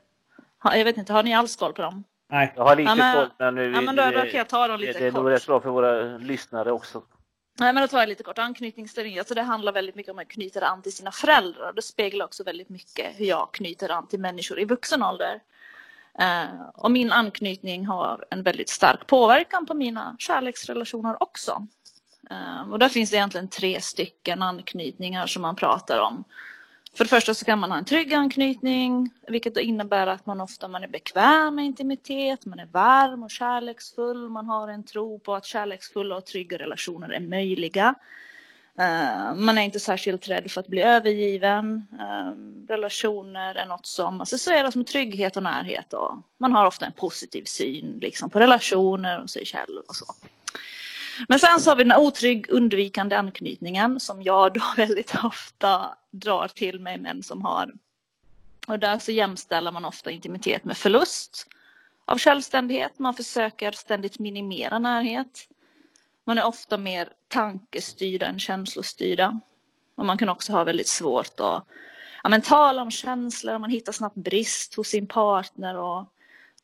jag 0.62 0.84
vet 0.84 0.96
inte, 0.96 1.12
har 1.12 1.22
ni 1.22 1.34
alls 1.34 1.56
koll 1.56 1.72
på 1.72 1.82
dem? 1.82 2.04
Nej. 2.30 2.52
Jag 2.56 2.64
har 2.64 2.76
lite 2.76 2.90
Ja, 2.90 2.94
men- 2.94 3.14
koll 3.14 3.30
men 3.38 3.54
nu, 3.54 3.72
Ja, 3.72 3.80
men 3.80 3.96
då, 3.96 4.02
då 4.04 4.10
kan 4.20 4.30
jag 4.32 4.48
ta 4.48 4.68
dem 4.68 4.80
det, 4.80 4.86
lite 4.86 4.98
det 4.98 5.06
är 5.06 5.12
nog 5.12 5.22
kort. 5.24 5.32
rätt 5.32 5.46
bra 5.46 5.60
för 5.60 5.70
våra 5.70 6.18
lyssnare 6.18 6.72
också. 6.72 7.02
Nej, 7.58 7.72
men 7.72 7.80
då 7.80 7.88
tar 7.88 7.98
jag 7.98 8.08
lite 8.08 8.22
kort. 8.22 8.38
Anknytningsteori, 8.38 9.18
alltså 9.18 9.34
det 9.34 9.42
handlar 9.42 9.72
väldigt 9.72 9.94
mycket 9.94 10.12
om 10.12 10.18
att 10.18 10.28
knyta 10.28 10.66
an 10.66 10.82
till 10.82 10.92
sina 10.92 11.12
föräldrar. 11.12 11.72
Det 11.72 11.82
speglar 11.82 12.24
också 12.24 12.44
väldigt 12.44 12.68
mycket 12.68 13.06
hur 13.20 13.26
jag 13.26 13.48
knyter 13.52 13.88
an 13.90 14.06
till 14.06 14.20
människor 14.20 14.60
i 14.60 14.64
vuxen 14.64 15.02
ålder. 15.02 15.40
Eh, 16.18 16.60
och 16.74 16.90
min 16.90 17.12
anknytning 17.12 17.86
har 17.86 18.24
en 18.30 18.42
väldigt 18.42 18.68
stark 18.68 19.06
påverkan 19.06 19.66
på 19.66 19.74
mina 19.74 20.16
kärleksrelationer 20.18 21.22
också. 21.22 21.66
Ehm, 22.30 22.72
och 22.72 22.78
där 22.78 22.88
finns 22.88 23.10
det 23.10 23.16
egentligen 23.16 23.48
tre 23.48 23.80
stycken 23.80 24.42
anknytningar 24.42 25.26
som 25.26 25.42
man 25.42 25.56
pratar 25.56 25.98
om. 25.98 26.24
För 26.94 27.04
det 27.04 27.08
första 27.08 27.34
så 27.34 27.44
kan 27.44 27.58
man 27.58 27.70
ha 27.70 27.78
en 27.78 27.84
trygg 27.84 28.14
anknytning, 28.14 29.10
vilket 29.28 29.54
då 29.54 29.60
innebär 29.60 30.06
att 30.06 30.26
man 30.26 30.40
ofta 30.40 30.68
man 30.68 30.82
är 30.82 30.88
bekväm 30.88 31.54
med 31.54 31.64
intimitet, 31.64 32.46
man 32.46 32.58
är 32.58 32.66
varm 32.66 33.22
och 33.22 33.30
kärleksfull, 33.30 34.28
man 34.28 34.46
har 34.46 34.68
en 34.68 34.84
tro 34.84 35.18
på 35.18 35.34
att 35.34 35.44
kärleksfulla 35.44 36.16
och 36.16 36.26
trygga 36.26 36.58
relationer 36.58 37.08
är 37.08 37.20
möjliga. 37.20 37.94
Ehm, 38.78 39.44
man 39.44 39.58
är 39.58 39.62
inte 39.62 39.80
särskilt 39.80 40.28
rädd 40.28 40.50
för 40.50 40.60
att 40.60 40.68
bli 40.68 40.82
övergiven. 40.82 41.86
Ehm, 42.00 42.66
relationer 42.68 43.54
är 43.54 43.66
något 43.66 43.86
som 43.86 44.20
associeras 44.20 44.76
med 44.76 44.86
trygghet 44.86 45.36
och 45.36 45.42
närhet. 45.42 45.92
Och 45.92 46.12
man 46.38 46.52
har 46.52 46.66
ofta 46.66 46.86
en 46.86 46.92
positiv 46.92 47.44
syn 47.44 47.98
liksom, 48.00 48.30
på 48.30 48.40
relationer 48.40 49.22
och 49.22 49.30
sig 49.30 49.46
själv 49.46 49.78
och 49.88 49.96
så. 49.96 50.06
Men 51.28 51.38
sen 51.38 51.60
så 51.60 51.70
har 51.70 51.76
vi 51.76 51.84
den 51.84 51.98
otrygg 51.98 52.50
undvikande 52.50 53.16
anknytningen 53.16 54.00
som 54.00 54.22
jag 54.22 54.54
då 54.54 54.62
väldigt 54.76 55.14
ofta 55.24 55.94
drar 56.10 56.48
till 56.48 56.80
mig 56.80 56.98
män 56.98 57.22
som 57.22 57.42
har. 57.42 57.72
Och 58.66 58.78
där 58.78 58.98
så 58.98 59.12
jämställer 59.12 59.72
man 59.72 59.84
ofta 59.84 60.10
intimitet 60.10 60.64
med 60.64 60.76
förlust 60.76 61.46
av 62.04 62.18
självständighet. 62.18 62.98
Man 62.98 63.14
försöker 63.14 63.72
ständigt 63.72 64.18
minimera 64.18 64.78
närhet. 64.78 65.48
Man 66.24 66.38
är 66.38 66.44
ofta 66.44 66.78
mer 66.78 67.08
tankestyrda 67.28 68.26
än 68.26 68.38
känslostyrda. 68.38 69.40
Och 69.94 70.06
man 70.06 70.18
kan 70.18 70.28
också 70.28 70.52
ha 70.52 70.64
väldigt 70.64 70.88
svårt 70.88 71.40
att 71.40 71.64
ja, 72.22 72.28
men, 72.28 72.42
tala 72.42 72.82
om 72.82 72.90
känslor, 72.90 73.58
man 73.58 73.70
hittar 73.70 73.92
snabbt 73.92 74.16
brist 74.16 74.74
hos 74.74 74.88
sin 74.88 75.06
partner 75.06 75.76
och 75.76 76.12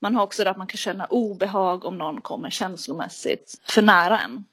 man 0.02 0.14
har 0.14 0.22
också 0.22 0.44
det 0.44 0.50
att 0.50 0.56
man 0.56 0.66
kan 0.66 0.76
känna 0.76 1.06
obehag 1.06 1.84
om 1.84 1.98
någon 1.98 2.20
kommer 2.20 2.50
känslomässigt 2.50 3.60
för 3.64 3.82
nära 3.82 4.18
en. 4.18 4.44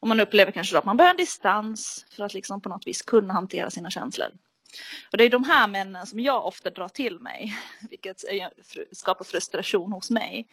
Och 0.00 0.08
man 0.08 0.20
upplever 0.20 0.52
kanske 0.52 0.74
då 0.74 0.78
att 0.78 0.84
man 0.84 0.96
behöver 0.96 1.10
en 1.10 1.16
distans 1.16 2.06
för 2.10 2.24
att 2.24 2.34
liksom 2.34 2.60
på 2.60 2.68
något 2.68 2.86
vis 2.86 3.02
kunna 3.02 3.32
hantera 3.34 3.70
sina 3.70 3.90
känslor. 3.90 4.28
Och 5.12 5.18
det 5.18 5.24
är 5.24 5.30
de 5.30 5.44
här 5.44 5.68
männen 5.68 6.06
som 6.06 6.20
jag 6.20 6.46
ofta 6.46 6.70
drar 6.70 6.88
till 6.88 7.18
mig, 7.18 7.56
vilket 7.90 8.24
skapar 8.92 9.24
frustration 9.24 9.92
hos 9.92 10.10
mig. 10.10 10.48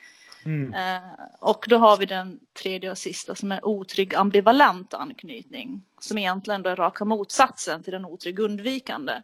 Mm. 0.46 0.74
Eh, 0.74 1.10
och 1.40 1.66
då 1.70 1.78
har 1.78 1.98
vi 1.98 2.06
den 2.06 2.40
tredje 2.54 2.92
och 2.92 2.98
sista 2.98 3.36
som 3.36 3.52
är 3.52 3.66
otrygg 3.66 4.16
ambivalent 4.16 4.94
anknytning. 4.94 5.82
Som 6.00 6.18
egentligen 6.18 6.66
är 6.66 6.76
raka 6.76 7.06
motsatsen 7.06 7.84
till 7.84 7.94
den 7.94 8.06
otrygg 8.06 8.40
undvikande. 8.40 9.22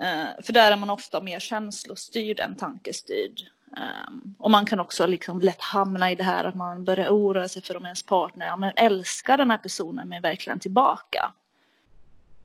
Eh, 0.00 0.42
för 0.42 0.52
där 0.52 0.72
är 0.72 0.76
man 0.76 0.90
ofta 0.90 1.20
mer 1.20 1.40
känslostyrd 1.40 2.40
än 2.40 2.56
tankestyrd. 2.56 3.40
Um, 3.70 4.34
och 4.38 4.50
man 4.50 4.66
kan 4.66 4.80
också 4.80 5.06
liksom 5.06 5.40
lätt 5.40 5.60
hamna 5.60 6.12
i 6.12 6.14
det 6.14 6.24
här 6.24 6.44
att 6.44 6.54
man 6.54 6.84
börjar 6.84 7.08
oroa 7.08 7.48
sig 7.48 7.62
för 7.62 7.76
om 7.76 7.84
ens 7.84 8.02
partner 8.02 8.46
ja, 8.46 8.56
men 8.56 8.72
älskar 8.76 9.38
den 9.38 9.50
här 9.50 9.58
personen 9.58 10.08
men 10.08 10.22
verkligen 10.22 10.58
tillbaka. 10.58 11.32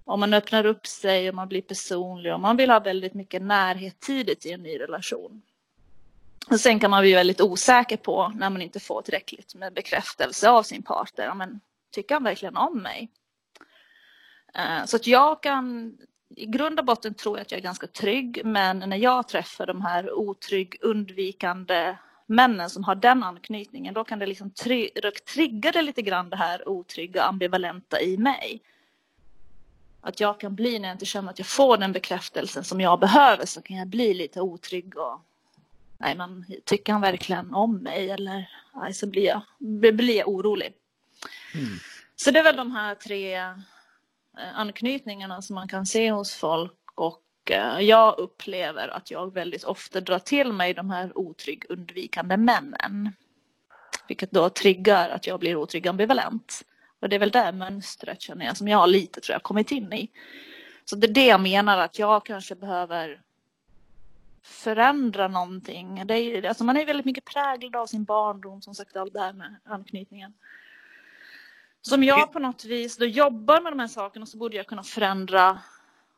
Om 0.06 0.20
man 0.20 0.34
öppnar 0.34 0.66
upp 0.66 0.88
sig 0.88 1.30
och 1.30 1.36
man 1.36 1.48
blir 1.48 1.62
personlig 1.62 2.34
och 2.34 2.40
man 2.40 2.58
vill 2.58 2.70
ha 2.70 2.80
väldigt 2.80 3.14
mycket 3.14 3.42
närhet 3.42 4.00
tidigt 4.00 4.46
i 4.46 4.52
en 4.52 4.64
ny 4.64 4.80
relation. 4.80 5.42
Och 6.50 6.60
sen 6.60 6.80
kan 6.80 6.92
man 6.92 7.02
bli 7.02 7.14
väldigt 7.14 7.42
osäker 7.42 7.98
på 7.98 8.32
när 8.36 8.50
man 8.50 8.62
inte 8.62 8.80
får 8.80 9.02
tillräckligt 9.02 9.56
med 9.56 9.74
bekräftelse 9.74 10.50
av 10.50 10.64
sin 10.64 10.84
partner. 10.84 11.26
Ja, 11.26 11.34
men, 11.34 11.60
tycker 11.92 12.16
han 12.16 12.24
verkligen 12.24 12.58
om 12.58 12.82
mig? 12.82 13.12
Uh, 14.58 14.86
så 14.86 14.96
att 14.96 15.08
jag 15.08 15.44
kan 15.44 15.98
i 16.36 16.46
grund 16.46 16.80
och 16.80 16.86
botten 16.86 17.14
tror 17.14 17.38
jag 17.38 17.42
att 17.42 17.52
jag 17.52 17.58
är 17.58 17.64
ganska 17.64 17.88
trygg, 17.88 18.42
men 18.46 18.80
när 18.80 18.98
jag 18.98 19.28
träffar 19.28 19.68
de 19.68 19.82
här 19.82 20.14
otrygg, 20.14 20.78
undvikande 20.82 21.98
männen 22.26 22.70
som 22.70 22.84
har 22.84 22.96
den 22.96 23.24
anknytningen, 23.24 23.94
då 23.94 24.04
kan 24.04 24.20
det 24.20 24.26
liksom 24.26 24.52
tri 24.52 24.90
trigga 25.34 25.72
det 25.72 25.82
lite 25.82 26.02
grann 26.02 26.30
det 26.30 26.36
här 26.36 26.70
otrygga, 26.70 27.24
ambivalenta 27.24 28.02
i 28.02 28.18
mig. 28.18 28.62
Att 30.02 30.20
jag 30.20 30.40
kan 30.40 30.56
bli, 30.56 30.80
när 30.80 30.88
jag 30.88 30.96
inte 30.96 31.06
känner 31.06 31.30
att 31.30 31.40
jag 31.40 31.48
får 31.48 31.78
den 31.78 31.92
bekräftelsen 31.92 32.64
som 32.64 32.82
jag 32.82 33.00
behöver, 33.00 33.46
så 33.46 33.62
kan 33.62 33.78
jag 33.78 33.88
bli 33.88 34.14
lite 34.14 34.42
otrygg 34.42 34.98
och 34.98 35.22
nej, 35.98 36.16
men 36.16 36.46
tycker 36.66 36.94
han 36.94 37.02
verkligen 37.02 37.54
om 37.54 37.78
mig 37.78 38.10
eller 38.10 38.50
nej, 38.76 38.94
så 38.94 39.08
blir 39.08 39.26
jag, 39.26 39.42
blir 39.96 40.18
jag 40.18 40.28
orolig. 40.28 40.74
Mm. 41.56 41.78
Så 42.16 42.32
det 42.32 42.40
är 42.40 42.44
väl 42.44 42.56
de 42.56 42.72
här 42.72 42.96
tre 42.96 43.40
Eh, 44.38 44.60
anknytningarna 44.60 45.42
som 45.42 45.56
man 45.56 45.68
kan 45.68 45.86
se 45.86 46.12
hos 46.12 46.36
folk 46.36 46.92
och 46.96 47.52
eh, 47.52 47.80
jag 47.80 48.20
upplever 48.20 48.88
att 48.88 49.12
jag 49.12 49.34
väldigt 49.34 49.64
ofta 49.64 50.02
drar 50.02 50.20
till 50.20 50.54
mig 50.54 50.74
de 50.74 50.90
här 50.90 51.18
otrygg 51.18 51.66
undvikande 51.70 52.38
männen. 52.38 53.14
Vilket 54.08 54.32
då 54.32 54.50
triggar 54.50 55.10
att 55.10 55.28
jag 55.28 55.40
blir 55.40 55.56
otrygg 55.56 55.88
ambivalent. 55.88 56.62
Och 57.00 57.10
det 57.10 57.16
är 57.16 57.20
väl 57.20 57.32
det 57.32 57.52
mönstret 57.52 58.22
känner 58.22 58.46
jag 58.46 58.58
som 58.58 58.68
jag 58.68 58.90
lite 58.90 59.22
tror 59.22 59.34
jag 59.34 59.44
kommit 59.44 59.72
in 59.72 59.94
i. 59.94 60.12
Så 60.86 60.96
det 60.96 61.08
är 61.08 61.14
det 61.14 61.26
jag 61.26 61.42
menar 61.42 61.78
att 61.78 62.00
jag 62.00 62.26
kanske 62.26 62.56
behöver 62.56 63.22
förändra 64.44 65.28
någonting. 65.28 66.04
Det 66.06 66.14
är, 66.14 66.46
alltså 66.46 66.64
man 66.64 66.78
är 66.78 66.86
väldigt 66.86 67.06
mycket 67.06 67.26
präglad 67.26 67.76
av 67.76 67.86
sin 67.86 68.04
barndom, 68.04 68.62
som 68.62 68.76
sagt 68.76 68.96
allt 68.96 69.14
det 69.14 69.20
här 69.20 69.34
med 69.34 69.56
anknytningen. 69.66 70.34
Som 71.82 72.04
jag 72.04 72.34
på 72.34 72.40
något 72.40 72.66
vis 72.66 72.98
då 72.98 73.06
jobbar 73.06 73.62
med 73.62 73.72
de 73.72 73.80
här 73.80 73.88
sakerna 73.88 74.26
så 74.26 74.38
borde 74.38 74.58
jag 74.58 74.68
kunna 74.68 74.84
förändra 74.84 75.60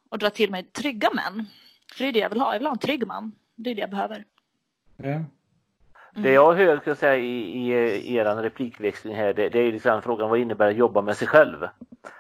och 0.10 0.18
dra 0.18 0.30
till 0.30 0.52
mig 0.52 0.64
trygga 0.64 1.10
män. 1.14 1.46
För 1.94 2.04
det 2.04 2.10
är 2.10 2.14
det 2.14 2.20
jag 2.20 2.30
vill 2.30 2.42
ha. 2.42 2.54
Jag 2.54 2.60
vill 2.60 2.68
ha 2.68 2.74
en 2.74 2.80
trygg 2.80 3.08
man. 3.08 3.32
Det 3.56 3.70
är 3.70 3.76
det 3.76 3.82
jag 3.82 3.90
behöver. 3.90 4.26
Ja. 4.98 5.22
Mm. 6.16 6.24
Det 6.24 6.32
jag 6.32 6.54
hör 6.54 6.80
ska 6.80 6.96
säga, 6.96 7.18
i, 7.18 7.28
i, 7.28 7.74
i 7.96 8.16
er 8.16 8.36
replikväxling 8.36 9.16
här, 9.16 9.34
det, 9.34 9.50
det 9.50 9.60
är 9.60 9.72
liksom 9.72 10.02
frågan 10.02 10.30
vad 10.30 10.40
innebär 10.40 10.68
att 10.68 10.76
jobba 10.76 11.02
med 11.02 11.18
sig 11.18 11.28
själv? 11.28 11.68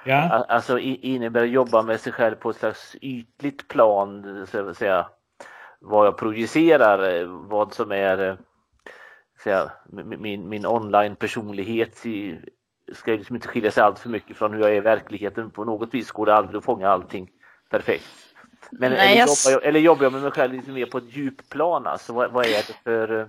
Ja. 0.05 0.45
Alltså 0.49 0.79
innebär 0.79 1.43
att 1.43 1.49
jobba 1.49 1.81
med 1.81 1.99
sig 1.99 2.13
själv 2.13 2.35
på 2.35 2.49
ett 2.49 2.55
slags 2.55 2.95
ytligt 3.01 3.67
plan, 3.67 4.47
så 4.51 4.69
att 4.69 4.77
säga, 4.77 5.07
vad 5.79 6.07
jag 6.07 6.17
projicerar, 6.17 7.25
vad 7.25 7.73
som 7.73 7.91
är 7.91 8.37
säga, 9.43 9.71
min, 9.91 10.49
min 10.49 10.65
online 10.65 11.15
personlighet 11.15 12.05
i, 12.05 12.39
ska 12.93 13.11
liksom 13.11 13.35
inte 13.35 13.47
skilja 13.47 13.71
sig 13.71 13.83
allt 13.83 13.99
för 13.99 14.09
mycket 14.09 14.37
från 14.37 14.53
hur 14.53 14.59
jag 14.59 14.71
är 14.71 14.75
i 14.75 14.79
verkligheten. 14.79 15.51
På 15.51 15.65
något 15.65 15.93
vis 15.93 16.11
går 16.11 16.25
det 16.25 16.35
aldrig 16.35 16.57
att 16.57 16.65
fånga 16.65 16.89
allting 16.89 17.29
perfekt. 17.69 18.09
Men 18.71 18.91
Nej, 18.91 19.11
eller, 19.11 19.21
jobbar 19.21 19.51
jag, 19.51 19.65
eller 19.69 19.79
jobbar 19.79 20.03
jag 20.03 20.13
med 20.13 20.21
mig 20.21 20.31
själv 20.31 20.53
lite 20.53 20.71
mer 20.71 20.85
på 20.85 20.97
ett 20.97 21.15
djupplan? 21.15 21.87
Alltså, 21.87 22.13
vad, 22.13 22.31
vad 22.31 22.45
är 22.45 22.49
det 22.49 22.75
för 22.83 23.11
uh, 23.11 23.27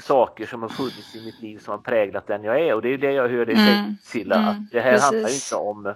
saker 0.00 0.46
som 0.46 0.62
har 0.62 0.68
funnits 0.68 1.16
i 1.16 1.24
mitt 1.24 1.42
liv 1.42 1.58
som 1.58 1.70
har 1.70 1.78
präglat 1.78 2.26
den 2.26 2.44
jag 2.44 2.60
är? 2.60 2.74
Och 2.74 2.82
det 2.82 2.88
är 2.88 2.98
det 2.98 3.12
jag 3.12 3.28
hör 3.28 3.46
dig 3.46 3.56
säga 3.56 3.78
mm. 3.78 3.94
Silla, 4.02 4.36
mm. 4.36 4.48
att 4.48 4.70
det 4.72 4.80
här 4.80 4.92
precis. 4.92 5.04
handlar 5.04 5.30
inte 5.30 5.54
om 5.56 5.94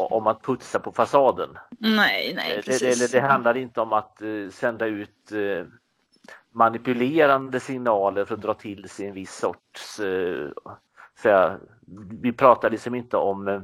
om 0.00 0.26
att 0.26 0.42
putsa 0.42 0.78
på 0.78 0.92
fasaden. 0.92 1.58
Nej, 1.78 2.32
nej, 2.36 2.62
precis. 2.64 2.98
Det, 2.98 3.06
det, 3.06 3.20
det 3.20 3.26
handlar 3.26 3.56
inte 3.56 3.80
om 3.80 3.92
att 3.92 4.18
uh, 4.22 4.50
sända 4.50 4.86
ut 4.86 5.32
uh, 5.32 5.66
manipulerande 6.52 7.60
signaler 7.60 8.24
för 8.24 8.34
att 8.34 8.42
dra 8.42 8.54
till 8.54 8.88
sig 8.88 9.06
en 9.06 9.14
viss 9.14 9.34
sorts 9.34 10.00
för 11.18 11.60
vi 12.22 12.32
pratar 12.32 12.70
liksom 12.70 12.94
inte 12.94 13.16
om 13.16 13.48
eh, 13.48 13.60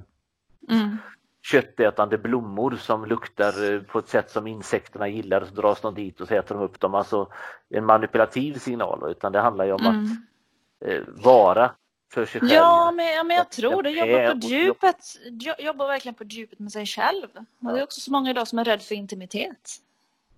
mm. 0.70 0.98
köttätande 1.42 2.18
blommor 2.18 2.76
som 2.80 3.04
luktar 3.04 3.72
eh, 3.72 3.80
på 3.80 3.98
ett 3.98 4.08
sätt 4.08 4.30
som 4.30 4.46
insekterna 4.46 5.08
gillar 5.08 5.40
och 5.40 5.48
så 5.48 5.54
dras 5.54 5.80
de 5.80 5.94
dit 5.94 6.20
och 6.20 6.28
så 6.28 6.34
äter 6.34 6.54
de 6.54 6.64
upp 6.64 6.80
dem. 6.80 6.94
Alltså 6.94 7.28
en 7.70 7.84
manipulativ 7.84 8.58
signal 8.58 9.10
utan 9.10 9.32
det 9.32 9.40
handlar 9.40 9.64
ju 9.64 9.72
om 9.72 9.86
mm. 9.86 10.04
att 10.04 10.88
eh, 10.88 11.02
vara 11.24 11.70
för 12.12 12.26
sig 12.26 12.40
själv. 12.40 12.52
Ja, 12.52 12.90
men, 12.90 13.26
men 13.26 13.36
jag 13.36 13.50
tror 13.50 13.82
det. 13.82 13.90
Jobba 13.90 14.32
på 14.32 14.38
djupet. 14.38 14.96
Jobba 15.58 15.86
verkligen 15.86 16.14
på 16.14 16.24
djupet 16.24 16.58
med 16.58 16.72
sig 16.72 16.86
själv. 16.86 17.26
Och 17.60 17.72
det 17.72 17.78
är 17.78 17.82
också 17.82 18.00
så 18.00 18.12
många 18.12 18.30
idag 18.30 18.48
som 18.48 18.58
är 18.58 18.64
rädda 18.64 18.82
för 18.82 18.94
intimitet. 18.94 19.76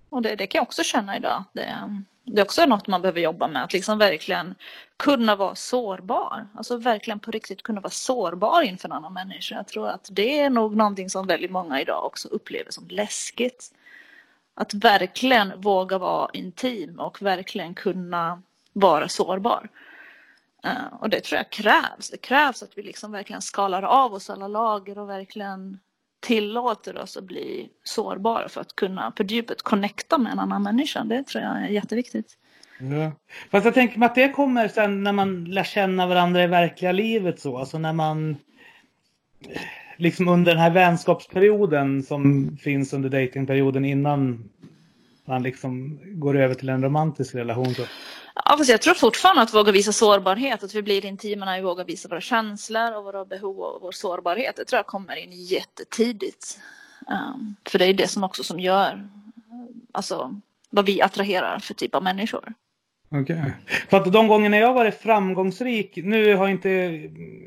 Och 0.09 0.23
det, 0.23 0.37
det 0.37 0.47
kan 0.47 0.59
jag 0.59 0.63
också 0.63 0.83
känna 0.83 1.17
idag. 1.17 1.45
Det, 1.53 2.03
det 2.27 2.41
är 2.41 2.45
också 2.45 2.67
något 2.67 2.87
man 2.87 3.03
behöver 3.03 3.21
jobba 3.21 3.49
med, 3.49 3.65
att 3.65 3.73
liksom 3.73 3.99
verkligen 3.99 4.55
kunna 4.97 5.37
vara 5.37 5.55
sårbar. 5.55 6.47
Alltså 6.55 6.77
verkligen 6.77 7.21
på 7.21 7.31
riktigt 7.31 7.63
kunna 7.63 7.81
vara 7.81 7.91
sårbar 7.91 8.63
inför 8.63 8.89
en 8.89 8.93
annan 8.93 9.13
människa. 9.13 9.55
Jag 9.55 9.69
tror 9.69 9.89
att 9.89 10.09
det 10.13 10.41
är 10.41 10.51
nog 10.51 10.77
någonting 10.77 11.11
som 11.11 11.27
väldigt 11.27 11.51
många 11.51 11.81
idag 11.81 12.05
också 12.05 12.29
upplever 12.29 12.71
som 12.71 12.89
läskigt. 12.89 13.75
Att 14.55 14.75
verkligen 14.75 15.61
våga 15.61 15.99
vara 15.99 16.31
intim 16.33 17.01
och 17.01 17.23
verkligen 17.23 17.75
kunna 17.75 18.43
vara 18.73 19.09
sårbar. 19.09 19.69
Eh, 20.65 21.01
och 21.01 21.11
det 21.11 21.21
tror 21.21 21.37
jag 21.37 21.51
krävs. 21.51 22.11
Det 22.11 22.17
krävs 22.17 22.63
att 22.63 22.79
vi 22.79 22.83
liksom 22.83 23.13
verkligen 23.13 23.43
skalar 23.43 23.83
av 23.83 24.15
oss 24.15 24.31
alla 24.31 24.49
lager 24.49 24.99
och 24.99 25.11
verkligen 25.11 25.81
tillåter 26.27 26.99
oss 26.99 27.17
att 27.17 27.25
bli 27.25 27.69
sårbara 27.85 28.49
för 28.49 28.61
att 28.61 28.77
kunna 28.77 29.11
på 29.11 29.23
djupet 29.23 29.63
connecta 29.63 30.19
med 30.19 30.33
en 30.33 30.39
annan 30.39 30.63
människa. 30.63 31.05
Det 31.05 31.23
tror 31.23 31.45
jag 31.45 31.63
är 31.63 31.69
jätteviktigt. 31.69 32.39
Ja. 32.79 33.13
Fast 33.51 33.65
jag 33.65 33.75
tänker 33.75 33.99
mig 33.99 34.07
att 34.07 34.15
det 34.15 34.29
kommer 34.29 34.69
sen 34.69 35.03
när 35.03 35.13
man 35.13 35.45
lär 35.45 35.65
känna 35.65 36.07
varandra 36.07 36.45
i 36.45 36.47
verkliga 36.47 36.93
livet 36.93 37.41
så. 37.41 37.59
Alltså 37.59 37.79
när 37.79 37.93
man 37.93 38.31
eh, 39.49 39.61
liksom 39.97 40.29
under 40.29 40.53
den 40.53 40.61
här 40.61 40.71
vänskapsperioden 40.71 42.03
som 42.03 42.51
finns 42.61 42.93
under 42.93 43.09
datingperioden 43.09 43.85
innan 43.85 44.49
man 45.27 45.43
liksom 45.43 46.01
går 46.05 46.37
över 46.37 46.55
till 46.55 46.69
en 46.69 46.83
romantisk 46.83 47.35
relation. 47.35 47.75
Så 47.75 47.83
Ja, 48.45 48.57
fast 48.59 48.71
jag 48.71 48.83
tror 48.83 48.95
fortfarande 48.95 49.43
att 49.43 49.55
våga 49.55 49.73
visa 49.73 49.93
sårbarhet, 49.93 50.63
att 50.63 50.75
vi 50.75 50.83
blir 50.83 51.05
intima 51.05 51.47
när 51.47 51.57
vi 51.57 51.63
vågar 51.63 51.85
visa 51.85 52.09
våra 52.09 52.21
känslor 52.21 52.97
och 52.97 53.05
våra 53.05 53.25
behov 53.25 53.59
och 53.59 53.83
vår 53.83 53.93
sårbarhet. 53.93 54.57
Det 54.57 54.65
tror 54.65 54.79
jag 54.79 54.87
kommer 54.87 55.17
in 55.17 55.33
jättetidigt. 55.33 56.59
Um, 57.11 57.57
för 57.69 57.79
det 57.79 57.87
är 57.87 57.95
det 57.95 58.09
som 58.09 58.25
också 58.25 58.45
som 58.45 58.61
gör 58.61 59.09
alltså, 59.93 60.41
vad 60.71 60.87
vi 60.87 61.03
attraherar 61.03 61.59
för 61.59 61.75
typ 61.75 61.95
av 61.95 62.03
människor. 62.03 62.53
Okej. 63.11 63.21
Okay. 63.21 63.51
För 63.91 63.97
att 63.97 64.13
de 64.13 64.29
gångerna 64.29 64.57
jag 64.57 64.75
varit 64.75 65.01
framgångsrik, 65.01 65.97
nu 65.97 66.35
har 66.35 66.49
inte 66.49 66.69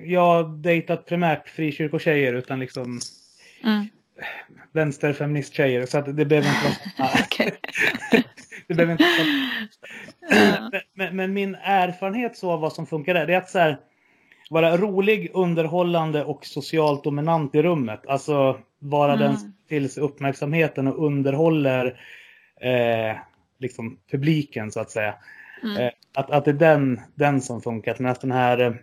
jag 0.05 0.49
dejtat 0.49 1.05
primärt 1.05 1.49
frikyrkotjejer 1.49 2.34
utan 2.34 2.59
liksom 2.59 2.99
mm. 3.63 3.88
Vänsterfeministtjejer 4.72 5.86
så 5.86 5.97
att 5.97 6.17
det 6.17 6.26
behöver 6.26 6.49
inte 6.49 6.80
vara... 6.97 7.09
det 8.67 8.74
behöver 8.74 8.91
inte 8.91 9.03
vara... 9.03 10.72
men, 10.93 11.15
men, 11.15 11.34
min 11.34 11.55
erfarenhet 11.55 12.38
så 12.38 12.51
av 12.51 12.61
vad 12.61 12.74
som 12.74 12.86
funkar 12.86 13.13
där, 13.13 13.28
det 13.28 13.34
är 13.34 13.38
att 13.38 13.49
så 13.49 13.59
här, 13.59 13.80
vara 14.49 14.78
rolig, 14.78 15.32
underhållande 15.34 16.24
och 16.24 16.45
socialt 16.45 17.03
dominant 17.03 17.55
i 17.55 17.61
rummet. 17.61 18.07
Alltså 18.07 18.59
vara 18.80 19.13
mm. 19.13 19.26
den 19.26 19.38
som 19.38 19.53
till 19.67 19.89
sig 19.89 20.03
uppmärksamheten 20.03 20.88
och 20.88 21.05
underhåller 21.05 21.86
eh, 22.61 23.17
liksom 23.59 23.99
publiken 24.11 24.72
så 24.72 24.80
att 24.80 24.91
säga. 24.91 25.15
Mm. 25.63 25.78
Eh, 25.78 25.91
att, 26.13 26.32
att 26.32 26.45
det 26.45 26.51
är 26.51 26.53
den, 26.53 27.01
den 27.15 27.41
som 27.41 27.61
funkar. 27.61 27.95
Medan 27.99 28.15
den 28.22 28.32
här 28.32 28.59
eh, 28.59 28.74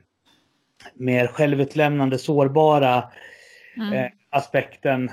mer 0.95 1.27
självutlämnande, 1.27 2.19
sårbara 2.19 3.05
mm. 3.77 4.11
Eh, 4.37 4.43
aspekten 4.43 5.11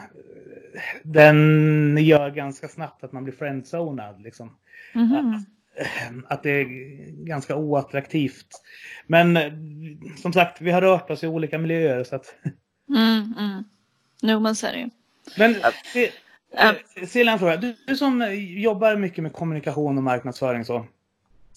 den 1.04 1.98
gör 1.98 2.30
ganska 2.30 2.68
snabbt 2.68 3.04
att 3.04 3.12
man 3.12 3.24
blir 3.24 3.34
friendzonad. 3.34 4.22
Liksom. 4.22 4.58
Mm. 4.96 5.34
Att, 5.34 6.32
att, 6.32 6.44
det 6.44 6.50
är 6.50 6.66
ganska 7.26 7.56
oattraktivt. 7.56 8.48
Men 9.08 9.40
som 10.18 10.34
sagt, 10.34 10.62
vi 10.62 10.72
har 10.72 10.82
rört 10.82 11.10
oss 11.10 11.24
i 11.24 11.28
olika 11.28 11.58
miljöer. 11.58 12.04
Så 12.04 12.16
att... 12.16 12.36
mm, 12.90 13.34
mm. 13.40 13.64
Jo, 14.22 14.40
men 14.40 14.56
så 14.56 14.68
är 14.68 14.72
det 14.72 14.80
ju. 14.80 14.90
Men 15.38 15.56
Silja, 17.08 17.34
en 17.34 17.40
fråga. 17.40 17.58
Du, 17.58 17.76
du, 17.88 17.96
som 17.96 18.36
jobbar 18.38 18.96
mycket 18.96 19.24
med 19.24 19.34
kommunikation 19.34 19.98
och 19.98 20.04
marknadsföring 20.04 20.66
så. 20.66 20.86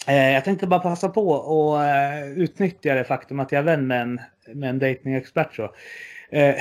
Eh, 0.06 0.30
jag 0.32 0.44
tänkte 0.44 0.66
bara 0.66 0.80
passa 0.80 1.08
på 1.08 1.30
och 1.30 1.84
eh, 1.84 2.28
utnyttja 2.28 2.94
det 2.94 3.04
faktum 3.04 3.40
att 3.40 3.52
jag 3.52 3.58
är 3.58 3.62
vän 3.64 3.86
med 3.86 4.02
en, 4.02 4.20
med 4.54 4.70
en 4.70 4.78
datingexpert. 4.78 5.54
Så. 5.54 5.74
Eh, 6.30 6.54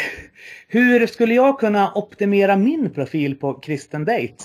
hur 0.67 1.07
skulle 1.07 1.33
jag 1.33 1.59
kunna 1.59 1.93
optimera 1.93 2.55
min 2.55 2.93
profil 2.93 3.35
på 3.35 3.53
kristen 3.53 4.05
date? 4.05 4.43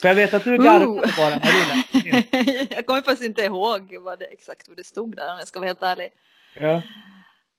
För 0.00 0.08
jag 0.08 0.14
vet 0.14 0.34
att 0.34 0.44
du 0.44 0.58
garvade 0.58 1.12
bara 1.16 1.30
när 1.30 1.52
du 1.92 2.66
Jag 2.74 2.86
kommer 2.86 3.02
faktiskt 3.02 3.28
inte 3.28 3.42
ihåg 3.42 3.96
vad 4.00 4.18
det, 4.18 4.24
exakt 4.24 4.68
vad 4.68 4.76
det 4.76 4.84
stod 4.84 5.16
där 5.16 5.32
om 5.32 5.38
jag 5.38 5.48
ska 5.48 5.60
vara 5.60 5.68
helt 5.68 5.82
ärlig. 5.82 6.10
Ja. 6.60 6.82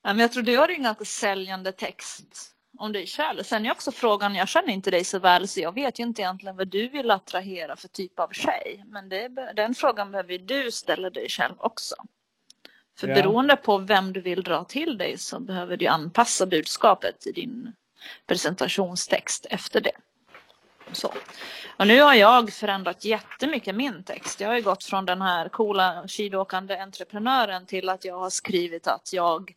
Men 0.04 0.20
jag 0.20 0.32
tror 0.32 0.44
du 0.44 0.58
har 0.58 0.70
en 0.70 0.84
ganska 0.84 1.06
säljande 1.06 1.72
text 1.72 2.54
om 2.78 2.92
dig 2.92 3.08
själv. 3.08 3.44
Sen 3.44 3.66
är 3.66 3.72
också 3.72 3.92
frågan, 3.92 4.36
jag 4.36 4.48
känner 4.48 4.74
inte 4.74 4.92
dig 4.92 5.04
så 5.04 5.20
väl 5.20 5.48
så 5.48 5.60
jag 5.60 5.76
vet 5.76 6.00
ju 6.00 6.04
inte 6.04 6.22
egentligen 6.22 6.56
vad 6.56 6.68
du 6.68 6.88
vill 6.88 7.12
attrahera 7.12 7.76
för 7.76 7.88
typ 7.88 8.20
av 8.20 8.30
tjej. 8.32 8.84
Men 8.88 9.10
det, 9.10 9.28
den 9.56 9.76
frågan 9.76 10.12
behöver 10.12 10.38
du 10.38 10.72
ställa 10.72 11.10
dig 11.10 11.30
själv 11.30 11.56
också. 11.58 11.96
För 13.00 13.08
ja. 13.08 13.16
beroende 13.16 13.56
på 13.56 13.78
vem 13.78 14.14
du 14.14 14.22
vill 14.22 14.44
dra 14.44 14.64
till 14.64 14.98
dig 14.98 15.18
så 15.18 15.40
behöver 15.40 15.78
du 15.78 15.88
anpassa 15.88 16.46
budskapet 16.46 17.28
i 17.28 17.32
din 17.32 17.74
presentationstext 18.28 19.46
efter 19.50 19.82
det. 19.82 19.96
Så. 20.92 21.14
Och 21.78 21.88
nu 21.88 22.02
har 22.02 22.14
jag 22.14 22.54
förändrat 22.54 23.06
jättemycket 23.06 23.76
min 23.76 24.04
text. 24.04 24.40
Jag 24.40 24.50
har 24.50 24.62
gått 24.62 24.84
från 24.84 25.06
den 25.06 25.22
här 25.22 25.50
coola 25.50 26.08
skidåkande 26.08 26.78
entreprenören 26.78 27.66
till 27.66 27.90
att 27.90 28.06
jag 28.06 28.20
har 28.20 28.30
skrivit 28.30 28.88
att 28.88 29.14
jag 29.14 29.54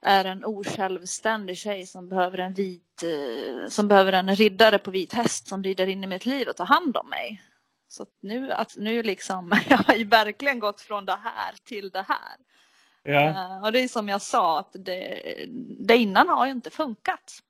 är 0.00 0.24
en 0.24 0.44
osjälvständig 0.44 1.58
tjej 1.58 1.86
som 1.86 2.08
behöver 2.08 2.38
en 2.38 2.54
vit, 2.54 3.02
eh, 3.02 3.68
som 3.68 3.88
behöver 3.88 4.12
en 4.12 4.36
riddare 4.36 4.78
på 4.78 4.90
vit 4.90 5.12
häst 5.12 5.48
som 5.48 5.62
rider 5.62 5.86
in 5.86 6.04
i 6.04 6.06
mitt 6.06 6.26
liv 6.26 6.48
och 6.48 6.56
tar 6.56 6.66
hand 6.66 6.96
om 6.96 7.08
mig. 7.08 7.42
Så 7.88 8.06
nu, 8.20 8.52
att 8.52 8.76
nu 8.76 9.02
liksom, 9.02 9.60
jag 9.68 9.78
har 9.78 9.94
ju 9.94 10.04
verkligen 10.04 10.58
gått 10.58 10.80
från 10.80 11.04
det 11.04 11.18
här 11.24 11.54
till 11.64 11.90
det 11.90 12.04
här. 12.08 12.36
Ja. 13.02 13.30
Uh, 13.30 13.64
och 13.64 13.72
det 13.72 13.80
är 13.80 13.88
som 13.88 14.08
jag 14.08 14.22
sa 14.22 14.58
att 14.58 14.70
det, 14.72 15.22
det 15.80 15.96
innan 15.96 16.28
har 16.28 16.46
ju 16.46 16.52
inte 16.52 16.70
funkat. 16.70 17.42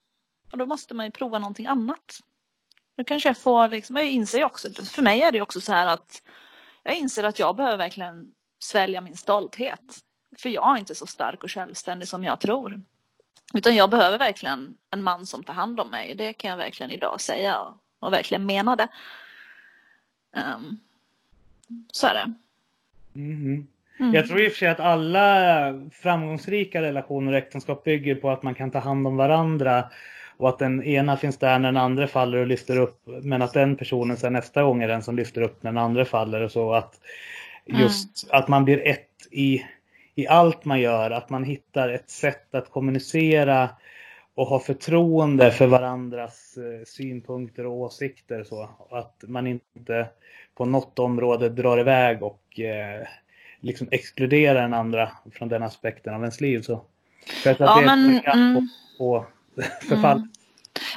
Och 0.52 0.58
då 0.58 0.66
måste 0.66 0.94
man 0.94 1.06
ju 1.06 1.12
prova 1.12 1.38
någonting 1.38 1.66
annat. 1.66 2.20
Nu 2.96 3.04
kanske 3.04 3.28
jag 3.28 3.38
får 3.38 3.68
liksom, 3.68 3.96
jag 3.96 4.06
inser 4.06 4.44
också, 4.44 4.68
för 4.84 5.02
mig 5.02 5.22
är 5.22 5.32
det 5.32 5.40
också 5.40 5.60
så 5.60 5.72
här 5.72 5.86
att 5.86 6.22
jag 6.82 6.96
inser 6.96 7.24
att 7.24 7.38
jag 7.38 7.56
behöver 7.56 7.76
verkligen 7.76 8.34
svälja 8.58 9.00
min 9.00 9.16
stolthet. 9.16 10.04
För 10.38 10.48
jag 10.48 10.74
är 10.74 10.78
inte 10.78 10.94
så 10.94 11.06
stark 11.06 11.44
och 11.44 11.50
självständig 11.50 12.08
som 12.08 12.24
jag 12.24 12.40
tror. 12.40 12.82
Utan 13.54 13.76
jag 13.76 13.90
behöver 13.90 14.18
verkligen 14.18 14.76
en 14.90 15.02
man 15.02 15.26
som 15.26 15.44
tar 15.44 15.54
hand 15.54 15.80
om 15.80 15.90
mig. 15.90 16.14
Det 16.14 16.32
kan 16.32 16.50
jag 16.50 16.56
verkligen 16.56 16.92
idag 16.92 17.20
säga 17.20 17.60
och, 17.98 18.12
verkligen 18.12 18.46
mena 18.46 18.76
det. 18.76 18.88
Um, 20.32 20.80
så 21.92 22.06
är 22.06 22.14
det. 22.14 22.34
Mm. 23.20 23.66
Mm. 24.00 24.14
Jag 24.14 24.26
tror 24.26 24.40
i 24.40 24.48
och 24.48 24.52
för 24.52 24.58
sig 24.58 24.68
att 24.68 24.80
alla 24.80 25.74
framgångsrika 25.92 26.82
relationer 26.82 27.32
och 27.32 27.38
äktenskap 27.38 27.84
bygger 27.84 28.14
på 28.14 28.30
att 28.30 28.42
man 28.42 28.54
kan 28.54 28.70
ta 28.70 28.78
hand 28.78 29.06
om 29.06 29.16
varandra 29.16 29.84
och 30.36 30.48
att 30.48 30.58
den 30.58 30.82
ena 30.82 31.16
finns 31.16 31.38
där 31.38 31.58
när 31.58 31.68
den 31.68 31.76
andra 31.76 32.06
faller 32.06 32.38
och 32.38 32.46
lyfter 32.46 32.78
upp 32.78 33.00
men 33.22 33.42
att 33.42 33.52
den 33.52 33.76
personen 33.76 34.16
sen 34.16 34.32
nästa 34.32 34.62
gång 34.62 34.82
är 34.82 34.88
den 34.88 35.02
som 35.02 35.16
lyfter 35.16 35.42
upp 35.42 35.62
när 35.62 35.72
den 35.72 35.82
andra 35.84 36.04
faller 36.04 36.40
och 36.40 36.52
så 36.52 36.72
att 36.72 36.94
just 37.66 38.24
mm. 38.24 38.42
att 38.42 38.48
man 38.48 38.64
blir 38.64 38.86
ett 38.86 39.08
i 39.30 39.64
i 40.18 40.28
allt 40.28 40.64
man 40.64 40.80
gör, 40.80 41.10
att 41.10 41.30
man 41.30 41.44
hittar 41.44 41.88
ett 41.88 42.10
sätt 42.10 42.54
att 42.54 42.70
kommunicera 42.70 43.70
och 44.34 44.46
ha 44.46 44.58
förtroende 44.58 45.50
för 45.50 45.66
varandras 45.66 46.56
eh, 46.56 46.84
synpunkter 46.86 47.66
och 47.66 47.72
åsikter. 47.72 48.44
Så 48.44 48.68
att 48.90 49.24
man 49.28 49.46
inte 49.46 50.08
på 50.54 50.64
något 50.64 50.98
område 50.98 51.48
drar 51.48 51.80
iväg 51.80 52.22
och 52.22 52.60
eh, 52.60 53.06
liksom 53.60 53.88
exkluderar 53.90 54.62
den 54.62 54.74
andra 54.74 55.12
från 55.32 55.48
den 55.48 55.62
aspekten 55.62 56.14
av 56.14 56.20
ens 56.20 56.40
liv. 56.40 56.62
Så. 56.62 56.84
För 57.42 57.50
att, 57.50 57.60
ja, 57.60 57.80
det 57.80 57.86
men, 57.86 58.14
är 58.24 58.34
mm, 58.34 58.54
på, 58.98 59.26
på 59.56 59.62
förfall. 59.88 60.16
Mm. 60.16 60.28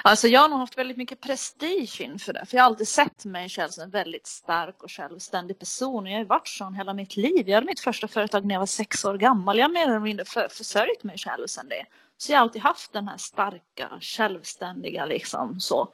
Alltså 0.04 0.28
jag 0.28 0.42
har 0.42 0.50
nog 0.50 0.60
haft 0.60 0.78
väldigt 0.78 0.98
mycket 0.98 1.22
prestige 1.22 2.02
inför 2.02 2.34
det. 2.34 2.46
För 2.46 2.58
jag 2.58 2.64
har 2.64 2.70
alltid 2.70 2.88
sett 2.88 3.26
mig 3.26 3.50
själv 3.50 3.70
som 3.70 3.84
en 3.84 3.90
väldigt 3.90 4.28
stark 4.28 4.84
och 4.84 4.92
självständig 4.92 5.60
person. 5.60 6.04
Och 6.04 6.12
jag 6.12 6.18
har 6.18 6.26
varit 6.26 6.48
sån 6.48 6.74
hela 6.74 6.94
mitt 6.94 7.18
liv. 7.18 7.50
Jag 7.50 7.56
hade 7.56 7.68
mitt 7.68 7.80
första 7.80 8.08
företag 8.08 8.46
när 8.46 8.56
jag 8.56 8.60
var 8.60 8.66
sex 8.66 9.06
år 9.06 9.18
gammal. 9.18 9.58
Jag 9.58 9.66
har 9.66 9.74
mer 9.74 9.88
eller 9.88 10.00
mindre 10.00 10.26
för, 10.26 10.48
försörjt 10.50 11.04
mig 11.04 11.18
själv 11.18 11.48
sedan 11.48 11.68
det. 11.70 11.86
Så 12.18 12.32
jag 12.32 12.38
har 12.38 12.42
alltid 12.42 12.62
haft 12.62 12.94
den 12.94 13.08
här 13.08 13.18
starka, 13.18 13.90
självständiga 14.02 15.06
liksom 15.06 15.60
så. 15.60 15.94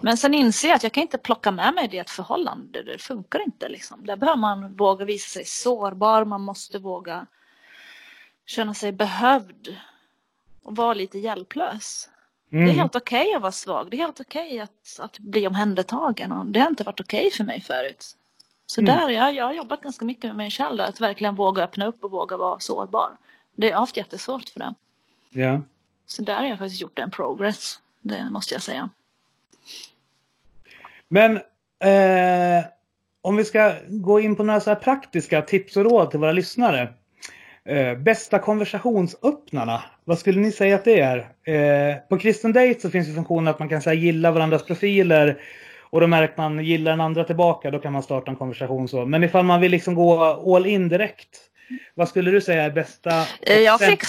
Men 0.00 0.16
sen 0.16 0.34
inser 0.34 0.68
jag 0.68 0.76
att 0.76 0.82
jag 0.82 0.92
kan 0.92 1.02
inte 1.02 1.18
plocka 1.18 1.50
med 1.50 1.74
mig 1.74 1.88
det 1.88 1.96
i 1.96 2.00
ett 2.00 2.10
förhållande. 2.10 2.82
Det 2.82 2.98
funkar 2.98 3.44
inte 3.44 3.68
liksom. 3.68 4.06
Där 4.06 4.16
behöver 4.16 4.40
man 4.40 4.76
våga 4.76 5.04
visa 5.04 5.28
sig 5.28 5.44
sårbar. 5.44 6.24
Man 6.24 6.40
måste 6.40 6.78
våga 6.78 7.26
känna 8.46 8.74
sig 8.74 8.92
behövd. 8.92 9.76
Och 10.62 10.76
vara 10.76 10.94
lite 10.94 11.18
hjälplös. 11.18 12.08
Mm. 12.52 12.64
Det 12.64 12.70
är 12.70 12.72
mm. 12.72 12.80
helt 12.80 12.96
okej 12.96 13.20
okay 13.20 13.34
att 13.34 13.42
vara 13.42 13.52
svag. 13.52 13.90
Det 13.90 13.96
är 13.96 13.98
helt 13.98 14.20
okej 14.20 14.46
okay 14.46 14.58
att, 14.58 15.00
att 15.00 15.18
bli 15.18 15.46
omhändertagen. 15.46 16.32
Och 16.32 16.46
det 16.46 16.60
har 16.60 16.68
inte 16.68 16.84
varit 16.84 17.00
okej 17.00 17.26
okay 17.26 17.30
för 17.30 17.44
mig 17.44 17.60
förut. 17.60 18.16
Så 18.66 18.80
mm. 18.80 18.96
där, 18.96 19.08
jag, 19.08 19.34
jag 19.34 19.44
har 19.44 19.52
jobbat 19.52 19.80
ganska 19.80 20.04
mycket 20.04 20.24
med 20.24 20.36
mig 20.36 20.50
själv. 20.50 20.80
Att 20.80 21.00
verkligen 21.00 21.34
våga 21.34 21.64
öppna 21.64 21.86
upp 21.86 22.04
och 22.04 22.10
våga 22.10 22.36
vara 22.36 22.60
sårbar. 22.60 23.16
Det, 23.54 23.70
har 23.70 23.80
haft 23.80 23.96
jättesvårt 23.96 24.48
för 24.48 24.60
det. 24.60 24.74
Ja. 25.30 25.60
Så 26.06 26.22
där 26.22 26.36
har 26.36 26.44
jag 26.44 26.58
faktiskt 26.58 26.80
gjort 26.80 26.98
en 26.98 27.10
progress. 27.10 27.80
Det 28.00 28.30
måste 28.30 28.54
jag 28.54 28.62
säga. 28.62 28.90
Men 31.08 31.36
eh, 31.80 32.64
om 33.22 33.36
vi 33.36 33.44
ska 33.44 33.72
gå 33.88 34.20
in 34.20 34.36
på 34.36 34.42
några 34.42 34.60
så 34.60 34.74
praktiska 34.74 35.42
tips 35.42 35.76
och 35.76 35.84
råd 35.84 36.10
till 36.10 36.20
våra 36.20 36.32
lyssnare. 36.32 36.88
Eh, 37.64 37.98
bästa 37.98 38.38
konversationsöppnarna, 38.38 39.82
vad 40.04 40.18
skulle 40.18 40.40
ni 40.40 40.52
säga 40.52 40.74
att 40.74 40.84
det 40.84 41.00
är? 41.00 41.18
Eh, 41.44 41.96
på 42.08 42.18
Kristen 42.18 42.52
Date 42.52 42.80
så 42.80 42.90
finns 42.90 43.08
det 43.08 43.14
funktionen 43.14 43.48
att 43.48 43.58
man 43.58 43.68
kan 43.68 43.82
säga 43.82 43.94
gilla 43.94 44.30
varandras 44.30 44.64
profiler 44.66 45.40
och 45.90 46.00
då 46.00 46.06
märker 46.06 46.34
man 46.36 46.64
gillar 46.64 46.90
den 46.90 47.00
andra 47.00 47.24
tillbaka, 47.24 47.70
då 47.70 47.78
kan 47.78 47.92
man 47.92 48.02
starta 48.02 48.30
en 48.30 48.36
konversation 48.36 48.88
så. 48.88 49.06
Men 49.06 49.24
ifall 49.24 49.44
man 49.44 49.60
vill 49.60 49.70
liksom 49.70 49.94
gå 49.94 50.24
all 50.56 50.66
in 50.66 50.88
direkt, 50.88 51.38
vad 51.94 52.08
skulle 52.08 52.30
du 52.30 52.40
säga 52.40 52.62
är 52.62 52.70
bästa 52.70 53.26
eh, 53.40 53.58
jag 53.58 53.80
fick 53.80 54.04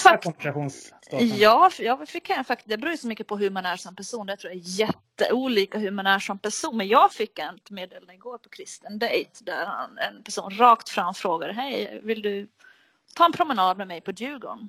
Ja, 1.38 1.70
jag 1.78 2.08
fick 2.08 2.26
faktiskt, 2.26 2.68
det 2.68 2.78
beror 2.78 2.90
ju 2.90 2.96
så 2.96 3.06
mycket 3.06 3.26
på 3.26 3.36
hur 3.36 3.50
man 3.50 3.66
är 3.66 3.76
som 3.76 3.96
person. 3.96 4.26
Det 4.26 4.36
tror 4.36 4.52
jag 4.52 4.62
är 4.62 4.80
jätteolika 4.80 5.78
hur 5.78 5.90
man 5.90 6.06
är 6.06 6.18
som 6.18 6.38
person. 6.38 6.76
Men 6.76 6.88
jag 6.88 7.12
fick 7.12 7.38
ett 7.38 7.70
meddelande 7.70 8.14
igår 8.14 8.38
på 8.38 8.48
Kristen 8.48 8.98
Date 8.98 9.44
där 9.44 9.68
en 10.08 10.22
person 10.22 10.50
rakt 10.50 10.88
fram 10.88 11.14
frågar 11.14 11.52
Hej, 11.52 12.00
vill 12.02 12.22
du 12.22 12.48
ta 13.14 13.24
en 13.24 13.32
promenad 13.32 13.78
med 13.78 13.88
mig 13.88 14.00
på 14.00 14.10
Djurgården 14.10 14.68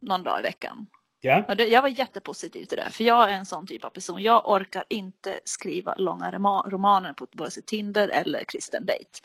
någon 0.00 0.22
dag 0.22 0.40
i 0.40 0.42
veckan. 0.42 0.86
Yeah. 1.22 1.60
Jag 1.60 1.82
var 1.82 1.88
jättepositiv 1.88 2.64
till 2.64 2.78
det, 2.78 2.90
för 2.90 3.04
jag 3.04 3.30
är 3.30 3.34
en 3.34 3.46
sån 3.46 3.66
typ 3.66 3.84
av 3.84 3.90
person. 3.90 4.22
Jag 4.22 4.48
orkar 4.48 4.84
inte 4.88 5.40
skriva 5.44 5.94
långa 5.98 6.30
romaner 6.66 7.12
på 7.12 7.26
vare 7.32 7.50
sig 7.50 7.62
Tinder 7.62 8.08
eller 8.08 8.44
kristen 8.44 8.86
date. 8.86 9.20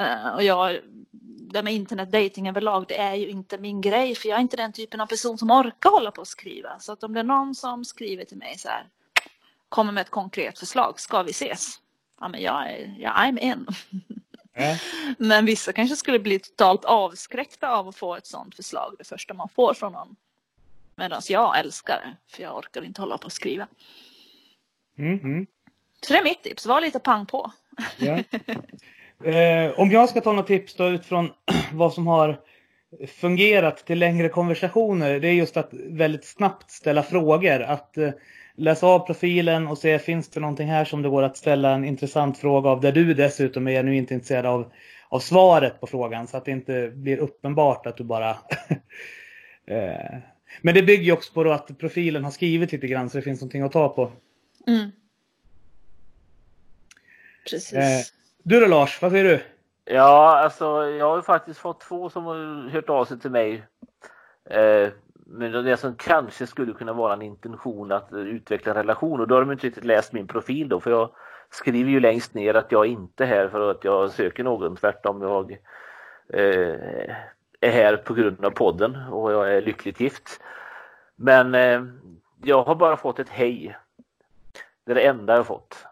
Uh, 0.00 0.34
och 0.34 0.42
jag, 0.42 0.80
det 1.54 1.62
med 1.62 1.74
internetdating 1.74 2.48
överlag, 2.48 2.84
det 2.88 2.98
är 2.98 3.14
ju 3.14 3.28
inte 3.28 3.58
min 3.58 3.80
grej, 3.80 4.14
för 4.14 4.28
jag 4.28 4.36
är 4.36 4.42
inte 4.42 4.56
den 4.56 4.72
typen 4.72 5.00
av 5.00 5.06
person 5.06 5.38
som 5.38 5.50
orkar 5.50 5.90
hålla 5.90 6.10
på 6.10 6.20
och 6.20 6.28
skriva. 6.28 6.78
Så 6.78 6.92
att 6.92 7.02
om 7.02 7.14
det 7.14 7.20
är 7.20 7.24
någon 7.24 7.54
som 7.54 7.84
skriver 7.84 8.24
till 8.24 8.36
mig 8.38 8.58
så 8.58 8.68
här, 8.68 8.86
kommer 9.68 9.92
med 9.92 10.00
ett 10.00 10.10
konkret 10.10 10.58
förslag, 10.58 11.00
ska 11.00 11.22
vi 11.22 11.30
ses? 11.30 11.80
Ja, 12.20 12.28
men 12.28 12.42
jag 12.42 12.70
är, 12.70 12.96
ja, 12.98 13.10
I'm 13.10 13.38
in. 13.38 13.66
Men 15.18 15.46
vissa 15.46 15.72
kanske 15.72 15.96
skulle 15.96 16.18
bli 16.18 16.38
totalt 16.38 16.84
avskräckta 16.84 17.68
av 17.68 17.88
att 17.88 17.96
få 17.96 18.16
ett 18.16 18.26
sådant 18.26 18.56
förslag 18.56 18.94
det 18.98 19.04
första 19.04 19.34
man 19.34 19.48
får 19.48 19.74
från 19.74 19.92
någon. 19.92 20.16
Medan 20.96 21.22
jag 21.28 21.58
älskar 21.58 22.00
det, 22.04 22.36
för 22.36 22.42
jag 22.42 22.56
orkar 22.56 22.84
inte 22.84 23.02
hålla 23.02 23.18
på 23.18 23.24
och 23.24 23.32
skriva. 23.32 23.66
Mm 24.98 25.18
-hmm. 25.18 25.46
Så 26.00 26.12
det 26.12 26.18
är 26.18 26.24
mitt 26.24 26.42
tips, 26.42 26.66
var 26.66 26.80
lite 26.80 26.98
pang 26.98 27.26
på. 27.26 27.52
Ja. 27.96 28.22
Eh, 29.24 29.80
om 29.80 29.90
jag 29.90 30.08
ska 30.08 30.20
ta 30.20 30.32
några 30.32 30.46
tips 30.46 30.74
då 30.74 30.88
utifrån 30.88 31.30
vad 31.72 31.92
som 31.92 32.06
har 32.06 32.40
fungerat 33.06 33.86
till 33.86 33.98
längre 33.98 34.28
konversationer, 34.28 35.20
det 35.20 35.28
är 35.28 35.32
just 35.32 35.56
att 35.56 35.68
väldigt 35.72 36.24
snabbt 36.24 36.70
ställa 36.70 37.02
frågor. 37.02 37.60
Att 37.60 37.98
eh, 37.98 38.10
läsa 38.56 38.86
av 38.86 39.06
profilen 39.06 39.66
och 39.66 39.78
se 39.78 39.98
finns 39.98 40.28
det 40.28 40.40
någonting 40.40 40.68
här 40.68 40.84
som 40.84 41.02
det 41.02 41.08
går 41.08 41.22
att 41.22 41.36
ställa 41.36 41.70
en 41.70 41.84
intressant 41.84 42.38
fråga 42.38 42.70
av 42.70 42.80
där 42.80 42.92
du 42.92 43.14
dessutom 43.14 43.68
är 43.68 43.72
genuint 43.72 44.10
intresserad 44.10 44.46
av, 44.46 44.72
av 45.08 45.18
svaret 45.18 45.80
på 45.80 45.86
frågan 45.86 46.26
så 46.26 46.36
att 46.36 46.44
det 46.44 46.50
inte 46.50 46.92
blir 46.94 47.18
uppenbart 47.18 47.86
att 47.86 47.96
du 47.96 48.04
bara 48.04 48.30
eh. 49.66 50.18
Men 50.62 50.74
det 50.74 50.82
bygger 50.82 51.04
ju 51.04 51.12
också 51.12 51.32
på 51.32 51.52
att 51.52 51.78
profilen 51.78 52.24
har 52.24 52.30
skrivit 52.30 52.72
lite 52.72 52.86
grann 52.86 53.10
så 53.10 53.18
det 53.18 53.22
finns 53.22 53.40
någonting 53.40 53.62
att 53.62 53.72
ta 53.72 53.88
på. 53.88 54.12
Mm. 54.66 54.90
Precis. 57.50 58.12
Du 58.46 58.60
då 58.60 58.66
Lars, 58.66 59.02
vad 59.02 59.10
säger 59.10 59.24
du? 59.24 59.40
Ja, 59.84 60.38
alltså 60.38 60.64
jag 60.86 61.08
har 61.08 61.16
ju 61.16 61.22
faktiskt 61.22 61.60
fått 61.60 61.80
två 61.80 62.10
som 62.10 62.24
har 62.24 62.68
hört 62.70 62.90
av 62.90 63.04
sig 63.04 63.18
till 63.18 63.30
mig. 63.30 63.66
Eh, 64.50 64.88
men 65.26 65.52
det 65.52 65.76
som 65.76 65.94
kanske 65.94 66.46
skulle 66.46 66.72
kunna 66.72 66.92
vara 66.92 67.12
en 67.12 67.22
intention 67.22 67.92
att 67.92 68.12
utveckla 68.12 68.72
en 68.72 68.76
relation 68.76 69.20
och 69.20 69.28
då 69.28 69.34
har 69.34 69.40
de 69.40 69.52
inte 69.52 69.66
riktigt 69.66 69.84
läst 69.84 70.12
min 70.12 70.26
profil 70.26 70.68
då 70.68 70.80
för 70.80 70.90
jag 70.90 71.10
skriver 71.50 71.90
ju 71.90 72.00
längst 72.00 72.34
ner 72.34 72.54
att 72.54 72.72
jag 72.72 72.86
inte 72.86 73.24
är 73.24 73.28
här 73.28 73.48
för 73.48 73.70
att 73.70 73.84
jag 73.84 74.10
söker 74.10 74.44
någon. 74.44 74.76
Tvärtom, 74.76 75.22
jag 75.22 75.52
eh, 76.28 77.14
är 77.60 77.70
här 77.70 77.96
på 77.96 78.14
grund 78.14 78.44
av 78.44 78.50
podden 78.50 78.96
och 78.96 79.32
jag 79.32 79.54
är 79.54 79.62
lyckligt 79.62 80.00
gift. 80.00 80.40
Men 81.16 81.54
eh, 81.54 81.82
jag 82.42 82.62
har 82.62 82.74
bara 82.74 82.96
fått 82.96 83.18
ett 83.18 83.28
hej. 83.28 83.76
Det 84.84 84.92
är 84.92 84.94
det 84.94 85.06
enda 85.06 85.36
jag 85.36 85.46
fått. 85.46 85.86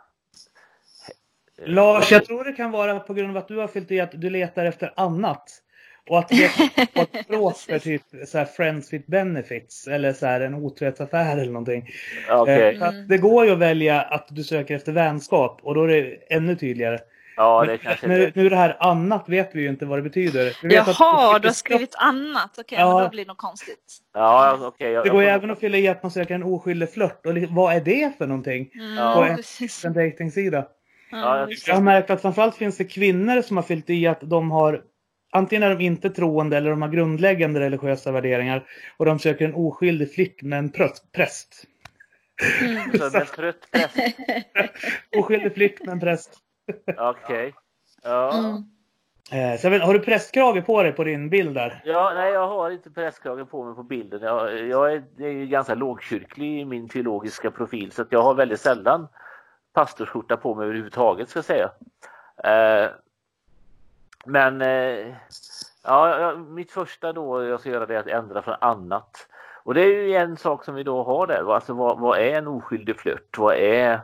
Lars, 1.66 2.12
jag 2.12 2.24
tror 2.24 2.44
det 2.44 2.52
kan 2.52 2.70
vara 2.70 3.00
på 3.00 3.14
grund 3.14 3.30
av 3.30 3.36
att 3.36 3.48
du 3.48 3.56
har 3.56 3.68
fyllt 3.68 3.90
i 3.90 4.00
att 4.00 4.12
du 4.14 4.30
letar 4.30 4.64
efter 4.64 4.92
annat. 4.96 5.58
Och 6.08 6.18
att 6.18 6.28
det 6.28 6.44
är 6.44 6.70
ett 6.94 7.24
språk 7.24 7.56
för 7.56 7.78
typ 7.78 8.02
så 8.26 8.38
här 8.38 8.44
friends 8.44 8.92
with 8.92 9.10
benefits 9.10 9.86
eller 9.86 10.12
så 10.12 10.26
här 10.26 10.40
en 10.40 10.54
otrohetsaffär 10.54 11.38
eller 11.38 11.52
någonting. 11.52 11.88
Okay. 12.40 12.74
Eh, 12.74 12.92
det 13.08 13.18
går 13.18 13.44
ju 13.44 13.52
att 13.52 13.58
välja 13.58 14.00
att 14.00 14.26
du 14.30 14.44
söker 14.44 14.76
efter 14.76 14.92
vänskap 14.92 15.60
och 15.62 15.74
då 15.74 15.84
är 15.84 15.88
det 15.88 16.34
ännu 16.34 16.56
tydligare. 16.56 16.98
Ja, 17.36 17.64
det 17.64 17.78
kanske 17.78 18.06
nu, 18.06 18.32
nu 18.34 18.48
det 18.48 18.56
här 18.56 18.76
annat 18.80 19.28
vet 19.28 19.50
vi 19.54 19.60
ju 19.62 19.68
inte 19.68 19.86
vad 19.86 19.98
det 19.98 20.02
betyder. 20.02 20.56
Vi 20.62 20.68
vet 20.68 20.86
Jaha, 20.86 21.38
du 21.38 21.48
har 21.48 21.52
skrivit 21.52 21.94
annat. 21.98 22.50
Okej, 22.58 22.76
okay, 22.76 22.78
ja. 22.78 23.02
då 23.02 23.08
blir 23.08 23.24
det 23.24 23.28
nog 23.28 23.36
konstigt. 23.36 23.98
Ja, 24.14 24.66
okay, 24.66 24.94
det 24.94 25.08
går 25.08 25.22
ju 25.22 25.28
även 25.28 25.50
att 25.50 25.58
fylla 25.58 25.78
i 25.78 25.88
att 25.88 26.02
man 26.02 26.12
söker 26.12 26.34
en 26.34 26.42
oskyldig 26.42 26.90
flört. 26.90 27.26
Och 27.26 27.32
vad 27.48 27.74
är 27.74 27.80
det 27.80 28.12
för 28.18 28.26
någonting? 28.26 28.70
Mm, 28.74 29.14
på 29.14 29.22
en, 29.22 29.38
en 29.84 29.92
dejtingsida. 29.92 30.66
Ja, 31.12 31.48
jag 31.66 31.74
har 31.74 31.82
märkt 31.82 32.10
att 32.10 32.22
framförallt 32.22 32.56
finns 32.56 32.76
det 32.76 32.84
kvinnor 32.84 33.42
som 33.42 33.56
har 33.56 33.64
fyllt 33.64 33.90
i 33.90 34.06
att 34.06 34.20
de 34.20 34.50
har 34.50 34.82
antingen 35.32 35.62
är 35.62 35.76
de 35.76 35.84
inte 35.84 36.10
troende 36.10 36.56
eller 36.56 36.70
de 36.70 36.82
har 36.82 36.88
grundläggande 36.88 37.60
religiösa 37.60 38.12
värderingar 38.12 38.64
och 38.96 39.04
de 39.04 39.18
söker 39.18 39.44
en 39.44 39.54
oskyldig 39.54 40.14
flick 40.14 40.42
med 40.42 40.58
en 40.58 40.70
präst. 41.12 41.64
Mm. 42.60 42.90
Trött 42.90 43.36
präst? 43.36 43.64
oskyldig 45.16 45.54
flick 45.54 45.80
med 45.80 45.92
en 45.92 46.00
präst. 46.00 46.38
Okej. 46.86 47.48
Okay. 47.48 47.52
Ja. 48.02 48.38
Mm. 48.38 48.62
Eh, 49.32 49.58
så 49.58 49.68
vet, 49.68 49.82
har 49.82 49.94
du 49.94 50.00
prästkrage 50.00 50.66
på 50.66 50.82
dig 50.82 50.92
på 50.92 51.04
din 51.04 51.30
bild 51.30 51.54
där? 51.54 51.82
Ja, 51.84 52.12
nej 52.14 52.32
jag 52.32 52.48
har 52.48 52.70
inte 52.70 52.90
prästkrage 52.90 53.50
på 53.50 53.64
mig 53.64 53.74
på 53.74 53.82
bilden. 53.82 54.22
Jag, 54.22 54.68
jag 54.68 54.92
är, 54.92 55.02
är 55.18 55.28
ju 55.28 55.46
ganska 55.46 55.74
lågkyrklig 55.74 56.60
i 56.60 56.64
min 56.64 56.88
teologiska 56.88 57.50
profil 57.50 57.92
så 57.92 58.02
att 58.02 58.12
jag 58.12 58.22
har 58.22 58.34
väldigt 58.34 58.60
sällan 58.60 59.08
pastorsskjorta 59.72 60.36
på 60.36 60.54
mig 60.54 60.64
överhuvudtaget 60.64 61.28
ska 61.28 61.38
jag 61.38 61.44
säga. 61.44 61.70
Eh, 62.44 62.90
men 64.24 64.62
eh, 64.62 65.14
ja, 65.82 66.34
mitt 66.36 66.72
första 66.72 67.12
då 67.12 67.44
jag 67.44 67.60
ska 67.60 67.70
göra 67.70 67.86
det 67.86 67.94
är 67.94 68.00
att 68.00 68.06
ändra 68.06 68.42
från 68.42 68.56
annat. 68.60 69.28
Och 69.64 69.74
det 69.74 69.80
är 69.80 69.86
ju 69.86 70.14
en 70.14 70.36
sak 70.36 70.64
som 70.64 70.74
vi 70.74 70.82
då 70.82 71.02
har 71.02 71.26
där. 71.26 71.54
Alltså 71.54 71.72
vad, 71.72 71.98
vad 71.98 72.18
är 72.18 72.38
en 72.38 72.46
oskyldig 72.46 72.96
flört? 72.96 73.38
Vad 73.38 73.56
är 73.56 74.00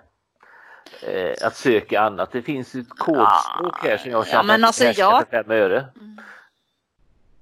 eh, 1.03 1.47
att 1.47 1.57
söka 1.57 2.01
annat? 2.01 2.33
Det 2.33 2.43
finns 2.43 2.75
ett 2.75 2.89
kodspråk 2.89 3.83
här 3.83 3.97
som 3.97 4.11
jag 4.11 4.27
känner 4.27 4.39
ja, 4.39 4.43
men 4.43 4.65
alltså 4.65 4.85
jag... 4.85 5.19
för 5.19 5.43
fem 5.43 5.51
öre. 5.51 5.89
Mm. 5.97 6.21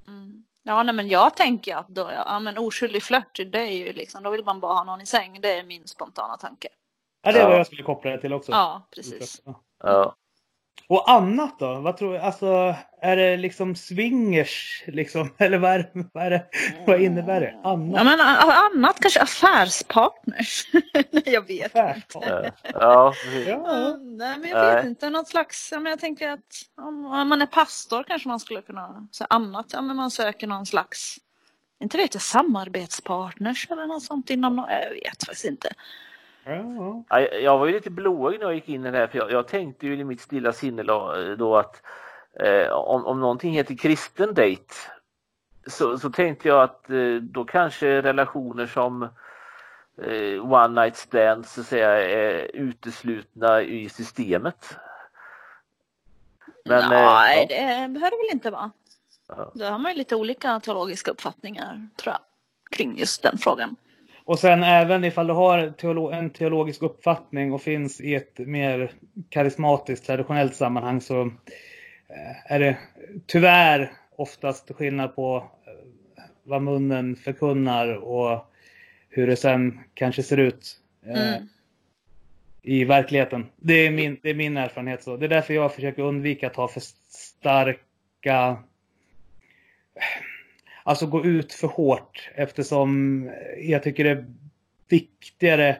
Mm. 0.06 0.44
Ja, 0.62 0.82
nej, 0.82 0.94
men 0.94 1.08
jag 1.08 1.36
tänker 1.36 1.76
att 1.76 1.88
då, 1.88 2.10
ja, 2.26 2.38
men 2.38 2.58
oskyldig 2.58 3.02
flört, 3.02 3.40
det 3.52 3.58
är 3.58 3.86
ju 3.86 3.92
liksom, 3.92 4.22
då 4.22 4.30
vill 4.30 4.44
man 4.44 4.60
bara 4.60 4.74
ha 4.74 4.84
någon 4.84 5.00
i 5.00 5.06
säng. 5.06 5.40
Det 5.40 5.58
är 5.58 5.64
min 5.64 5.86
spontana 5.88 6.36
tanke. 6.36 6.68
Ja, 7.26 7.32
det 7.32 7.40
är 7.40 7.48
vad 7.48 7.58
jag 7.58 7.66
skulle 7.66 7.82
koppla 7.82 8.10
det 8.10 8.20
till 8.20 8.32
också. 8.32 8.52
Ja, 8.52 8.88
precis. 8.94 9.42
Ja. 9.82 10.16
Och 10.88 11.10
annat 11.10 11.58
då? 11.58 11.80
Vad 11.80 11.96
tror 11.96 12.18
Alltså, 12.18 12.74
är 13.00 13.16
det 13.16 13.36
liksom 13.36 13.76
swingers 13.76 14.84
liksom? 14.86 15.34
Eller 15.38 15.58
vad, 15.58 15.70
är, 15.70 15.90
vad, 16.12 16.26
är 16.26 16.30
det, 16.30 16.46
vad 16.86 17.00
innebär 17.00 17.40
det? 17.40 17.60
Annat? 17.64 17.96
Ja, 17.96 18.04
men 18.04 18.20
annat 18.50 19.00
kanske 19.00 19.20
affärspartners. 19.20 20.66
jag 21.24 21.46
vet 21.46 21.74
inte. 21.74 22.52
Ja. 22.74 23.14
ja. 23.46 23.96
Nej, 24.00 24.38
men 24.38 24.50
jag 24.50 24.74
vet 24.74 24.84
inte. 24.84 25.10
Något 25.10 25.28
slags, 25.28 25.68
ja, 25.72 25.80
men 25.80 25.90
jag 25.90 26.00
tänker 26.00 26.28
att 26.28 26.62
om 26.76 27.02
man 27.28 27.42
är 27.42 27.46
pastor 27.46 28.04
kanske 28.08 28.28
man 28.28 28.40
skulle 28.40 28.62
kunna 28.62 29.08
säga 29.12 29.26
annat. 29.30 29.66
Ja, 29.72 29.82
men 29.82 29.96
man 29.96 30.10
söker 30.10 30.46
någon 30.46 30.66
slags, 30.66 31.16
inte 31.80 31.96
vet 31.96 32.14
jag, 32.14 32.22
samarbetspartners 32.22 33.70
eller 33.70 33.86
något 33.86 34.02
sånt 34.02 34.30
inom, 34.30 34.66
jag 34.68 34.90
vet 34.90 35.24
faktiskt 35.24 35.44
inte. 35.44 35.68
Ja. 36.46 37.20
Jag 37.20 37.58
var 37.58 37.66
ju 37.66 37.72
lite 37.72 37.90
blåögd 37.90 38.38
när 38.38 38.46
jag 38.46 38.54
gick 38.54 38.68
in 38.68 38.86
i 38.86 38.90
det 38.90 38.98
här 38.98 39.06
för 39.06 39.18
jag, 39.18 39.30
jag 39.30 39.48
tänkte 39.48 39.86
ju 39.86 39.98
i 39.98 40.04
mitt 40.04 40.20
stilla 40.20 40.52
sinne 40.52 40.82
då 41.38 41.56
att 41.56 41.82
eh, 42.40 42.68
om, 42.68 43.06
om 43.06 43.20
någonting 43.20 43.52
heter 43.52 43.76
kristen 43.76 44.34
date 44.34 44.74
så, 45.66 45.98
så 45.98 46.10
tänkte 46.10 46.48
jag 46.48 46.62
att 46.62 46.90
eh, 46.90 47.14
då 47.14 47.44
kanske 47.44 48.02
relationer 48.02 48.66
som 48.66 49.02
eh, 50.02 50.52
one 50.52 50.82
night 50.82 50.96
stands 50.96 51.52
så 51.52 51.60
att 51.60 51.66
säga 51.66 52.08
är 52.08 52.56
uteslutna 52.56 53.62
i 53.62 53.88
systemet. 53.88 54.76
Men, 56.64 56.90
Nej, 56.90 57.46
eh, 57.50 57.70
ja. 57.72 57.80
det 57.80 57.88
behöver 57.88 58.26
väl 58.26 58.34
inte 58.34 58.50
vara. 58.50 58.70
Ja. 59.28 59.52
Då 59.54 59.64
har 59.64 59.78
man 59.78 59.92
ju 59.92 59.98
lite 59.98 60.16
olika 60.16 60.60
teologiska 60.60 61.10
uppfattningar 61.10 61.88
tror 61.96 62.12
jag 62.12 62.20
kring 62.70 62.98
just 62.98 63.22
den 63.22 63.38
frågan. 63.38 63.76
Och 64.26 64.38
sen 64.38 64.62
även 64.62 65.04
ifall 65.04 65.26
du 65.26 65.32
har 65.32 65.70
teolo 65.70 66.10
en 66.10 66.30
teologisk 66.30 66.82
uppfattning 66.82 67.52
och 67.52 67.62
finns 67.62 68.00
i 68.00 68.14
ett 68.14 68.38
mer 68.38 68.92
karismatiskt 69.28 70.06
traditionellt 70.06 70.54
sammanhang 70.54 71.00
så 71.00 71.20
eh, 71.22 72.52
är 72.52 72.60
det 72.60 72.78
tyvärr 73.26 73.92
oftast 74.16 74.70
skillnad 74.74 75.14
på 75.14 75.36
eh, 75.36 76.24
vad 76.42 76.62
munnen 76.62 77.16
förkunnar 77.16 77.88
och 77.94 78.52
hur 79.08 79.26
det 79.26 79.36
sen 79.36 79.80
kanske 79.94 80.22
ser 80.22 80.36
ut 80.36 80.80
eh, 81.06 81.28
mm. 81.28 81.48
i 82.62 82.84
verkligheten. 82.84 83.46
Det 83.56 83.74
är, 83.74 83.90
min, 83.90 84.18
det 84.22 84.30
är 84.30 84.34
min 84.34 84.56
erfarenhet. 84.56 85.02
så. 85.02 85.16
Det 85.16 85.26
är 85.26 85.28
därför 85.28 85.54
jag 85.54 85.74
försöker 85.74 86.02
undvika 86.02 86.46
att 86.46 86.56
ha 86.56 86.68
för 86.68 86.82
starka 87.08 88.56
alltså 90.86 91.06
gå 91.06 91.24
ut 91.24 91.52
för 91.52 91.68
hårt 91.68 92.30
eftersom 92.34 93.30
jag 93.58 93.82
tycker 93.82 94.04
det 94.04 94.10
är 94.10 94.26
viktigare 94.88 95.76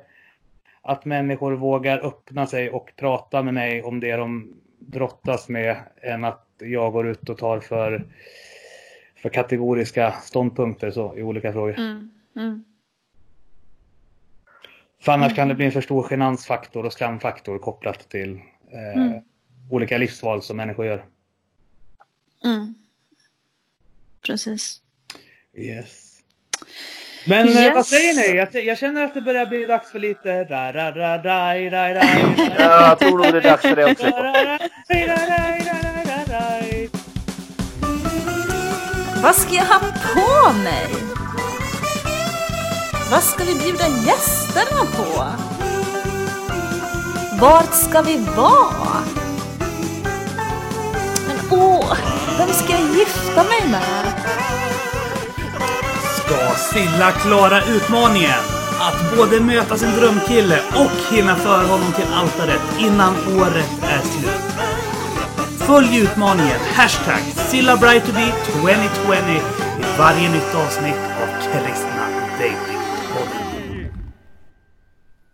att 0.82 1.04
människor 1.04 1.52
vågar 1.52 2.06
öppna 2.06 2.46
sig 2.46 2.70
och 2.70 2.92
prata 2.96 3.42
med 3.42 3.54
mig 3.54 3.82
om 3.82 4.00
det 4.00 4.16
de 4.16 4.54
brottas 4.78 5.48
med 5.48 5.76
än 6.02 6.24
att 6.24 6.46
jag 6.58 6.92
går 6.92 7.06
ut 7.06 7.28
och 7.28 7.38
tar 7.38 7.60
för, 7.60 8.04
för 9.16 9.28
kategoriska 9.28 10.12
ståndpunkter 10.12 10.90
så, 10.90 11.16
i 11.16 11.22
olika 11.22 11.52
frågor. 11.52 11.78
Mm, 11.78 12.10
mm. 12.36 12.64
För 15.00 15.12
annars 15.12 15.26
mm. 15.32 15.36
kan 15.36 15.48
det 15.48 15.54
bli 15.54 15.66
en 15.66 15.72
för 15.72 15.80
stor 15.80 16.02
genansfaktor 16.02 16.86
och 16.86 16.92
skamfaktor 16.92 17.58
kopplat 17.58 18.08
till 18.08 18.40
eh, 18.72 19.02
mm. 19.02 19.22
olika 19.70 19.98
livsval 19.98 20.42
som 20.42 20.56
människor 20.56 20.86
gör. 20.86 21.04
Mm. 22.44 22.74
Precis. 24.26 24.82
Yes. 25.58 26.12
Men 27.24 27.48
yes. 27.48 27.74
vad 27.74 27.86
säger 27.86 28.14
ni? 28.14 28.36
Jag, 28.36 28.64
jag, 28.64 28.78
känner 28.78 29.04
att 29.04 29.14
det 29.14 29.20
börjar 29.20 29.46
bli 29.46 29.66
dags 29.66 29.90
för 29.90 29.98
lite... 29.98 30.44
Ra, 30.44 30.72
ra, 30.72 30.92
ra, 30.92 31.18
ra, 31.18 31.54
ra, 31.70 31.94
ra, 31.94 32.02
ja, 32.58 32.88
jag 32.88 32.98
tror 32.98 33.18
nog 33.18 33.32
det 33.32 33.38
är 33.38 33.42
dags 33.42 33.62
för 33.62 33.76
det 33.76 33.90
också. 33.90 34.06
Vad 39.22 39.34
ska 39.34 39.54
jag 39.54 39.64
ha 39.64 39.80
på 40.14 40.52
mig? 40.52 40.86
Vad 43.10 43.22
ska 43.22 43.44
vi 43.44 43.54
bjuda 43.54 43.88
gästerna 44.06 44.84
på? 44.96 45.24
Vart 47.40 47.74
ska 47.74 48.02
vi 48.02 48.18
vara? 48.36 49.02
Men 51.26 51.60
åh, 51.60 51.96
vem 52.38 52.48
ska 52.48 52.72
jag 52.72 52.96
gifta 52.96 53.44
mig 53.44 53.70
med? 53.70 54.26
Ska 56.26 56.54
Silla 56.54 57.10
klara 57.12 57.58
utmaningen 57.76 58.42
att 58.80 59.16
både 59.16 59.40
möta 59.40 59.76
sin 59.76 59.90
drömkille 59.90 60.58
och 60.82 61.14
hinna 61.14 61.36
föra 61.36 61.66
honom 61.66 61.92
till 61.92 62.12
altaret 62.12 62.62
innan 62.80 63.14
året 63.40 63.70
är 63.82 64.00
slut. 64.00 64.46
Följ 65.66 65.98
utmaningen 65.98 66.60
hashtag 66.74 67.20
SillaBrightToBe 67.20 68.32
2020 68.44 69.12
i 69.80 69.98
varje 69.98 70.32
nytt 70.32 70.54
avsnitt 70.54 71.02
av 71.22 71.28
Kristna 71.52 72.04
Datingpodden. 72.38 73.46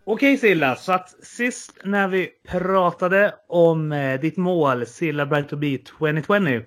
Okej 0.05 0.37
Silla, 0.37 0.77
så 0.77 0.93
att 0.93 1.25
sist 1.25 1.81
när 1.85 2.09
vi 2.09 2.29
pratade 2.49 3.35
om 3.49 3.93
eh, 3.93 4.21
ditt 4.21 4.37
mål 4.37 4.87
Silla 4.87 5.27
Bright 5.27 5.49
to 5.49 5.57
Be 5.57 5.79
2020 5.79 6.63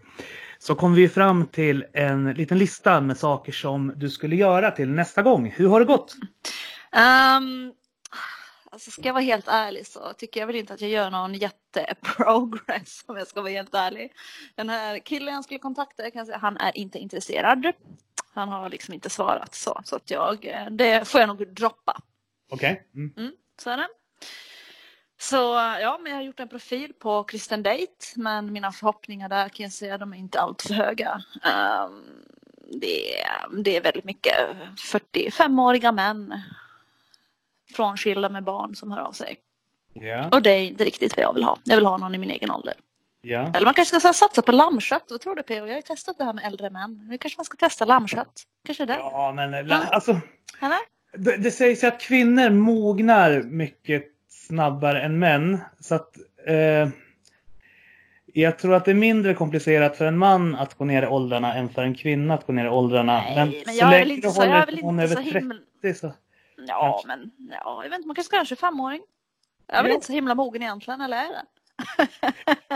så 0.66 0.76
kom 0.76 0.94
vi 0.94 1.10
fram 1.10 1.48
till 1.48 1.86
en 1.94 2.34
liten 2.34 2.58
lista 2.58 3.02
med 3.02 3.18
saker 3.18 3.52
som 3.52 3.94
du 3.96 4.10
skulle 4.10 4.36
göra 4.36 4.72
till 4.72 4.90
nästa 4.90 5.22
gång. 5.22 5.50
Hur 5.50 5.70
har 5.70 5.80
det 5.80 5.86
gått? 5.86 6.16
Um, 6.92 7.74
alltså 8.72 8.92
ska 8.92 9.02
jag 9.02 9.14
vara 9.14 9.24
helt 9.24 9.48
ärlig 9.48 9.88
så 9.88 10.14
tycker 10.18 10.40
jag 10.40 10.48
väl 10.48 10.56
inte 10.56 10.74
att 10.74 10.82
jag 10.82 10.90
gör 10.90 11.12
någon 11.12 11.34
jätteprogress 11.34 13.04
om 13.08 13.18
jag 13.18 13.28
ska 13.28 13.42
vara 13.42 13.52
helt 13.52 13.74
ärlig. 13.74 14.14
Den 14.56 14.70
här 14.70 15.00
killen 15.00 15.34
jag 15.34 15.44
skulle 15.44 15.60
kontakta, 15.60 16.12
kan 16.12 16.26
säga, 16.26 16.38
han 16.38 16.58
är 16.58 16.78
inte 16.78 17.00
intresserad. 17.00 17.72
Han 18.34 18.50
har 18.50 18.70
liksom 18.70 18.94
inte 18.94 19.10
svarat 19.10 19.56
så. 19.56 19.82
Så 19.84 19.96
att 19.96 20.12
jag, 20.12 20.46
eh, 20.46 20.66
det 20.72 21.08
får 21.08 21.22
jag 21.22 21.28
nog 21.28 21.54
droppa. 21.56 22.02
Okej. 22.52 22.88
Mm. 22.96 23.14
Mm, 23.18 23.32
så 23.62 23.70
är 23.70 23.78
det. 23.78 23.88
Så 25.18 25.36
ja, 25.82 26.00
men 26.02 26.12
jag 26.12 26.20
har 26.20 26.24
gjort 26.24 26.40
en 26.40 26.50
profil 26.50 26.94
på 27.00 27.24
Kristen 27.24 27.64
Date. 27.64 28.06
Men 28.16 28.54
mina 28.54 28.72
förhoppningar 28.72 29.30
där 29.30 29.50
kan 29.50 29.64
jag 29.64 29.72
säga, 29.72 29.98
de 29.98 30.14
är 30.14 30.18
inte 30.18 30.40
alltför 30.40 30.74
höga. 30.74 31.22
Ehm, 31.44 32.04
det, 32.82 33.22
är, 33.22 33.64
det 33.64 33.78
är 33.78 33.82
väldigt 33.82 34.06
mycket 34.06 34.34
45-åriga 34.94 35.92
män 35.92 36.42
frånskilda 37.76 38.30
med 38.30 38.44
barn 38.44 38.76
som 38.76 38.92
hör 38.92 39.00
av 39.00 39.12
sig. 39.12 39.38
Ja. 39.94 40.30
Och 40.32 40.42
det 40.42 40.50
är 40.50 40.64
inte 40.64 40.84
riktigt 40.84 41.18
vad 41.18 41.24
jag 41.24 41.34
vill 41.34 41.44
ha. 41.44 41.58
Jag 41.64 41.76
vill 41.76 41.86
ha 41.86 41.98
någon 41.98 42.16
i 42.16 42.18
min 42.18 42.32
egen 42.32 42.52
ålder. 42.52 42.74
Ja. 43.22 43.52
Eller 43.54 43.66
man 43.66 43.74
kanske 43.74 44.00
ska 44.00 44.14
satsa 44.14 44.42
på 44.42 44.52
lammkött. 44.52 45.06
Vad 45.10 45.22
tror 45.22 45.36
du 45.36 45.44
P.O.? 45.44 45.66
Jag 45.66 45.74
har 45.74 45.76
ju 45.76 45.82
testat 45.82 46.18
det 46.18 46.24
här 46.24 46.34
med 46.34 46.46
äldre 46.46 46.70
män. 46.70 47.08
Nu 47.10 47.18
kanske 47.18 47.38
man 47.38 47.46
ska 47.46 47.58
testa 47.58 47.86
lammkött. 47.86 48.44
Kanske 48.66 48.86
det? 48.86 48.96
Ja, 48.96 49.34
men 49.36 49.72
alltså. 49.72 50.20
Eller? 50.62 50.78
Det, 51.18 51.38
det 51.38 51.52
sägs 51.52 51.84
ju 51.84 51.88
att 51.88 52.02
kvinnor 52.02 52.50
mognar 52.50 53.42
mycket 53.44 54.15
snabbare 54.48 55.02
än 55.02 55.20
män. 55.20 55.60
Så 55.80 55.96
att 55.96 56.18
eh, 56.48 56.90
jag 58.26 58.60
tror 58.60 58.74
att 58.74 58.86
det 58.86 58.92
är 58.92 58.96
mindre 58.96 59.34
komplicerat 59.34 59.98
för 59.98 60.06
en 60.06 60.18
man 60.18 60.56
att 60.56 60.74
gå 60.74 60.86
ner 60.86 61.04
i 61.04 61.08
åldrarna 61.08 61.54
än 61.54 61.70
för 61.70 61.84
en 61.84 61.96
kvinna 61.96 62.34
att 62.34 62.48
gå 62.48 62.54
ner 62.54 62.66
i 62.66 62.70
åldrarna. 62.70 63.22
Nej, 63.22 63.36
men 63.36 63.76
så 63.76 63.80
jag 63.82 63.94
är 63.94 64.12
inte 64.12 64.30
så, 64.30 64.44
jag 64.44 64.52
är 64.52 64.66
väl 64.66 64.80
inte 64.80 65.08
så 65.08 65.20
himla... 65.20 65.56
30 65.82 66.00
så... 66.00 66.14
Ja, 66.68 66.92
Kanske. 66.92 67.08
men 67.08 67.32
ja, 67.52 67.84
jag 67.84 67.90
vet 67.90 67.98
inte, 67.98 68.08
man 68.08 68.16
kanske 68.16 68.56
ska 68.56 68.66
ha 68.66 68.72
en 68.72 68.76
25-åring. 68.76 69.02
Jag 69.68 69.78
är 69.78 69.84
väl 69.84 69.92
inte 69.92 70.06
så 70.06 70.14
himla 70.14 70.36
mogen 70.36 70.62
egentligen, 70.62 71.02
eller 71.02 71.18
är 71.18 71.30
det? 71.30 71.46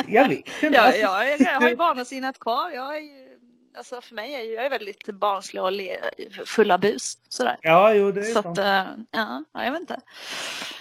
Jag 0.08 0.30
vet 0.30 0.38
inte. 0.38 0.52
Ja, 0.76 0.82
alltså, 0.82 1.02
jag, 1.02 1.40
jag 1.40 1.62
har 1.62 1.70
ju 1.70 1.76
barnasinnet 1.76 2.40
kvar. 2.40 2.72
Jag 2.72 2.98
är 2.98 3.02
ju, 3.02 3.29
alltså 3.78 4.02
för 4.02 4.16
mig 4.16 4.34
är 4.34 4.42
ju, 4.42 4.54
jag 4.54 4.66
är 4.66 4.70
väldigt 4.70 5.06
barnslig 5.06 5.64
och 5.64 5.72
le, 5.72 5.98
full 6.46 6.72
av 6.72 6.80
bus. 6.80 7.18
Sådär. 7.30 7.58
Ja, 7.62 7.94
jo, 7.94 8.12
det 8.12 8.22
är 8.22 8.24
Så 8.24 8.40
att, 8.40 8.58
eh, 8.58 8.86
ja, 9.12 9.44
ja, 9.54 9.64
jag 9.64 9.72
vet 9.72 9.82
inte. 9.82 10.00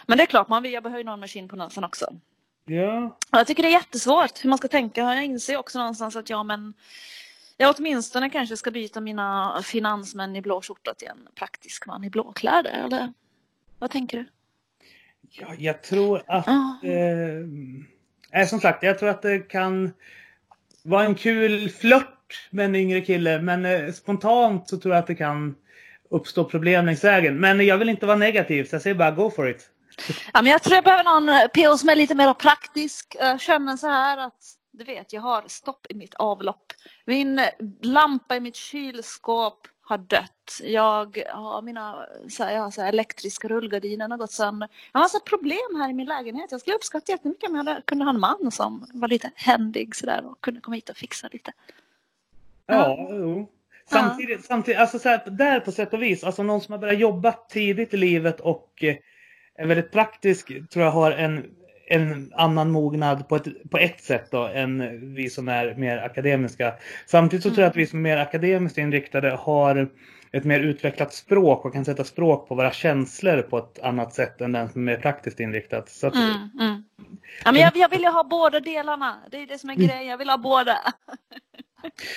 Men 0.07 0.19
det 0.19 0.25
är 0.25 0.27
klart, 0.27 0.49
man 0.49 0.63
vill, 0.63 0.73
jag 0.73 0.83
behöver 0.83 0.99
ju 0.99 1.05
någon 1.05 1.21
maskin 1.21 1.49
på 1.49 1.57
näsan 1.57 1.85
också. 1.85 2.15
Ja. 2.65 3.19
Jag 3.31 3.47
tycker 3.47 3.63
det 3.63 3.69
är 3.69 3.73
jättesvårt 3.73 4.45
hur 4.45 4.49
man 4.49 4.59
ska 4.59 4.69
tänka. 4.69 5.01
Jag 5.01 5.25
inser 5.25 5.57
också 5.57 5.79
någonstans 5.79 6.17
att 6.17 6.31
ja, 6.31 6.43
men 6.43 6.75
jag 7.57 7.75
åtminstone 7.79 8.31
kanske 8.31 8.57
ska 8.57 8.71
byta 8.71 9.01
mina 9.01 9.61
finansmän 9.65 10.37
i 10.37 10.43
blå 10.43 10.63
skjorta 10.63 10.95
till 10.95 11.09
en 11.09 11.29
praktisk 11.35 11.87
man 11.87 12.05
i 12.05 12.11
blåkläder. 12.11 12.85
Eller 12.85 13.13
vad 13.79 13.91
tänker 13.91 14.19
du? 14.19 14.27
ja, 15.31 15.55
jag 15.59 15.83
tror 15.83 16.23
att... 16.27 16.47
Ja. 16.47 16.79
Eh, 16.83 18.41
eh, 18.41 18.49
som 18.49 18.61
sagt, 18.61 18.83
jag 18.83 18.99
tror 18.99 19.09
att 19.09 19.23
det 19.23 19.39
kan 19.39 19.93
vara 20.83 21.05
en 21.05 21.15
kul 21.15 21.71
flört 21.71 22.18
med 22.51 22.65
en 22.65 22.75
yngre 22.77 23.01
kille. 23.01 23.39
Men 23.43 23.65
eh, 23.65 23.93
spontant 23.93 24.69
så 24.69 24.79
tror 24.79 24.95
jag 24.95 25.01
att 25.01 25.07
det 25.07 25.15
kan 25.15 25.55
uppstå 26.11 26.45
problem 26.45 26.87
längs 26.87 27.05
vägen. 27.05 27.41
Men 27.41 27.67
jag 27.67 27.79
vill 27.79 27.89
inte 27.89 28.07
vara 28.07 28.17
negativ, 28.17 28.65
så 28.65 28.75
jag 28.75 28.83
säger 28.83 28.97
bara 28.97 29.11
go 29.11 29.31
for 29.31 29.49
it. 29.49 29.71
Ja, 30.33 30.43
men 30.43 30.53
jag 30.53 30.63
tror 30.63 30.75
jag 30.75 30.85
behöver 30.85 31.05
någon 31.05 31.29
eh, 31.29 31.47
PO 31.55 31.79
som 31.79 31.89
är 31.89 31.97
lite 31.97 32.15
mer 32.15 32.35
praktisk. 32.35 33.17
Jag 33.21 33.41
känner 33.41 33.77
så 33.77 33.87
här 33.89 34.19
att 34.19 34.55
du 34.73 34.85
vet, 34.85 35.13
jag 35.13 35.21
har 35.23 35.45
stopp 35.47 35.87
i 35.89 35.95
mitt 35.95 36.15
avlopp. 36.15 36.73
Min 37.07 37.41
lampa 37.83 38.37
i 38.37 38.41
mitt 38.41 38.57
kylskåp 38.57 39.69
har 39.83 39.99
dött. 39.99 40.61
Jag 40.63 41.19
har 41.33 41.63
mina 41.63 41.97
så 42.29 42.45
här, 42.45 42.53
jag 42.55 42.63
har 42.63 42.71
så 42.71 42.81
här, 42.83 42.89
elektriska 42.89 43.49
rullgardiner 43.49 44.09
har 44.09 44.17
gått 44.19 44.33
sönder. 44.33 44.69
Jag 44.93 45.01
har 45.01 45.05
massa 45.05 45.21
problem 45.21 45.59
här 45.81 45.91
i 45.91 45.93
min 45.93 46.07
lägenhet. 46.07 46.53
Jag 46.53 46.61
skulle 46.61 46.77
uppskatta 46.77 47.13
jättemycket 47.13 47.51
om 47.51 47.57
jag 47.57 47.65
hade- 47.65 47.83
kunde 47.85 48.05
ha 48.05 48.11
en 48.11 48.21
man 48.21 48.51
som 48.53 48.87
var 48.95 49.09
lite 49.09 49.31
händig 49.35 49.97
sådär 49.97 50.25
och 50.27 50.41
kunde 50.41 50.61
komma 50.61 50.75
hit 50.75 50.89
och 50.89 50.97
fixa 50.97 51.29
lite. 51.33 51.53
Ja, 52.69 53.09
jo. 53.11 53.49
Samtidigt, 53.91 54.45
samtidigt 54.45 54.81
alltså 54.81 54.99
så 54.99 55.09
här, 55.09 55.23
där 55.27 55.61
på 55.61 55.73
sätt 55.73 55.93
och 55.93 56.03
vis, 56.03 56.25
alltså 56.25 56.43
någon 56.43 56.61
som 56.61 56.73
har 56.73 56.79
börjat 56.79 56.99
jobba 56.99 57.33
tidigt 57.33 57.95
i 57.95 57.97
livet 57.97 58.41
och 58.41 58.85
eh, 58.85 58.97
är 59.59 59.67
väldigt 59.67 59.93
praktisk 59.93 60.47
tror 60.71 60.85
jag 60.85 60.93
har 60.93 61.13
en, 61.13 61.45
en 61.89 62.33
annan 62.35 62.71
mognad 62.71 63.29
på 63.29 63.37
ett, 63.37 63.71
på 63.71 63.79
ett 63.79 64.01
sätt 64.01 64.31
då 64.31 64.47
än 64.47 65.01
vi 65.15 65.31
som 65.31 65.49
är 65.49 65.75
mer 65.75 65.99
akademiska. 65.99 66.75
Samtidigt 67.07 67.43
så 67.43 67.51
tror 67.51 67.63
jag 67.63 67.71
att 67.71 67.77
vi 67.77 67.87
som 67.87 67.99
är 67.99 68.03
mer 68.03 68.17
akademiskt 68.17 68.79
inriktade 68.79 69.31
har 69.31 69.89
ett 70.33 70.45
mer 70.45 70.61
utvecklat 70.61 71.15
språk 71.15 71.65
och 71.65 71.73
kan 71.73 71.85
sätta 71.85 72.05
språk 72.05 72.49
på 72.49 72.55
våra 72.55 72.73
känslor 72.73 73.43
på 73.43 73.59
ett 73.59 73.79
annat 73.83 74.15
sätt 74.15 74.41
än 74.41 74.53
den 74.53 74.69
som 74.69 74.89
är 74.89 74.97
praktiskt 74.97 75.41
inriktad. 75.41 75.83
Så 75.87 76.07
att, 76.07 76.15
Mm, 76.15 76.51
mm. 76.61 76.85
Ja, 77.45 77.53
men 77.53 77.63
jag, 77.63 77.77
jag 77.77 77.89
vill 77.89 78.03
ju 78.03 78.09
ha 78.09 78.25
båda 78.25 78.61
delarna. 78.61 79.19
Det 79.31 79.43
är 79.43 79.47
det 79.47 79.59
som 79.59 79.71
är 79.71 79.75
grejen. 79.75 80.07
Jag 80.07 80.19
vill 80.19 80.29
ha 80.29 80.39
båda. 80.39 80.79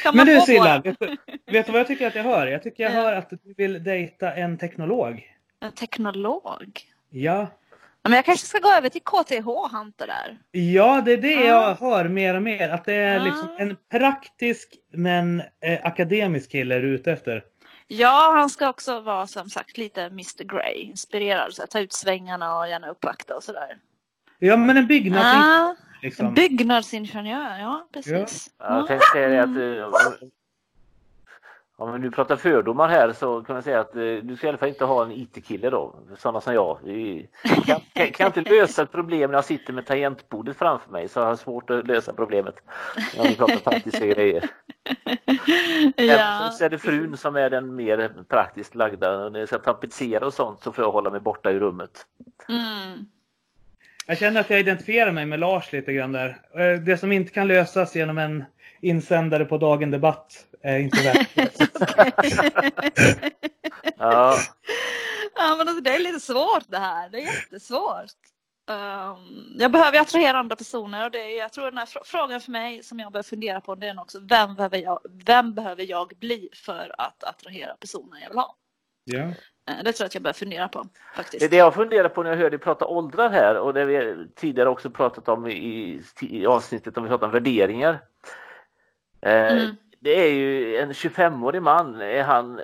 Kan 0.03 0.15
Men 0.15 0.25
du 0.27 0.41
Silla, 0.41 0.81
vet 0.81 0.99
du, 0.99 1.17
vet 1.51 1.65
du 1.65 1.71
vad 1.71 1.79
jag 1.79 1.87
tycker 1.87 2.07
att 2.07 2.15
jag 2.15 2.23
hör? 2.23 2.47
Jag 2.47 2.63
tycker 2.63 2.83
jag 2.83 2.91
Ja. 2.91 2.95
hör 2.95 3.13
att 3.13 3.29
du 3.29 3.37
vill 3.57 3.83
dejta 3.83 4.33
en 4.33 4.57
teknolog. 4.57 5.27
En 5.59 5.71
teknolog? 5.71 6.81
Ja. 7.09 7.47
Men 8.03 8.13
jag 8.13 8.25
kanske 8.25 8.47
ska 8.47 8.59
gå 8.59 8.71
över 8.71 8.89
till 8.89 9.01
KTH 9.01 9.75
Hunter 9.77 10.07
där. 10.07 10.37
Ja, 10.51 11.01
det 11.05 11.11
är 11.13 11.17
det 11.17 11.31
Ja. 11.31 11.45
jag 11.45 11.75
hör 11.75 12.07
mer 12.09 12.35
och 12.35 12.41
mer. 12.43 12.69
Att 12.69 12.85
det 12.85 12.93
är 12.93 13.17
Ja. 13.17 13.23
liksom 13.23 13.49
en 13.57 13.77
praktisk 13.91 14.73
men 14.93 15.41
eh, 15.61 15.79
akademisk 15.85 16.51
kille 16.51 16.75
du 16.79 16.87
är 16.89 16.93
ute 16.93 17.11
efter. 17.11 17.43
Ja, 17.87 18.33
han 18.35 18.49
ska 18.49 18.69
också 18.69 18.99
vara 18.99 19.27
som 19.27 19.49
sagt 19.49 19.77
lite 19.77 20.01
Mr 20.03 20.43
Grey, 20.43 20.81
inspirerad. 20.81 21.53
Så 21.53 21.67
ta 21.67 21.79
ut 21.79 21.93
svängarna 21.93 22.57
och 22.59 22.67
gärna 22.69 22.87
uppvakta 22.89 23.35
och 23.35 23.43
sådär. 23.43 23.77
Ja, 24.39 24.57
men 24.57 24.77
en 24.77 24.87
byggnad 24.87 25.23
Ah, 25.25 25.75
liksom. 26.01 26.25
en 26.25 26.33
byggnadsingenjör, 26.33 27.59
ja 27.59 27.87
precis. 27.93 28.49
Ja, 28.57 28.77
jag 28.77 28.87
tänkte 28.87 29.07
säga 29.13 29.43
att 29.43 29.57
eh, 29.57 29.85
om- 29.85 30.29
om 31.77 31.93
vi 31.93 31.99
nu 31.99 32.11
pratar 32.11 32.35
fördomar 32.35 32.89
här 32.89 33.13
så 33.13 33.41
kan 33.43 33.53
man 33.55 33.63
säga 33.63 33.79
att 33.79 33.95
eh, 33.95 34.01
du 34.01 34.35
ska 34.37 34.47
i 34.47 34.49
alla 34.49 34.57
fall 34.57 34.69
inte 34.69 34.85
ha 34.85 35.05
en 35.05 35.11
IT-kille 35.11 35.69
då. 35.69 35.95
Sådana 36.17 36.41
som 36.41 36.53
jag. 36.53 36.77
Vi 36.83 37.29
kan, 37.65 37.79
kan, 37.93 38.07
kan 38.11 38.27
inte 38.27 38.41
lösa 38.41 38.81
ett 38.83 38.91
problem 38.91 39.31
när 39.31 39.37
jag 39.37 39.45
sitter 39.45 39.73
med 39.73 39.85
tangentbordet 39.85 40.57
framför 40.57 40.91
mig 40.91 41.07
så 41.07 41.19
har 41.21 41.27
jag 41.27 41.39
svårt 41.39 41.69
att 41.69 41.87
lösa 41.87 42.13
problemet. 42.13 42.55
När 43.17 43.23
vi 43.29 43.35
pratar 43.35 43.55
praktiska 43.71 44.05
grejer. 44.05 44.49
ja. 45.95 46.49
Så 46.51 46.65
är 46.65 46.69
det 46.69 46.77
frun 46.77 47.17
som 47.17 47.35
är 47.35 47.49
den 47.49 47.75
mer 47.75 48.11
praktiskt 48.29 48.75
lagda. 48.75 49.29
När 49.29 49.39
jag 49.39 49.47
ska 49.47 49.57
tapetsera 49.59 50.25
och 50.25 50.33
sånt 50.33 50.61
så 50.63 50.71
får 50.71 50.83
jag 50.83 50.91
hålla 50.91 51.09
mig 51.09 51.19
borta 51.19 51.51
i 51.51 51.59
rummet. 51.59 52.05
Mm. 52.49 53.05
Jag 54.07 54.17
känner 54.17 54.41
att 54.41 54.49
jag 54.49 54.59
identifierar 54.59 55.11
mig 55.11 55.25
med 55.25 55.39
Lars 55.39 55.71
lite 55.71 55.93
grann 55.93 56.11
där. 56.11 56.41
Eh, 56.57 56.79
Det 56.81 56.97
som 56.97 57.11
inte 57.11 57.31
kan 57.31 57.47
lösas 57.47 57.95
genom 57.95 58.17
en 58.17 58.43
insändare 58.81 59.45
på 59.45 59.57
Dagen 59.57 59.91
Debatt 59.91 60.45
är 60.63 60.79
inte 60.79 61.01
värt 61.03 61.27
Ja, 63.97 64.37
Ja, 65.35 65.55
men 65.57 65.67
alltså, 65.67 65.81
det 65.83 65.95
är 65.95 65.99
lite 65.99 66.19
svårt 66.19 66.63
det 66.67 66.77
här. 66.77 67.09
Det 67.09 67.17
är 67.17 67.21
jättesvårt. 67.21 68.11
Um, 68.71 69.55
jag 69.59 69.71
behöver 69.71 69.99
attrahera 69.99 70.37
andra 70.39 70.55
personer 70.55 71.05
och 71.05 71.11
det 71.11 71.19
är, 71.19 71.37
jag 71.37 71.53
tror 71.53 71.65
den 71.65 71.77
här 71.77 71.85
fr- 71.85 72.03
frågan 72.05 72.41
för 72.41 72.51
mig 72.51 72.83
som 72.83 72.99
jag 72.99 73.11
bör 73.11 73.23
fundera 73.23 73.61
på 73.61 73.75
det 73.75 73.87
är 73.87 73.99
också 74.01 74.19
vem 74.19 74.55
behöver 74.55 74.77
jag, 74.77 74.99
vem 75.25 75.53
behöver 75.53 75.83
jag 75.83 76.13
bli 76.19 76.49
för 76.53 76.95
att 76.97 77.23
attrahera 77.23 77.73
personer 77.75 78.21
jag 78.21 78.29
vill 78.29 78.37
ha? 78.37 78.55
Ja. 79.03 79.33
Eh, 79.69 79.75
Det 79.83 79.93
tror 79.93 80.03
jag 80.03 80.05
att 80.05 80.13
jag 80.13 80.23
bör 80.23 80.33
fundera 80.33 80.67
på 80.67 80.87
faktiskt. 81.15 81.51
det 81.51 81.57
jag 81.57 81.73
funderar 81.73 82.09
på 82.09 82.23
när 82.23 82.29
jag 82.29 82.37
hör 82.37 82.49
dig 82.49 82.59
prata 82.59 82.85
åldrar 82.85 83.29
här 83.29 83.59
och 83.59 83.73
det 83.73 83.85
vi 83.85 84.27
tidigare 84.35 84.69
också 84.69 84.89
pratat 84.89 85.29
om 85.29 85.47
i, 85.47 86.01
i 86.21 86.45
avsnittet 86.45 86.97
om 86.97 87.03
vi 87.03 87.09
pratar 87.09 87.27
om 87.27 87.33
värderingar. 87.33 87.99
Eh, 89.21 89.51
Mm. 89.51 89.75
Det 90.03 90.19
är 90.23 90.33
ju 90.33 90.77
en 90.77 90.91
25-årig 90.91 91.61
man, 91.61 92.01
är 92.01 92.23
han 92.23 92.61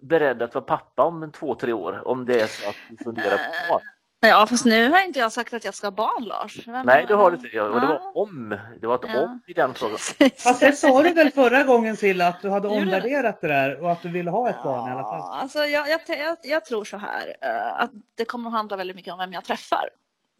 beredd 0.00 0.42
att 0.42 0.54
vara 0.54 0.64
pappa 0.64 1.02
om 1.04 1.22
en 1.22 1.32
två, 1.32 1.54
tre 1.54 1.72
år? 1.72 2.08
Om 2.08 2.26
det 2.26 2.40
är 2.40 2.46
så 2.46 2.68
att 2.68 2.76
du 2.90 3.04
funderar 3.04 3.36
på 3.36 3.72
barn? 3.72 3.80
Ja, 4.20 4.46
fast 4.46 4.64
nu 4.64 4.90
har 4.90 5.04
inte 5.04 5.18
jag 5.18 5.32
sagt 5.32 5.54
att 5.54 5.64
jag 5.64 5.74
ska 5.74 5.86
ha 5.86 5.90
barn 5.90 6.24
Lars. 6.24 6.68
Vem- 6.68 6.86
Nej, 6.86 7.04
det 7.08 7.14
har 7.14 7.30
du 7.30 7.36
inte. 7.36 7.60
Och 7.60 7.80
det 7.80 7.86
Ja. 7.86 8.00
var 8.14 8.16
om. 8.22 8.58
Det 8.80 8.86
var 8.86 8.94
ett 8.94 9.00
Ja. 9.14 9.20
om 9.20 9.40
i 9.46 9.52
den 9.52 9.74
frågan. 9.74 9.98
Fast 10.38 10.60
det 10.60 10.72
sa 10.72 11.02
du 11.02 11.12
väl 11.12 11.30
förra 11.30 11.62
gången 11.62 11.96
Silla 11.96 12.28
att 12.28 12.42
du 12.42 12.50
hade 12.50 12.68
omvärderat 12.68 13.40
det 13.40 13.48
där 13.48 13.80
och 13.82 13.92
att 13.92 14.02
du 14.02 14.08
ville 14.08 14.30
ha 14.30 14.50
ett 14.50 14.62
barn 14.62 14.88
i 14.88 14.92
alla 14.92 15.02
fall. 15.02 15.18
Ja, 15.18 15.38
alltså 15.40 15.58
jag, 15.58 15.88
jag, 15.88 16.00
jag, 16.08 16.36
jag 16.42 16.64
tror 16.64 16.84
så 16.84 16.96
här 16.96 17.36
eh, 17.42 17.80
att 17.82 17.90
det 18.14 18.24
kommer 18.24 18.48
att 18.50 18.54
handla 18.56 18.76
väldigt 18.76 18.96
mycket 18.96 19.12
om 19.12 19.18
vem 19.18 19.32
jag 19.32 19.44
träffar. 19.44 19.88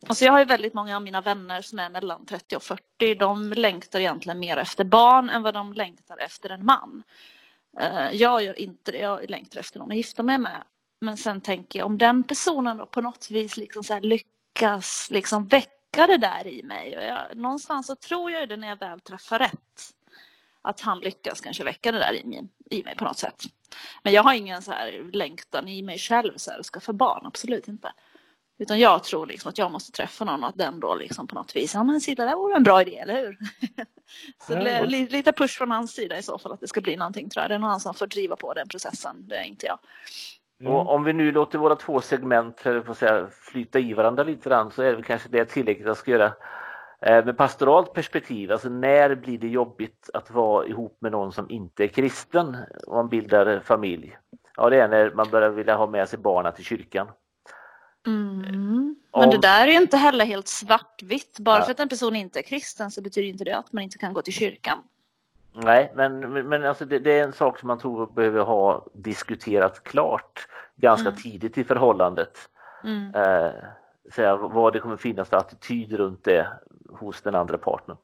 Alltså 0.06 0.24
jag 0.24 0.32
har 0.32 0.38
ju 0.38 0.44
väldigt 0.44 0.74
många 0.74 0.96
av 0.96 1.02
mina 1.02 1.20
vänner 1.20 1.62
som 1.62 1.78
är 1.78 1.90
mellan 1.90 2.26
30 2.26 2.56
och 2.56 2.62
40. 2.62 3.14
De 3.14 3.52
längtar 3.52 4.00
egentligen 4.00 4.38
mer 4.38 4.56
efter 4.56 4.84
barn 4.84 5.30
än 5.30 5.42
vad 5.42 5.54
de 5.54 5.72
längtar 5.72 6.18
efter 6.18 6.50
en 6.50 6.64
man. 6.64 7.02
Eh, 7.80 8.10
Jag 8.12 8.42
gör 8.42 8.60
inte 8.60 8.92
det. 8.92 8.98
Jag 8.98 9.30
längtar 9.30 9.60
efter 9.60 9.78
någon 9.78 9.90
att 9.90 9.96
gifta 9.96 10.22
mig 10.22 10.38
med. 10.38 10.62
Men 11.00 11.16
sen 11.16 11.40
tänker 11.40 11.78
jag 11.78 11.86
om 11.86 11.98
den 11.98 12.24
personen 12.24 12.76
då 12.76 12.86
på 12.86 13.00
något 13.00 13.30
vis 13.30 13.56
liksom 13.56 13.84
så 13.84 14.00
lyckas 14.00 15.08
liksom 15.10 15.46
väcka 15.46 16.06
det 16.06 16.16
där 16.16 16.46
i 16.46 16.62
mig. 16.62 16.96
Och 16.96 17.04
jag, 17.04 17.36
någonstans 17.36 17.86
så 17.86 17.96
tror 17.96 18.30
jag 18.30 18.48
det 18.48 18.56
när 18.56 18.68
jag 18.68 18.78
väl 18.78 19.00
träffar 19.00 19.38
rätt. 19.38 19.92
Att 20.62 20.80
han 20.80 21.00
lyckas 21.00 21.40
kanske 21.40 21.64
väcka 21.64 21.92
det 21.92 21.98
där 21.98 22.14
i 22.14 22.24
mig, 22.24 22.48
i 22.70 22.82
mig 22.82 22.96
på 22.96 23.04
något 23.04 23.18
sätt. 23.18 23.42
Men 24.02 24.12
jag 24.12 24.22
har 24.22 24.34
ingen 24.34 24.62
så 24.62 24.72
här 24.72 25.10
längtan 25.12 25.68
i 25.68 25.82
mig 25.82 25.98
själv 25.98 26.32
så 26.36 26.50
här, 26.50 26.60
att 26.60 26.66
skaffa 26.66 26.92
barn, 26.92 27.26
absolut 27.26 27.68
inte. 27.68 27.92
Utan 28.58 28.78
jag 28.78 29.04
tror 29.04 29.26
liksom 29.26 29.48
att 29.48 29.58
jag 29.58 29.72
måste 29.72 29.92
träffa 29.92 30.24
någon 30.24 30.42
och 30.42 30.48
att 30.48 30.58
den 30.58 30.80
då 30.80 30.94
liksom 30.94 31.26
på 31.26 31.34
något 31.34 31.56
vis, 31.56 31.74
ja 31.74 31.84
men 31.84 32.00
Silla 32.00 32.24
det 32.24 32.34
vore 32.34 32.56
en 32.56 32.62
bra 32.62 32.82
idé, 32.82 32.98
eller 32.98 33.14
hur? 33.20 33.38
så 34.46 34.54
det 34.54 34.86
lite 34.86 35.32
push 35.32 35.58
från 35.58 35.70
hans 35.70 35.92
sida 35.92 36.18
i 36.18 36.22
så 36.22 36.38
fall 36.38 36.52
att 36.52 36.60
det 36.60 36.68
ska 36.68 36.80
bli 36.80 36.96
någonting 36.96 37.30
tror 37.30 37.42
jag. 37.42 37.50
Det 37.50 37.54
är 37.54 37.58
någon 37.58 37.68
annan 37.68 37.80
som 37.80 37.94
får 37.94 38.06
driva 38.06 38.36
på 38.36 38.54
den 38.54 38.68
processen, 38.68 39.28
det 39.28 39.36
är 39.36 39.44
inte 39.44 39.66
jag. 39.66 39.78
Och 40.64 40.94
om 40.94 41.04
vi 41.04 41.12
nu 41.12 41.32
låter 41.32 41.58
våra 41.58 41.76
två 41.76 42.00
segment 42.00 42.60
för 42.60 42.90
att 42.90 42.98
säga, 42.98 43.26
flyta 43.30 43.78
i 43.78 43.94
varandra 43.94 44.22
lite 44.22 44.48
grann 44.48 44.70
så 44.70 44.82
är 44.82 44.96
det 44.96 45.02
kanske 45.02 45.28
det 45.28 45.44
tillräckligt 45.44 45.86
jag 45.86 45.96
ska 45.96 46.10
göra. 46.10 46.32
Eh, 47.00 47.24
Med 47.24 47.36
pastoralt 47.36 47.92
perspektiv, 47.92 48.52
alltså 48.52 48.68
när 48.68 49.14
blir 49.14 49.38
det 49.38 49.48
jobbigt 49.48 50.10
att 50.14 50.30
vara 50.30 50.66
ihop 50.66 50.96
med 51.00 51.12
någon 51.12 51.32
som 51.32 51.50
inte 51.50 51.84
är 51.84 51.88
kristen 51.88 52.56
och 52.86 52.94
man 52.94 53.08
bildar 53.08 53.60
familj? 53.60 54.16
Ja, 54.56 54.70
det 54.70 54.76
är 54.80 54.88
när 54.88 55.10
man 55.10 55.30
börjar 55.30 55.50
vilja 55.50 55.76
ha 55.76 55.86
med 55.86 56.08
sig 56.08 56.18
barnen 56.18 56.52
till 56.54 56.64
kyrkan. 56.64 57.08
Mm. 58.06 58.96
Om- 59.10 59.20
Men 59.20 59.30
det 59.30 59.38
där 59.38 59.66
är 59.66 59.70
ju 59.72 59.76
inte 59.80 59.96
heller 59.96 60.24
helt 60.24 60.48
svartvitt. 60.48 61.38
Bara 61.38 61.58
Ja. 61.58 61.64
för 61.64 61.70
att 61.72 61.80
en 61.80 61.88
person 61.88 62.16
inte 62.16 62.38
är 62.40 62.42
kristen 62.42 62.90
så 62.90 63.02
betyder 63.02 63.28
inte 63.28 63.44
det 63.44 63.56
att 63.56 63.72
man 63.72 63.82
inte 63.82 63.98
kan 63.98 64.12
gå 64.12 64.22
till 64.22 64.32
kyrkan. 64.32 64.78
Nej, 65.58 65.92
men, 65.94 66.20
men- 66.48 66.64
alltså 66.64 66.84
det, 66.84 66.98
det 66.98 67.18
är 67.18 67.24
en 67.24 67.32
sak 67.32 67.58
som 67.58 67.66
man 67.66 67.78
tror 67.78 68.06
behöver 68.06 68.40
ha 68.40 68.86
diskuterat 68.94 69.84
klart 69.84 70.48
ganska 70.76 71.08
Mm. 71.08 71.20
tidigt 71.22 71.58
i 71.58 71.64
förhållandet. 71.64 72.48
Mm. 72.84 73.14
Eh, 73.14 73.52
säga 74.14 74.36
vad 74.36 74.72
det 74.72 74.80
kommer 74.80 74.96
finnas 74.96 75.28
för 75.28 75.36
attityd 75.36 75.92
runt 75.92 76.24
det 76.24 76.48
hos 76.88 77.22
den 77.22 77.34
andra 77.34 77.58
partnern. 77.58 77.96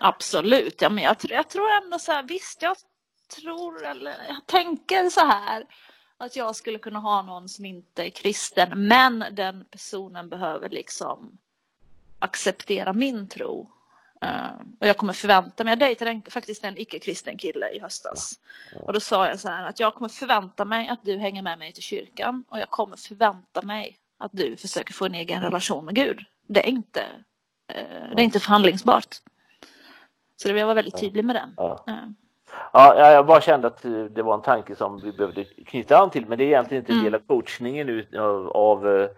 Absolut, 0.00 0.82
ja, 0.82 0.88
men 0.90 1.04
jag, 1.04 1.18
tror- 1.18 1.32
jag 1.32 1.48
tror 1.50 1.70
ändå 1.84 1.98
så 1.98 2.12
här, 2.12 2.22
visst 2.22 2.62
jag 2.62 2.76
tror 3.40 3.84
eller 3.84 4.10
jag 4.28 4.46
tänker 4.46 5.10
så 5.10 5.20
här 5.26 5.64
att 6.18 6.36
jag 6.36 6.56
skulle 6.56 6.78
kunna 6.78 6.98
ha 6.98 7.22
någon 7.22 7.48
som 7.48 7.64
inte 7.64 8.04
är 8.06 8.10
kristen 8.10 8.88
men 8.88 9.24
den 9.32 9.64
personen 9.70 10.28
behöver 10.28 10.68
liksom 10.68 11.38
acceptera 12.18 12.92
min 12.92 13.28
tro. 13.28 13.70
Eh, 14.26 14.50
och 14.80 14.86
jag 14.86 14.96
kommer 14.96 15.12
förvänta 15.12 15.64
mig, 15.64 15.70
jag 15.70 15.78
dejtade 15.78 16.10
en, 16.10 16.22
faktiskt 16.22 16.64
en 16.64 16.78
icke-kristen 16.78 17.36
kille 17.38 17.68
i 17.70 17.80
höstas. 17.80 18.32
Och 18.82 18.92
då 18.92 19.00
sa 19.00 19.28
jag 19.28 19.40
så 19.40 19.48
här 19.48 19.66
att 19.68 19.80
jag 19.80 19.94
kommer 19.94 20.08
förvänta 20.08 20.64
mig 20.64 20.88
att 20.88 21.00
du 21.02 21.16
hänger 21.18 21.42
med 21.42 21.58
mig 21.58 21.72
till 21.72 21.82
kyrkan 21.82 22.44
och 22.48 22.58
jag 22.58 22.70
kommer 22.70 22.96
förvänta 22.96 23.62
mig 23.62 23.98
att 24.18 24.30
du 24.34 24.56
försöker 24.56 24.92
få 24.94 25.06
en 25.06 25.14
egen 25.14 25.42
relation 25.42 25.84
med 25.84 25.94
Gud. 25.94 26.24
Det 26.46 26.60
är 26.66 26.68
inte, 26.70 27.00
eh, 27.72 28.14
det 28.16 28.22
är 28.22 28.24
inte 28.24 28.40
förhandlingsbart. 28.40 29.14
Så 30.36 30.48
jag 30.48 30.64
vara 30.66 30.74
väldigt 30.74 31.00
tydlig 31.00 31.24
med 31.24 31.36
den. 31.36 31.54
Ja. 31.56 31.84
Ja, 32.72 33.10
jag- 33.12 33.26
bara 33.26 33.40
kände 33.40 33.66
att 33.66 33.82
det 34.10 34.22
var 34.22 34.34
en 34.34 34.42
tanke 34.42 34.76
som 34.76 35.00
vi 35.00 35.12
behövde 35.12 35.44
knyta 35.44 35.98
an 35.98 36.10
till 36.10 36.26
men 36.26 36.38
det 36.38 36.44
är 36.44 36.46
egentligen 36.46 36.82
inte 36.82 36.92
en 36.92 36.98
Mm. 36.98 37.12
del 37.12 37.20
av 37.20 37.26
coachningen 37.26 38.06
av, 38.18 38.48
av 38.48 38.88
eh, 38.88 39.08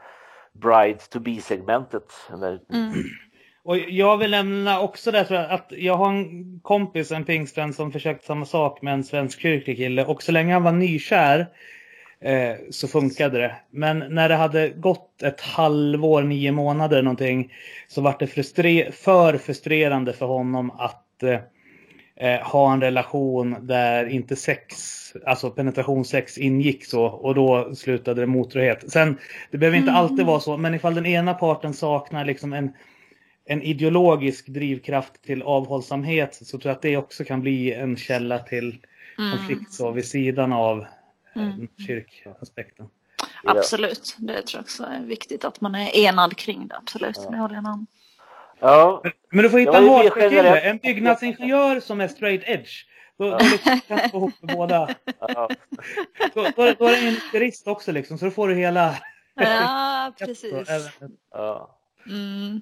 Bride 0.52 0.98
to 0.98 1.18
be-segmentet. 1.20 2.12
Men- 2.30 2.60
Mm. 2.72 2.92
Och 3.68 3.78
jag 3.78 4.16
vill 4.18 4.30
nämna 4.30 4.80
också 4.80 5.10
det 5.10 5.26
jag, 5.30 5.50
att 5.50 5.72
jag 5.76 5.94
har 5.94 6.08
en 6.08 6.60
kompis, 6.62 7.12
en 7.12 7.24
pingstvän, 7.24 7.72
som 7.72 7.92
försökt 7.92 8.24
samma 8.24 8.44
sak 8.46 8.82
med 8.82 8.94
en 8.94 9.04
svenskkyrklig 9.04 9.76
kille. 9.76 10.04
Och 10.04 10.22
så 10.22 10.32
länge 10.32 10.52
han 10.52 10.62
var 10.62 10.72
nykär 10.72 11.46
eh, 12.20 12.52
så 12.70 12.88
funkade 12.88 13.38
det. 13.38 13.54
Men 13.70 13.98
när 13.98 14.28
det 14.28 14.34
hade 14.34 14.68
gått 14.68 15.22
ett 15.22 15.40
halvår, 15.40 16.22
nio 16.22 16.52
månader 16.52 17.02
någonting, 17.02 17.52
så 17.88 18.00
var 18.00 18.16
det 18.18 18.26
frustre- 18.26 18.90
för 18.92 19.36
frustrerande 19.36 20.12
för 20.12 20.26
honom 20.26 20.70
att 20.70 21.22
eh, 21.22 21.40
eh, 22.28 22.40
ha 22.40 22.72
en 22.72 22.80
relation 22.80 23.56
där 23.66 24.06
inte 24.08 24.36
sex, 24.36 24.76
alltså 25.26 25.50
penetrationssex 25.50 26.38
ingick 26.38 26.84
så 26.84 27.04
och 27.04 27.34
då 27.34 27.74
slutade 27.74 28.20
det 28.20 28.26
motorhet. 28.26 28.92
Sen, 28.92 29.18
det 29.50 29.58
behöver 29.58 29.78
inte 29.78 29.90
Mm. 29.90 30.00
alltid 30.02 30.26
vara 30.26 30.40
så, 30.40 30.56
men 30.56 30.74
ifall 30.74 30.94
den 30.94 31.06
ena 31.06 31.34
parten 31.34 31.74
saknar 31.74 32.24
liksom 32.24 32.52
en, 32.52 32.72
en 33.48 33.62
ideologisk 33.62 34.46
drivkraft 34.46 35.22
till 35.22 35.42
avhållsamhet 35.42 36.34
så 36.34 36.44
tror 36.58 36.66
jag 36.70 36.76
att 36.76 36.82
det 36.82 36.96
också 36.96 37.24
kan 37.24 37.40
bli 37.40 37.72
en 37.72 37.96
källa 37.96 38.38
till 38.38 38.78
konflikt 39.16 39.72
så 39.72 39.90
vid 39.90 40.04
sidan 40.04 40.52
av 40.52 40.86
Mm. 41.34 41.50
mm. 41.50 41.68
kyrkaspekten. 41.86 42.86
Ja. 43.44 43.50
Absolut, 43.50 44.16
det 44.18 44.42
tror 44.42 44.58
jag 44.58 44.62
också 44.62 44.82
är 44.84 45.00
viktigt 45.02 45.44
att 45.44 45.60
man 45.60 45.74
är 45.74 45.96
enad 45.96 46.36
kring 46.36 46.68
det. 46.68 46.76
Absolut, 46.76 47.14
det 47.30 47.36
håller 47.36 47.54
jag 47.54 47.62
med 47.64 47.72
om. 47.72 47.86
Ja, 48.60 49.02
Men 49.30 49.42
du 49.42 49.50
får 49.50 49.58
hitta 49.58 49.72
Ja, 49.72 49.78
en 49.78 49.84
det 49.84 49.90
är 49.90 49.96
hardcore 49.96 50.28
kille, 50.28 50.36
generellt. 50.36 50.64
en 50.64 50.78
byggnadsingenjör 50.78 51.80
som 51.80 52.00
är 52.00 52.08
straight 52.08 52.42
edge. 52.44 52.84
Då, 53.18 53.30
då 53.30 53.38
liksom 53.38 53.80
kan 53.88 53.98
du 54.02 54.08
få 54.08 54.16
ihop 54.18 54.34
båda. 54.40 54.88
ja, 55.20 55.48
Då, 56.34 56.42
då, 56.56 56.72
då 56.78 56.86
är 56.86 56.90
det 56.90 56.98
en 56.98 57.04
nykterist 57.04 57.66
också 57.68 57.92
liksom, 57.92 58.18
så 58.18 58.24
då 58.24 58.30
får 58.30 58.48
du 58.48 58.54
hela... 58.54 58.94
Ja, 59.34 60.12
precis. 60.18 60.68
ja. 61.32 61.78
Mm. 62.06 62.60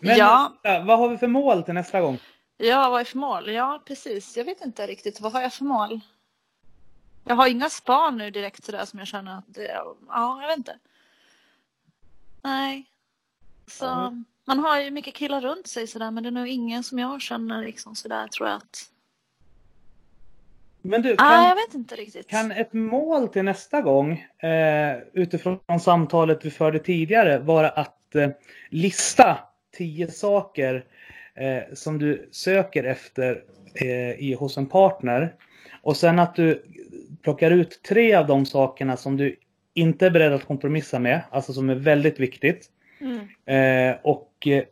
Men 0.00 0.16
Ja. 0.18 0.52
vad 0.62 0.98
har 0.98 1.08
vi 1.08 1.18
för 1.18 1.26
mål 1.26 1.62
till 1.62 1.74
nästa 1.74 2.00
gång? 2.00 2.18
Ja, 2.56 2.90
vad 2.90 3.00
är 3.00 3.04
för 3.04 3.18
mål? 3.18 3.50
Ja, 3.50 3.82
precis. 3.86 4.36
Jag 4.36 4.44
vet 4.44 4.64
inte 4.64 4.86
riktigt. 4.86 5.20
Vad 5.20 5.32
har 5.32 5.40
jag 5.42 5.52
för 5.52 5.64
mål? 5.64 6.00
Jag 7.24 7.34
har 7.34 7.46
inga 7.48 7.70
span 7.70 8.18
nu 8.18 8.30
direkt 8.30 8.64
sådär 8.64 8.84
som 8.84 8.98
jag 8.98 9.08
känner 9.08 9.38
att 9.38 9.44
det, 9.54 9.74
ja, 10.08 10.42
jag 10.42 10.48
vet 10.48 10.58
inte. 10.58 10.78
Nej. 12.42 12.86
Så 13.66 13.84
Ja. 13.84 14.12
man 14.44 14.58
har 14.58 14.80
ju 14.80 14.90
mycket 14.90 15.14
killar 15.14 15.40
runt 15.40 15.66
sig 15.66 15.86
sådär, 15.86 16.10
men 16.10 16.22
det 16.22 16.28
är 16.28 16.30
nog 16.30 16.48
ingen 16.48 16.82
som 16.82 16.98
jag 16.98 17.20
känner 17.20 17.62
liksom 17.64 17.94
sådär 17.94 18.26
tror 18.28 18.48
jag 18.48 18.56
att. 18.56 18.90
Men 20.82 21.02
du, 21.02 21.08
Nej, 21.08 21.16
kan, 21.16 21.44
jag 21.44 21.54
vet 21.54 21.74
inte 21.74 21.96
riktigt. 21.96 22.28
kan 22.30 22.52
ett 22.52 22.72
mål 22.72 23.28
till 23.28 23.44
nästa 23.44 23.80
gång 23.80 24.12
eh, 24.38 24.98
utifrån 25.12 25.80
samtalet 25.80 26.44
vi 26.44 26.50
förde 26.50 26.78
tidigare 26.78 27.38
vara 27.38 27.68
att 27.68 28.14
eh, 28.14 28.28
lista 28.70 29.38
tio 29.76 30.10
saker 30.10 30.84
eh, 31.34 31.74
som 31.74 31.98
du 31.98 32.28
söker 32.30 32.84
efter 32.84 33.42
eh, 33.74 34.10
i, 34.10 34.36
hos 34.38 34.56
en 34.56 34.66
partner. 34.66 35.34
Och 35.82 35.96
sen 35.96 36.18
att 36.18 36.34
du 36.34 36.62
plockar 37.22 37.50
ut 37.50 37.82
tre 37.82 38.14
av 38.14 38.26
de 38.26 38.46
sakerna 38.46 38.96
som 38.96 39.16
du 39.16 39.36
inte 39.74 40.06
är 40.06 40.10
beredd 40.10 40.32
att 40.32 40.46
kompromissa 40.46 40.98
med, 40.98 41.22
alltså 41.30 41.52
som 41.52 41.70
är 41.70 41.74
väldigt 41.74 42.20
viktigt. 42.20 42.66
Mm. 43.00 43.28
Eh, 43.46 43.96
och 44.02 44.46
eh, 44.46 44.64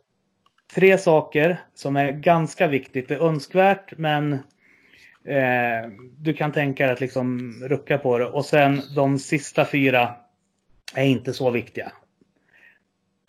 tre 0.73 0.97
saker 0.97 1.57
som 1.73 1.95
är 1.95 2.11
ganska 2.11 2.67
viktigt. 2.67 3.07
Det 3.07 3.13
är 3.13 3.27
önskvärt 3.27 3.97
men 3.97 4.33
eh, 5.23 5.89
du 6.17 6.33
kan 6.33 6.51
tänka 6.51 6.83
dig 6.83 6.93
att 6.93 7.01
liksom 7.01 7.53
rucka 7.63 7.97
på 7.97 8.17
det. 8.17 8.25
Och 8.25 8.45
sen 8.45 8.81
de 8.95 9.19
sista 9.19 9.65
fyra 9.65 10.15
är 10.95 11.05
inte 11.05 11.33
så 11.33 11.51
viktiga. 11.51 11.91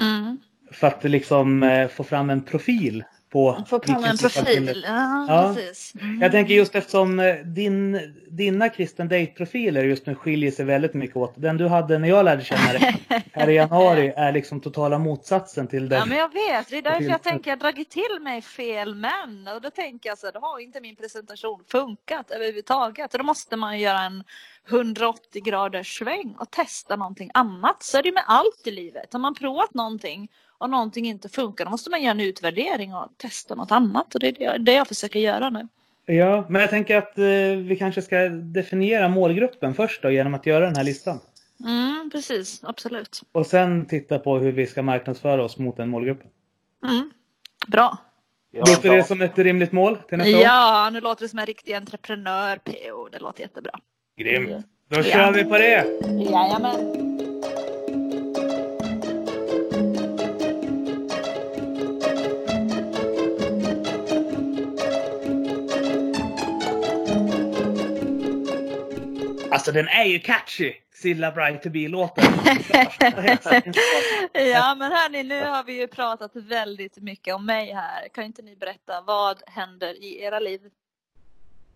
Mm. 0.00 0.38
För 0.70 0.86
att 0.86 1.04
liksom 1.04 1.62
eh, 1.62 1.88
få 1.88 2.04
fram 2.04 2.30
en 2.30 2.42
profil 2.42 3.04
på 3.30 3.64
Få 3.68 3.80
fram 3.80 4.04
en 4.04 4.16
profil. 4.18 4.84
Ja, 4.86 5.26
Ja. 5.28 5.54
precis. 5.54 5.94
Mm. 6.00 6.22
Jag 6.22 6.32
tänker 6.32 6.54
just 6.54 6.74
eftersom 6.74 7.20
eh, 7.20 7.34
din, 7.34 8.00
dina 8.30 8.68
kristen 8.68 9.08
date-profiler 9.08 9.84
just 9.84 10.06
nu 10.06 10.14
skiljer 10.14 10.50
sig 10.50 10.64
väldigt 10.64 10.94
mycket 10.94 11.16
åt. 11.16 11.32
Den 11.36 11.56
du 11.56 11.68
hade 11.68 11.98
när 11.98 12.08
jag 12.08 12.24
lärde 12.24 12.44
känna 12.44 12.72
dig 12.72 13.06
här 13.32 13.48
i 13.48 13.54
januari 13.54 14.12
är 14.16 14.32
liksom 14.32 14.60
totala 14.60 14.98
motsatsen 14.98 15.66
till 15.66 15.88
den. 15.88 15.98
Ja, 15.98 16.06
men 16.06 16.18
jag 16.18 16.32
vet. 16.32 16.70
Det 16.70 16.78
är 16.78 16.82
därför 16.82 17.04
jag 17.10 17.22
tänker 17.22 17.50
jag 17.50 17.58
dragit 17.58 17.90
till 17.90 18.18
mig 18.20 18.42
fel 18.42 18.94
män. 18.94 19.48
Och 19.54 19.60
då 19.60 19.70
tänker 19.70 20.08
jag 20.08 20.18
så 20.18 20.26
här, 20.26 20.32
då 20.32 20.40
har 20.40 20.58
inte 20.60 20.80
min 20.80 20.96
presentation 20.96 21.64
funkat 21.72 22.30
överhuvudtaget. 22.30 23.14
Och 23.14 23.18
då 23.18 23.24
måste 23.24 23.56
man 23.56 23.78
göra 23.80 24.00
en 24.00 24.24
180 24.68 25.42
graders 25.42 25.98
sväng 25.98 26.36
och 26.38 26.50
testa 26.50 26.96
någonting 26.96 27.30
annat. 27.34 27.82
Så 27.82 27.98
är 27.98 28.02
det 28.02 28.08
ju 28.08 28.14
med 28.14 28.24
allt 28.26 28.66
i 28.66 28.70
livet. 28.70 29.12
Har 29.12 29.20
man 29.20 29.34
provat 29.34 29.74
någonting 29.74 30.28
och 30.58 30.70
någonting 30.70 31.06
inte 31.06 31.28
funkar, 31.28 31.64
då 31.64 31.70
måste 31.70 31.90
man 31.90 32.02
göra 32.02 32.10
en 32.10 32.20
utvärdering 32.20 32.94
och 32.94 33.08
testa 33.16 33.54
något 33.54 33.70
annat. 33.72 34.14
Och 34.14 34.20
det 34.20 34.28
är 34.28 34.32
det- 34.52 34.58
det 34.58 34.72
jag 34.72 34.88
försöker 34.88 35.18
göra 35.20 35.50
nu. 35.50 35.68
Ja, 36.06 36.46
men 36.48 36.60
jag 36.60 36.70
tänker 36.70 36.96
att 36.96 37.18
eh, 37.18 37.24
vi 37.66 37.76
kanske 37.78 38.02
ska 38.02 38.16
definiera 38.28 39.08
målgruppen 39.08 39.74
först 39.74 40.02
då 40.02 40.10
genom 40.10 40.34
att 40.34 40.46
göra 40.46 40.64
den 40.64 40.76
här 40.76 40.84
listan. 40.84 41.20
Mm, 41.64 42.10
precis, 42.12 42.60
absolut. 42.64 43.22
Och 43.32 43.46
sen 43.46 43.86
titta 43.86 44.18
på 44.18 44.38
hur 44.38 44.52
vi 44.52 44.66
ska 44.66 44.82
marknadsföra 44.82 45.44
oss 45.44 45.58
mot 45.58 45.76
den 45.76 45.88
målgruppen. 45.88 46.26
Mm. 46.88 47.10
Bra. 47.66 47.98
Ja, 48.50 48.58
Låter 48.66 48.96
det 48.96 49.04
som 49.04 49.22
ett 49.22 49.38
rimligt 49.38 49.72
mål 49.72 49.96
till 50.08 50.18
nästa 50.18 50.36
år? 50.38 50.42
Ja, 50.44 50.90
nu 50.92 51.00
låter 51.00 51.22
det 51.24 51.28
som 51.28 51.38
en 51.38 51.46
riktig 51.46 51.72
entreprenör, 51.74 52.56
PO. 52.56 53.08
Det 53.12 53.18
låter 53.18 53.40
jättebra. 53.40 53.72
Grymt! 54.16 54.66
Då 54.88 54.96
Ja. 54.96 55.02
kör 55.02 55.32
vi 55.32 55.44
på 55.44 55.58
det! 55.58 55.84
Jajamän. 56.30 57.07
Alltså 69.68 69.82
den 69.82 69.88
är 69.88 70.04
ju 70.04 70.18
catchy! 70.18 70.72
Silla 70.94 71.32
Bright 71.32 71.62
to 71.62 71.70
be-låten. 71.70 72.24
Ja, 74.32 74.74
men 74.78 74.92
hörni, 74.92 75.22
nu 75.22 75.44
har 75.44 75.64
vi 75.64 75.80
ju 75.80 75.86
pratat 75.86 76.30
väldigt 76.34 76.96
mycket 77.02 77.34
om 77.34 77.46
mig 77.46 77.72
här. 77.72 78.08
Kan 78.14 78.24
inte 78.24 78.42
ni 78.42 78.56
berätta 78.56 79.00
vad 79.06 79.42
händer 79.46 80.02
i 80.02 80.22
era 80.22 80.38
liv? 80.38 80.60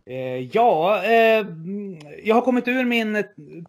Eh, 0.07 0.17
ja, 0.53 1.03
eh, 1.05 1.47
jag 2.25 2.35
har 2.35 2.41
kommit 2.43 2.69
ur 2.69 2.85
min 2.85 3.25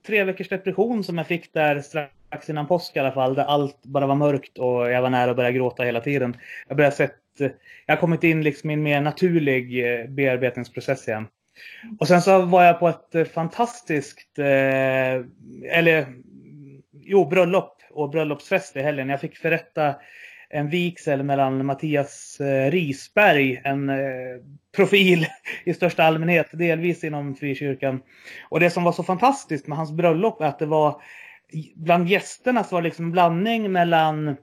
tre 0.08 0.24
veckors 0.24 0.50
depression 0.50 1.04
som 1.04 1.18
jag 1.18 1.28
fick 1.28 1.54
där 1.54 1.82
strax 1.82 2.14
strax 2.34 2.50
innan 2.50 2.68
påsk 2.68 2.96
i 2.96 3.00
alla 3.00 3.12
fall, 3.12 3.36
där 3.36 3.44
allt 3.44 3.84
bara 3.84 4.08
var 4.08 4.16
mörkt 4.16 4.58
och 4.58 4.92
jag 4.92 5.02
var 5.02 5.10
nära 5.10 5.32
att 5.32 5.38
börja 5.38 5.52
gråta 5.52 5.84
hela 5.84 6.02
tiden. 6.02 6.38
Jag 6.68 6.78
började 6.78 6.96
sett, 6.96 7.20
jag 7.86 7.96
har 7.96 7.98
kommit 7.98 8.24
in 8.24 8.44
liksom 8.44 8.70
i 8.70 8.74
en 8.74 8.84
mer 8.84 9.02
naturlig 9.02 10.00
eh, 10.02 10.08
bearbetningsprocess 10.10 11.08
igen. 11.08 11.28
Och 12.00 12.08
sen 12.08 12.22
så 12.22 12.42
var 12.42 12.64
jag 12.64 12.80
på 12.80 12.88
ett 12.88 13.16
eh, 13.16 13.26
fantastiskt, 13.26 14.40
eh, 14.40 15.26
eller 15.72 16.06
jo, 17.02 17.26
bröllop 17.30 17.78
och 17.92 18.10
bröllopsfest 18.10 18.78
i 18.78 18.82
helgen. 18.82 19.10
Jag 19.10 19.22
fick 19.22 19.38
förrätta 19.38 19.96
en 20.50 20.70
vigsel 20.70 21.24
mellan 21.24 21.66
Mattias 21.66 22.40
eh, 22.40 22.72
Risberg, 22.72 23.62
en 23.64 23.90
eh, 23.90 23.96
profil 24.76 25.26
i 25.64 25.74
största 25.74 26.04
allmänhet, 26.04 26.48
delvis 26.52 27.04
inom 27.04 27.36
frikyrkan. 27.36 28.02
Och 28.50 28.60
det 28.60 28.70
som 28.70 28.84
var 28.84 28.92
så 28.92 29.04
fantastiskt 29.04 29.68
med 29.68 29.78
hans 29.78 29.92
bröllop 29.92 30.42
är 30.42 30.46
att 30.46 30.60
det 30.60 30.66
var 30.66 31.02
bland 31.76 32.08
gästerna 32.08 32.64
så 32.64 32.76
var 32.76 32.82
det 32.82 32.88
liksom 32.88 33.06
en 33.06 33.12
blandning 33.12 33.72
mellan 33.72 34.36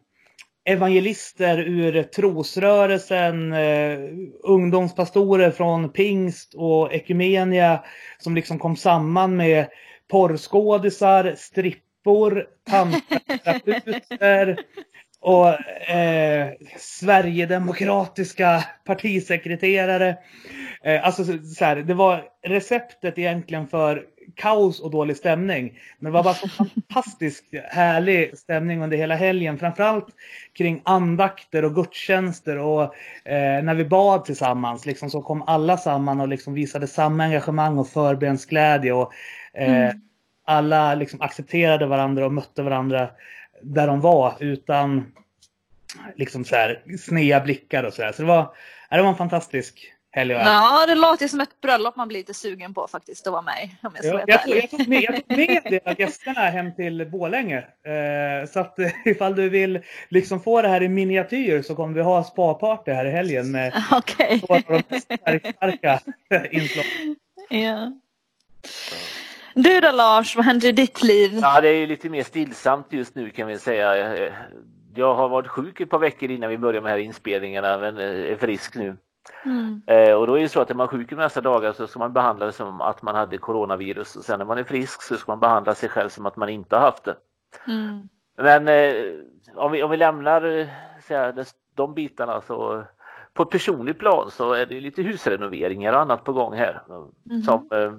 evangelister 0.64 1.58
ur 1.58 2.02
trosrörelsen, 2.02 3.52
eh, 3.52 3.98
ungdomspastorer 4.42 5.50
från 5.50 5.92
pingst 5.92 6.54
och 6.54 6.92
ekumenia 6.94 7.84
som 8.18 8.34
liksom 8.34 8.58
kom 8.58 8.76
samman 8.76 9.36
med 9.36 9.66
porrskådisar, 10.10 11.34
strippor, 11.36 12.46
tantraterapeuter 12.70 14.56
och 15.20 15.48
eh, 15.90 16.52
Sverigedemokratiska 16.78 18.64
partisekreterare. 18.84 20.16
Eh, 20.84 21.06
alltså 21.06 21.24
så 21.24 21.64
här, 21.64 21.76
det 21.76 21.94
var 21.94 22.24
receptet 22.46 23.18
egentligen 23.18 23.66
för 23.66 24.04
kaos 24.40 24.80
och 24.80 24.90
dålig 24.90 25.16
stämning. 25.16 25.78
Men 25.98 26.12
det 26.12 26.16
var 26.16 26.24
bara 26.24 26.34
så 26.34 26.48
fantastiskt 26.48 27.44
härlig 27.70 28.38
stämning 28.38 28.82
under 28.82 28.96
hela 28.96 29.14
helgen. 29.14 29.58
Framförallt 29.58 30.06
kring 30.52 30.82
andakter 30.84 31.64
och 31.64 31.74
gudstjänster 31.74 32.58
och 32.58 32.82
eh, 33.24 33.62
när 33.62 33.74
vi 33.74 33.84
bad 33.84 34.24
tillsammans 34.24 34.86
liksom, 34.86 35.10
så 35.10 35.22
kom 35.22 35.42
alla 35.42 35.76
samman 35.76 36.20
och 36.20 36.28
liksom 36.28 36.54
visade 36.54 36.86
samma 36.86 37.24
engagemang 37.24 37.78
och 37.78 37.88
förbensglädje. 37.88 38.92
Och, 38.92 39.12
eh, 39.54 39.76
mm. 39.76 40.00
Alla 40.44 40.94
liksom 40.94 41.20
accepterade 41.20 41.86
varandra 41.86 42.26
och 42.26 42.32
mötte 42.32 42.62
varandra 42.62 43.10
där 43.62 43.86
de 43.86 44.00
var 44.00 44.34
utan 44.40 45.12
liksom 46.16 46.44
så 46.44 46.56
här 46.56 46.82
snea 46.98 47.40
blickar 47.40 47.84
och 47.84 47.92
så 47.92 48.02
där. 48.02 48.12
Så 48.12 48.22
det 48.22 48.28
var, 48.28 48.54
det 48.90 49.02
var 49.02 49.08
en 49.08 49.16
fantastisk 49.16 49.92
helg. 50.12 50.32
Ja, 50.32 50.84
det 50.86 50.94
låter 50.94 51.28
som 51.28 51.40
ett 51.40 51.60
bröllop 51.60 51.96
man 51.96 52.08
blir 52.08 52.18
lite 52.18 52.34
sugen 52.34 52.74
på 52.74 52.88
faktiskt 52.88 53.26
att 53.26 53.32
vara 53.32 53.42
med 53.42 53.70
om 53.82 53.92
jag, 54.02 54.14
ja, 54.14 54.24
jag, 54.26 54.42
tog, 54.44 54.56
jag, 54.56 54.70
tog 54.70 54.88
med, 54.88 55.02
jag 55.02 55.14
tog 55.14 55.38
med 55.38 55.62
det 55.64 55.86
av 55.86 56.00
gästerna 56.00 56.40
hem 56.40 56.74
till 56.74 57.06
Bålänge. 57.10 57.58
Eh, 57.58 58.48
så 58.48 58.60
att 58.60 58.76
ifall 59.04 59.34
du 59.34 59.48
vill 59.48 59.80
liksom 60.08 60.40
få 60.40 60.62
det 60.62 60.68
här 60.68 60.82
i 60.82 60.88
miniatyr 60.88 61.62
så 61.62 61.74
kommer 61.74 61.94
vi 61.94 62.02
ha 62.02 62.24
spaparty 62.24 62.92
här 62.92 63.04
i 63.04 63.10
helgen 63.10 63.50
med 63.50 63.84
okay. 63.92 64.40
några 64.48 64.76
av 64.76 64.82
de 64.88 65.00
starka 65.00 66.00
inslag. 66.50 66.84
Ja. 67.48 67.92
Du 69.54 69.80
då 69.80 69.92
Lars, 69.92 70.36
vad 70.36 70.44
händer 70.44 70.68
i 70.68 70.72
ditt 70.72 71.02
liv? 71.02 71.38
Ja, 71.42 71.60
det 71.60 71.68
är 71.68 71.86
lite 71.86 72.08
mer 72.08 72.22
stillsamt 72.22 72.86
just 72.90 73.14
nu 73.14 73.30
kan 73.30 73.46
vi 73.46 73.58
säga. 73.58 74.14
Jag 74.94 75.14
har 75.14 75.28
varit 75.28 75.48
sjuk 75.48 75.80
ett 75.80 75.90
par 75.90 75.98
veckor 75.98 76.30
innan 76.30 76.50
vi 76.50 76.58
började 76.58 76.80
med 76.80 76.90
de 76.90 76.92
här 76.92 77.04
inspelningarna 77.04 77.78
men 77.78 77.98
är 77.98 78.36
frisk 78.36 78.74
nu. 78.74 78.96
Mm. 79.44 79.82
Eh, 79.86 80.14
och 80.14 80.26
då 80.26 80.38
är 80.38 80.42
det 80.42 80.48
så 80.48 80.60
att 80.60 80.70
är 80.70 80.74
man 80.74 80.88
sjuk 80.88 81.12
i 81.12 81.14
nästa 81.14 81.40
dagar 81.40 81.72
så 81.72 81.86
ska 81.86 81.98
man 81.98 82.12
behandla 82.12 82.46
det 82.46 82.52
som 82.52 82.80
att 82.80 83.02
man 83.02 83.14
hade 83.14 83.38
coronavirus 83.38 84.16
och 84.16 84.24
sen 84.24 84.38
när 84.38 84.46
man 84.46 84.58
är 84.58 84.64
frisk 84.64 85.02
så 85.02 85.16
ska 85.16 85.32
man 85.32 85.40
behandla 85.40 85.74
sig 85.74 85.88
själv 85.88 86.08
som 86.08 86.26
att 86.26 86.36
man 86.36 86.48
inte 86.48 86.76
har 86.76 86.82
haft 86.82 87.04
det. 87.04 87.16
Mm. 87.66 88.08
Men 88.36 88.68
eh, 88.68 89.14
om, 89.54 89.72
vi, 89.72 89.82
om 89.82 89.90
vi 89.90 89.96
lämnar 89.96 90.58
eh, 90.58 90.68
så 91.08 91.44
de 91.74 91.94
bitarna 91.94 92.40
så 92.40 92.84
på 93.32 93.42
ett 93.42 93.50
personligt 93.50 93.98
plan 93.98 94.30
så 94.30 94.52
är 94.52 94.66
det 94.66 94.80
lite 94.80 95.02
husrenoveringar 95.02 95.92
och 95.92 96.00
annat 96.00 96.24
på 96.24 96.32
gång 96.32 96.54
här. 96.54 96.82
Mm. 97.30 97.42
Som, 97.42 97.68
eh, 97.72 97.92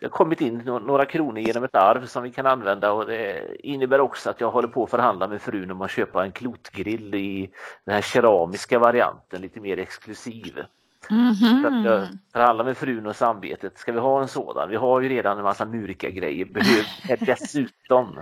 det 0.00 0.06
har 0.06 0.10
kommit 0.10 0.40
in 0.40 0.58
några 0.64 1.04
kronor 1.04 1.38
genom 1.38 1.64
ett 1.64 1.74
arv 1.74 2.06
som 2.06 2.22
vi 2.22 2.30
kan 2.30 2.46
använda 2.46 2.92
och 2.92 3.06
det 3.06 3.56
innebär 3.66 4.00
också 4.00 4.30
att 4.30 4.40
jag 4.40 4.50
håller 4.50 4.68
på 4.68 4.84
att 4.84 4.90
förhandla 4.90 5.28
med 5.28 5.42
frun 5.42 5.70
om 5.70 5.82
att 5.82 5.90
köpa 5.90 6.24
en 6.24 6.32
klotgrill 6.32 7.14
i 7.14 7.50
den 7.84 7.94
här 7.94 8.02
keramiska 8.02 8.78
varianten, 8.78 9.40
lite 9.40 9.60
mer 9.60 9.78
exklusiv. 9.78 10.64
Mm 11.10 11.32
-hmm. 11.32 11.62
Så 11.62 11.68
att 11.68 11.84
jag 11.84 12.08
förhandlar 12.32 12.64
med 12.64 12.76
frun 12.76 13.06
och 13.06 13.16
samvetet. 13.16 13.78
Ska 13.78 13.92
vi 13.92 13.98
ha 13.98 14.20
en 14.22 14.28
sådan? 14.28 14.70
Vi 14.70 14.76
har 14.76 15.00
ju 15.00 15.08
redan 15.08 15.38
en 15.38 15.44
massa 15.44 15.64
murika-grejer. 15.64 16.44
Behöver 16.44 17.26
dessutom. 17.26 18.18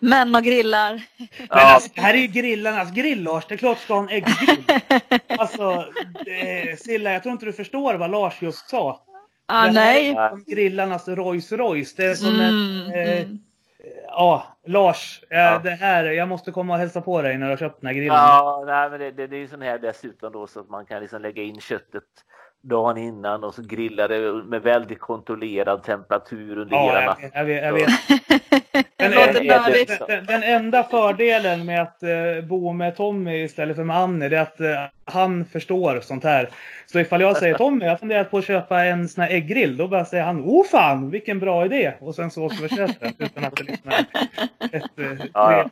Män 0.00 0.34
och 0.34 0.42
grillar. 0.42 1.02
Men 1.18 1.48
alltså, 1.50 1.90
här 1.94 2.14
är 2.14 2.18
ju 2.18 2.26
grillarnas 2.26 2.90
grill 2.90 3.22
Lars. 3.22 3.46
Det 3.48 3.54
är 3.54 3.58
klart 3.58 3.78
ska 3.78 3.94
ha 3.94 4.02
en 4.02 4.08
ägggrill. 4.08 4.64
Alltså, 5.38 5.84
eh, 6.26 6.76
Silla, 6.76 7.12
jag 7.12 7.22
tror 7.22 7.32
inte 7.32 7.46
du 7.46 7.52
förstår 7.52 7.94
vad 7.94 8.10
Lars 8.10 8.42
just 8.42 8.68
sa. 8.68 9.00
Ah, 9.46 9.70
nej. 9.70 10.16
Grillarnas 10.46 11.08
Rolls 11.08 11.52
Royce. 11.52 11.94
Det 11.96 12.06
är 12.06 12.14
som 12.14 12.34
mm, 12.34 12.40
en... 12.40 12.92
Eh, 12.92 13.20
mm. 13.20 13.38
Ja, 14.06 14.56
Lars, 14.66 15.24
eh, 15.30 15.38
ja. 15.38 15.58
det 15.58 15.70
här, 15.70 16.04
jag 16.04 16.28
måste 16.28 16.52
komma 16.52 16.72
och 16.72 16.78
hälsa 16.78 17.00
på 17.00 17.22
dig 17.22 17.38
när 17.38 17.46
du 17.46 17.52
har 17.52 17.56
köpt 17.56 17.80
den 17.80 17.86
här 17.86 17.94
grillen. 17.94 18.16
Ja, 18.16 18.64
nej, 18.66 18.90
men 18.90 19.00
det, 19.00 19.10
det, 19.10 19.26
det 19.26 19.36
är 19.36 19.40
ju 19.40 19.48
sån 19.48 19.62
här 19.62 19.78
dessutom 19.78 20.32
då 20.32 20.46
så 20.46 20.60
att 20.60 20.68
man 20.68 20.86
kan 20.86 21.00
liksom 21.00 21.22
lägga 21.22 21.42
in 21.42 21.60
köttet 21.60 22.04
dagen 22.64 22.98
innan 22.98 23.44
och 23.44 23.54
så 23.54 23.62
grillar 23.62 24.08
det 24.08 24.44
med 24.44 24.62
väldigt 24.62 25.00
kontrollerad 25.00 25.82
temperatur 25.82 26.58
under 26.58 26.76
ja, 26.76 26.86
hela 26.86 27.06
natten. 27.06 27.30
Jag 27.34 27.44
vet, 27.44 27.64
jag 27.64 27.72
vet. 27.72 27.90
Den, 28.96 29.10
den, 29.10 29.46
den, 30.08 30.26
den, 30.26 30.42
enda 30.42 30.84
fördelen 30.84 31.66
med 31.66 31.82
att 31.82 31.98
uh, 32.02 32.44
bo 32.44 32.72
med 32.72 32.96
Tommy 32.96 33.44
istället 33.44 33.76
för 33.76 33.84
med 33.84 33.96
Annie 33.96 34.26
är 34.26 34.40
att 34.40 34.60
uh, 34.60 34.66
han 35.04 35.44
förstår 35.44 36.00
sånt 36.00 36.24
här. 36.24 36.50
Så 36.86 37.00
ifall 37.00 37.20
jag 37.20 37.36
säger 37.36 37.58
Tommy, 37.58 37.84
jag 37.84 38.00
funderar 38.00 38.24
på 38.24 38.38
att 38.38 38.44
köpa 38.46 38.84
en 38.84 39.08
sån 39.08 39.24
här 39.24 39.30
äggrill, 39.30 39.76
då 39.76 39.88
bara 39.88 40.04
säger 40.04 40.24
han 40.24 40.44
Åh 40.44 40.66
fan, 40.66 41.10
vilken 41.10 41.38
bra 41.38 41.64
idé! 41.64 41.92
Och 42.00 42.14
sen 42.14 42.30
så 42.30 42.44
åker 42.44 42.56
vi 42.56 42.66
och 42.66 42.70
köper 42.70 42.94
den 43.00 43.14
utan 43.18 43.44
att 43.44 43.56
det 43.56 43.62
liksom 43.62 43.90
är 43.90 44.06
ett 44.72 44.98
uh, 44.98 45.26
ja. 45.34 45.70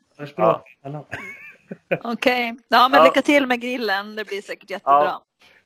Okej, 1.90 2.00
okay. 2.04 2.54
ja 2.68 2.88
men 2.88 3.04
lycka 3.04 3.22
till 3.22 3.46
med 3.46 3.60
grillen, 3.60 4.16
det 4.16 4.24
blir 4.24 4.42
säkert 4.42 4.70
jättebra. 4.70 5.04
Ja. 5.04 5.22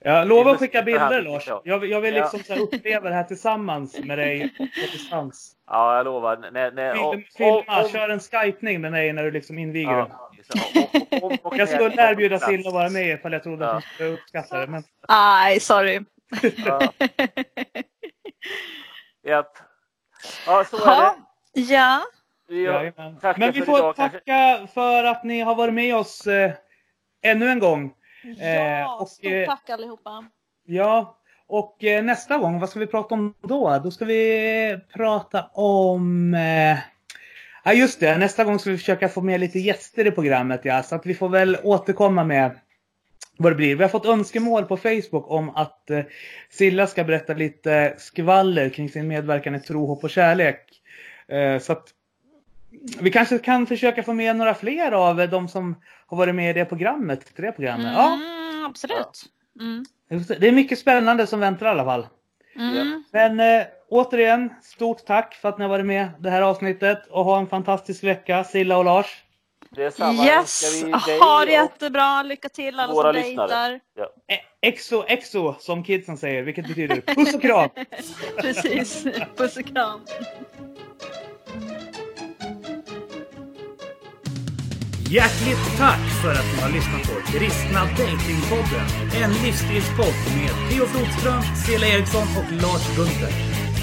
Jag 0.07 0.29
lovar 0.29 0.53
att 0.53 0.59
skicka 0.59 0.83
bilder 0.83 1.23
Lars. 1.23 1.49
Jag, 1.65 1.87
jag 1.87 2.01
vill 2.01 2.15
liksom 2.15 2.41
ja. 2.49 2.57
uppleva 2.57 3.09
det 3.09 3.15
här 3.15 3.25
tillsammans 3.25 3.99
med 3.99 4.19
dig 4.19 4.55
på 4.59 4.65
distans. 4.65 5.53
Ja, 5.67 5.97
jag 5.97 6.05
lovar. 6.05 6.37
När, 6.37 6.73
när, 6.73 6.95
Film, 6.95 7.25
filma, 7.37 7.83
om, 7.83 7.89
kör 7.89 8.09
en 8.09 8.21
skypning 8.21 8.81
med 8.81 8.93
mig 8.93 9.13
när 9.13 9.25
du 9.25 9.31
liksom 9.31 9.59
inviger 9.59 9.91
ja, 9.91 10.31
den. 11.11 11.39
jag 11.59 11.69
skulle 11.69 12.11
erbjuda 12.11 12.39
Silla 12.39 12.69
att 12.69 12.75
vara 12.75 12.89
med 12.89 13.09
ifall 13.09 13.33
jag 13.33 13.43
trodde 13.43 13.65
ja. 13.65 13.71
att 13.71 13.75
hon 13.75 13.83
skulle 13.95 14.09
uppskatta 14.09 14.59
det. 14.59 14.67
Men... 14.67 14.83
Nej, 15.09 15.61
sorry. 15.61 16.01
Ja. 16.67 16.81
Japp. 19.27 19.59
Ja, 20.47 20.65
så 20.65 20.77
är 20.77 20.87
det. 20.87 21.15
Ja. 21.61 22.03
ja. 23.23 23.35
Men 23.37 23.53
vi 23.53 23.63
får 23.63 23.93
tacka 23.93 24.21
kanske. 24.27 24.75
för 24.75 25.05
att 25.05 25.25
ni 25.25 25.41
har 25.41 25.55
varit 25.55 25.75
med 25.75 25.97
oss 25.97 26.27
eh, 26.27 26.53
ännu 27.23 27.49
en 27.49 27.59
gång. 27.59 27.93
Ja, 28.39 28.81
eh, 28.81 29.01
och, 29.01 29.09
stort 29.09 29.33
eh, 29.33 29.47
tack 29.47 29.71
allihopa. 29.71 30.25
Ja, 30.67 31.19
och 31.47 31.85
eh, 31.85 32.05
nästa 32.05 32.39
gång, 32.39 32.61
vad 32.61 32.69
ska 32.69 32.79
vi 32.81 32.87
prata 32.87 33.15
om 33.15 33.35
då? 33.43 33.81
Då 33.85 33.91
ska 33.91 34.05
vi 34.05 34.79
prata 34.95 35.51
om... 35.53 36.37
Ja, 37.65 37.73
just 37.73 38.01
det. 38.01 38.19
Nästa 38.19 38.45
gång 38.45 38.59
ska 38.59 38.71
vi 38.71 38.79
försöka 38.79 39.09
få 39.09 39.21
med 39.21 39.41
lite 39.41 39.59
gäster 39.59 40.07
i 40.07 40.11
programmet. 40.11 40.61
Ja, 40.65 40.83
så 40.83 40.95
att 40.95 41.07
vi 41.07 41.15
får 41.15 41.29
väl 41.29 41.57
återkomma 41.63 42.25
med 42.25 42.51
vad 43.37 43.53
det 43.53 43.57
blir. 43.57 43.77
Vi 43.77 43.83
har 43.83 43.89
fått 43.89 44.07
önskemål 44.07 44.65
på 44.65 44.77
Facebook 44.77 45.31
om 45.31 45.51
att 45.51 45.91
eh, 45.91 46.05
Silla 46.51 46.87
ska 46.87 47.05
berätta 47.05 47.35
lite 47.35 47.95
skvaller 47.99 48.69
kring 48.69 48.89
sin 48.89 49.09
medverkan 49.09 49.55
i 49.55 49.61
Tro, 49.61 49.87
hopp 49.87 50.05
och 50.05 50.11
kärlek. 50.11 50.61
Eh, 51.29 51.59
så 51.59 51.73
att 51.73 51.89
vi 53.01 53.11
kanske 53.11 53.39
kan 53.39 53.67
försöka 53.67 54.03
få 54.03 54.13
med 54.13 54.37
några 54.37 54.55
fler 54.55 54.93
av 54.93 55.29
de 55.29 55.49
som 55.49 55.77
har 56.07 56.17
varit 56.17 56.35
med 56.35 56.51
i 56.51 56.53
det 56.53 56.65
programmet. 56.65 57.27
Det 57.37 57.53
programmet. 57.53 57.87
Mm, 57.87 57.95
ja. 57.95 58.19
Absolut. 58.67 59.25
Mm. 59.61 59.85
Det 60.41 60.49
är 60.49 60.53
mycket 60.53 60.79
spännande 60.79 61.27
som 61.27 61.41
väntar 61.41 61.67
i 61.67 61.69
alla 61.69 61.85
fall. 61.85 62.07
Mm. 62.57 63.05
Men 63.13 63.41
äh, 63.41 63.67
återigen, 63.89 64.51
stort 64.63 65.07
tack 65.07 65.35
för 65.35 65.49
att 65.49 65.59
ni 65.59 65.65
har 65.65 65.71
varit 65.71 65.87
med 65.87 66.09
det 66.19 66.31
här 66.31 66.43
avsnittet 66.43 67.07
och 67.11 67.25
ha 67.25 67.39
en 67.39 67.47
fantastisk 67.47 68.05
vecka, 68.05 68.45
Silla 68.45 68.79
och 68.79 68.85
Lars. 68.85 69.23
Detsamma. 69.71 70.25
Yes, 70.25 70.85
ha 71.21 71.45
det 71.45 71.53
jättebra. 71.53 72.23
Lycka 72.23 72.49
till 72.49 72.81
alla 72.81 72.95
som 72.95 73.15
dejtar. 73.15 73.81
Ja. 73.95 74.05
E, 74.35 74.39
exo, 74.61 75.05
exo 75.09 75.55
som 75.59 75.85
kidsen 75.85 76.17
säger, 76.17 76.43
vilket 76.43 76.69
betyder 76.69 77.01
puss 77.01 77.35
och 77.35 77.43
kram. 77.43 77.69
Precis, 78.37 79.07
puss 79.37 79.57
och 79.57 79.65
kram. 79.65 80.01
Hjärtligt 85.11 85.77
tack 85.79 86.01
för 86.23 86.31
att 86.31 86.47
ni 86.55 86.63
har 86.63 86.71
lyssnat 86.71 87.03
på 87.03 87.33
Kristna 87.33 87.81
Datingpodden. 87.81 88.87
En 89.23 89.33
livsstilspodd 89.33 90.15
med 90.37 90.71
Theo 90.71 90.87
Flodström, 90.87 91.43
Cela 91.67 91.87
Eriksson 91.87 92.23
och 92.23 92.53
Lars 92.53 92.97
Gunther. 92.97 93.33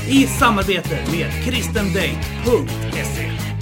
I 0.08 0.28
samarbete 0.28 1.00
med 1.12 1.44
kristendate.se. 1.44 3.53